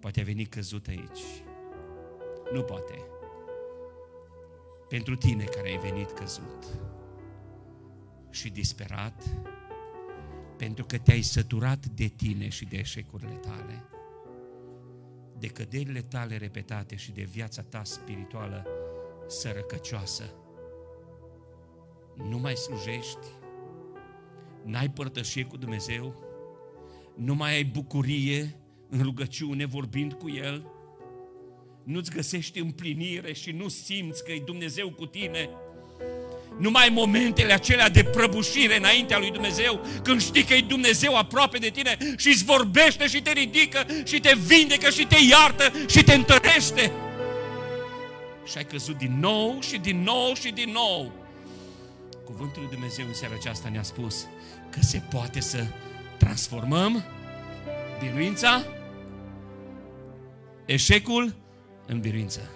Poate 0.00 0.20
a 0.20 0.24
venit 0.24 0.48
căzut 0.48 0.86
aici. 0.86 1.20
Nu 2.52 2.62
poate. 2.62 2.94
Pentru 4.88 5.16
tine 5.16 5.44
care 5.44 5.68
ai 5.68 5.78
venit 5.78 6.10
căzut 6.10 6.66
și 8.30 8.50
disperat, 8.50 9.24
pentru 10.56 10.84
că 10.84 10.98
te-ai 10.98 11.22
săturat 11.22 11.86
de 11.86 12.06
tine 12.06 12.48
și 12.48 12.64
de 12.64 12.76
eșecurile 12.76 13.34
tale, 13.34 13.84
de 15.40 15.46
căderile 15.46 16.00
tale 16.00 16.36
repetate 16.36 16.96
și 16.96 17.12
de 17.12 17.22
viața 17.22 17.62
ta 17.62 17.84
spirituală 17.84 18.66
sărăcăcioasă. 19.26 20.34
Nu 22.28 22.38
mai 22.38 22.56
slujești, 22.56 23.26
n-ai 24.64 24.90
părtășie 24.90 25.44
cu 25.44 25.56
Dumnezeu, 25.56 26.14
nu 27.16 27.34
mai 27.34 27.52
ai 27.54 27.64
bucurie 27.64 28.56
în 28.88 29.02
rugăciune 29.02 29.64
vorbind 29.64 30.12
cu 30.12 30.28
El, 30.30 30.66
nu-ți 31.84 32.10
găsești 32.10 32.58
împlinire 32.58 33.32
și 33.32 33.50
nu 33.50 33.68
simți 33.68 34.24
că 34.24 34.32
e 34.32 34.42
Dumnezeu 34.44 34.90
cu 34.90 35.06
tine, 35.06 35.48
numai 36.60 36.88
momentele 36.92 37.52
acelea 37.52 37.88
de 37.88 38.04
prăbușire 38.04 38.76
înaintea 38.76 39.18
lui 39.18 39.30
Dumnezeu, 39.30 39.86
când 40.02 40.20
știi 40.20 40.44
că 40.44 40.54
e 40.54 40.60
Dumnezeu 40.60 41.16
aproape 41.16 41.58
de 41.58 41.68
tine 41.68 41.96
și 42.16 42.28
îți 42.28 42.44
vorbește 42.44 43.06
și 43.06 43.22
te 43.22 43.32
ridică 43.32 43.86
și 44.04 44.20
te 44.20 44.34
vindecă 44.46 44.90
și 44.90 45.06
te 45.06 45.16
iartă 45.30 45.72
și 45.88 46.04
te 46.04 46.14
întărește. 46.14 46.92
Și 48.44 48.56
ai 48.56 48.64
căzut 48.64 48.98
din 48.98 49.16
nou 49.20 49.60
și 49.60 49.78
din 49.78 50.02
nou 50.02 50.34
și 50.34 50.50
din 50.50 50.70
nou 50.72 51.12
cuvântul 52.24 52.62
lui 52.62 52.70
Dumnezeu 52.70 53.06
în 53.06 53.14
seara 53.14 53.34
aceasta 53.38 53.68
ne-a 53.68 53.82
spus 53.82 54.26
că 54.70 54.78
se 54.80 55.02
poate 55.10 55.40
să 55.40 55.66
transformăm 56.16 57.04
biruința, 58.00 58.64
eșecul 60.66 61.34
în 61.86 62.00
biruință, 62.00 62.50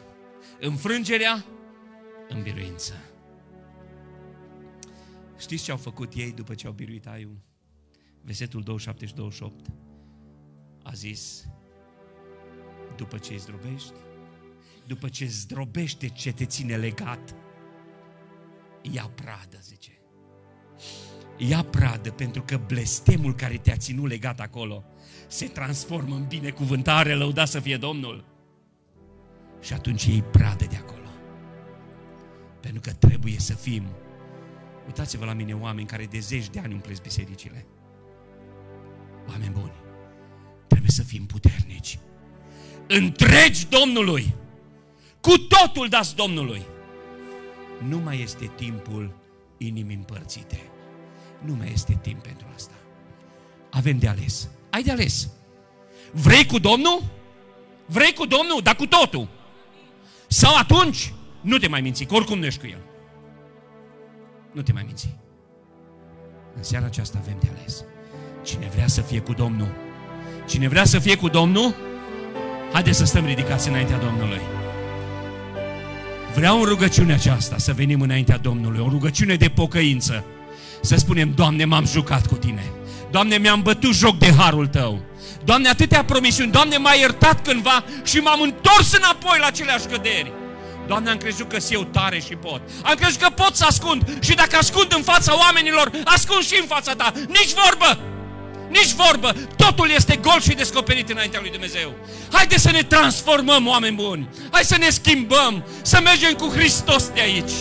înfrângerea 0.61 1.45
în 2.29 2.43
biruință. 2.43 3.14
Știți 5.45 5.65
ce 5.65 5.71
au 5.71 5.77
făcut 5.77 6.13
ei 6.15 6.33
după 6.33 6.55
ce 6.55 6.67
au 6.67 6.73
biruit 6.73 7.07
aiul? 7.07 7.39
Versetul 8.23 8.63
27 8.63 9.07
și 9.07 9.15
28 9.15 9.67
a 10.83 10.93
zis, 10.93 11.47
după 12.97 13.19
ce 13.19 13.33
îi 13.33 13.39
zdrobești, 13.39 13.93
după 14.87 15.09
ce 15.09 15.27
zdrobește 15.27 16.09
ce 16.09 16.33
te 16.33 16.45
ține 16.45 16.77
legat, 16.77 17.35
ia 18.83 19.11
pradă, 19.15 19.59
zice. 19.63 19.91
Ia 21.37 21.65
pradă, 21.65 22.11
pentru 22.11 22.43
că 22.43 22.57
blestemul 22.67 23.35
care 23.35 23.57
te-a 23.57 23.77
ținut 23.77 24.09
legat 24.09 24.41
acolo 24.41 24.85
se 25.29 25.47
transformă 25.47 26.15
în 26.15 26.27
binecuvântare, 26.27 27.15
lăuda 27.15 27.45
să 27.45 27.61
fie 27.61 27.77
Domnul. 27.77 28.25
Și 29.61 29.73
atunci 29.73 30.05
iei 30.05 30.23
pradă 30.23 30.65
de 30.65 30.77
acolo. 30.77 31.09
Pentru 32.61 32.81
că 32.81 32.93
trebuie 32.93 33.39
să 33.39 33.55
fim. 33.55 33.85
Uitați-vă 34.87 35.24
la 35.24 35.32
mine 35.32 35.55
oameni 35.55 35.87
care 35.87 36.05
de 36.05 36.18
zeci 36.18 36.49
de 36.49 36.59
ani 36.59 36.72
umpleți 36.72 37.03
bisericile. 37.03 37.66
Oameni 39.28 39.53
buni, 39.53 39.72
trebuie 40.66 40.91
să 40.91 41.03
fim 41.03 41.26
puternici. 41.26 41.99
Întregi 42.87 43.66
Domnului. 43.68 44.35
Cu 45.20 45.39
totul 45.39 45.89
dați 45.89 46.16
Domnului. 46.16 46.62
Nu 47.89 47.99
mai 47.99 48.20
este 48.20 48.51
timpul 48.57 49.16
inimii 49.59 49.97
împărțite. 49.97 50.61
Nu 51.45 51.55
mai 51.55 51.70
este 51.72 51.99
timp 52.03 52.22
pentru 52.22 52.47
asta. 52.55 52.74
Avem 53.70 53.99
de 53.99 54.09
ales. 54.09 54.49
Ai 54.70 54.82
de 54.82 54.91
ales. 54.91 55.28
Vrei 56.12 56.47
cu 56.47 56.59
Domnul? 56.59 57.03
Vrei 57.87 58.12
cu 58.12 58.26
Domnul, 58.26 58.61
dar 58.62 58.76
cu 58.76 58.87
totul. 58.87 59.28
Sau 60.26 60.57
atunci 60.57 61.12
nu 61.41 61.59
te 61.59 61.68
mai 61.68 61.80
minți, 61.80 62.05
că 62.05 62.14
oricum 62.14 62.39
nu 62.39 62.45
ești 62.45 62.61
cu 62.61 62.66
El. 62.66 62.80
Nu 64.55 64.63
te 64.63 64.73
mai 64.73 64.83
minți. 64.87 65.09
În 66.57 66.63
seara 66.63 66.87
aceasta 66.87 67.19
avem 67.21 67.37
de 67.41 67.49
ales. 67.59 67.85
Cine 68.43 68.69
vrea 68.75 68.87
să 68.87 69.01
fie 69.01 69.21
cu 69.21 69.33
Domnul, 69.33 69.75
cine 70.49 70.69
vrea 70.69 70.85
să 70.85 70.99
fie 70.99 71.17
cu 71.17 71.29
Domnul, 71.29 71.75
haideți 72.73 72.99
să 72.99 73.05
stăm 73.05 73.25
ridicați 73.25 73.69
înaintea 73.69 73.99
Domnului. 73.99 74.41
Vreau 76.35 76.59
în 76.59 76.65
rugăciunea 76.65 77.15
aceasta 77.15 77.59
să 77.59 77.73
venim 77.73 78.01
înaintea 78.01 78.37
Domnului, 78.37 78.81
o 78.81 78.89
rugăciune 78.89 79.35
de 79.35 79.49
pocăință. 79.49 80.25
Să 80.81 80.97
spunem, 80.97 81.33
Doamne, 81.35 81.65
m-am 81.65 81.87
jucat 81.87 82.27
cu 82.27 82.35
Tine. 82.35 82.65
Doamne, 83.11 83.37
mi-am 83.37 83.63
bătut 83.63 83.95
joc 83.95 84.19
de 84.19 84.33
harul 84.33 84.67
Tău. 84.67 85.03
Doamne, 85.45 85.69
atâtea 85.69 86.05
promisiuni. 86.05 86.53
Doamne, 86.53 86.77
m-ai 86.77 87.01
iertat 87.01 87.43
cândva 87.43 87.85
și 88.05 88.17
m-am 88.19 88.41
întors 88.41 88.93
înapoi 88.93 89.39
la 89.41 89.47
aceleași 89.47 89.87
căderi. 89.87 90.33
Doamne, 90.87 91.11
am 91.11 91.16
crezut 91.16 91.49
că 91.49 91.57
eu 91.70 91.85
tare 91.85 92.20
și 92.20 92.35
pot. 92.35 92.61
Am 92.82 92.95
crezut 92.95 93.20
că 93.20 93.28
pot 93.28 93.55
să 93.55 93.64
ascund. 93.64 94.18
Și 94.20 94.35
dacă 94.35 94.57
ascund 94.57 94.95
în 94.97 95.03
fața 95.03 95.39
oamenilor, 95.39 95.91
ascund 96.05 96.43
și 96.43 96.59
în 96.61 96.66
fața 96.66 96.95
ta. 96.95 97.12
Nici 97.28 97.55
vorbă! 97.64 97.99
Nici 98.68 98.93
vorbă! 98.93 99.35
Totul 99.57 99.91
este 99.91 100.16
gol 100.16 100.41
și 100.41 100.55
descoperit 100.55 101.11
înaintea 101.11 101.41
lui 101.41 101.51
Dumnezeu. 101.51 101.95
Haideți 102.32 102.62
să 102.62 102.70
ne 102.70 102.82
transformăm, 102.82 103.66
oameni 103.66 103.97
buni! 103.97 104.28
Hai 104.51 104.64
să 104.64 104.76
ne 104.76 104.89
schimbăm! 104.89 105.64
Să 105.82 106.01
mergem 106.01 106.32
cu 106.32 106.49
Hristos 106.49 107.11
de 107.14 107.20
aici! 107.20 107.53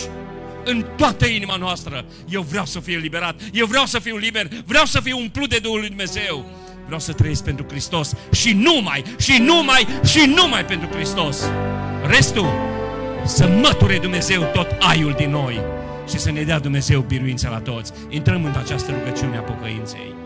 În 0.64 0.86
toată 0.96 1.26
inima 1.26 1.56
noastră. 1.56 2.04
Eu 2.28 2.42
vreau 2.42 2.64
să 2.64 2.80
fiu 2.80 2.98
liberat. 2.98 3.40
Eu 3.52 3.66
vreau 3.66 3.86
să 3.86 3.98
fiu 3.98 4.16
liber. 4.16 4.48
Vreau 4.64 4.84
să 4.84 5.00
fiu 5.00 5.18
umplut 5.18 5.48
de 5.48 5.58
Duhul 5.58 5.78
lui 5.78 5.88
Dumnezeu. 5.88 6.46
Vreau 6.84 7.00
să 7.00 7.12
trăiesc 7.12 7.44
pentru 7.44 7.66
Hristos 7.68 8.12
și 8.32 8.52
numai, 8.52 9.04
și 9.18 9.38
numai, 9.38 9.86
și 10.06 10.26
numai 10.26 10.64
pentru 10.64 10.88
Hristos. 10.88 11.38
Restul, 12.06 12.52
să 13.24 13.46
măture 13.46 13.98
Dumnezeu 13.98 14.42
tot 14.52 14.66
aiul 14.78 15.12
din 15.16 15.30
noi 15.30 15.60
și 16.08 16.18
să 16.18 16.30
ne 16.30 16.42
dea 16.42 16.58
Dumnezeu 16.58 17.00
biruința 17.00 17.50
la 17.50 17.58
toți. 17.58 17.92
Intrăm 18.08 18.44
în 18.44 18.54
această 18.62 18.92
rugăciune 18.92 19.36
a 19.36 19.40
pocăinței. 19.40 20.23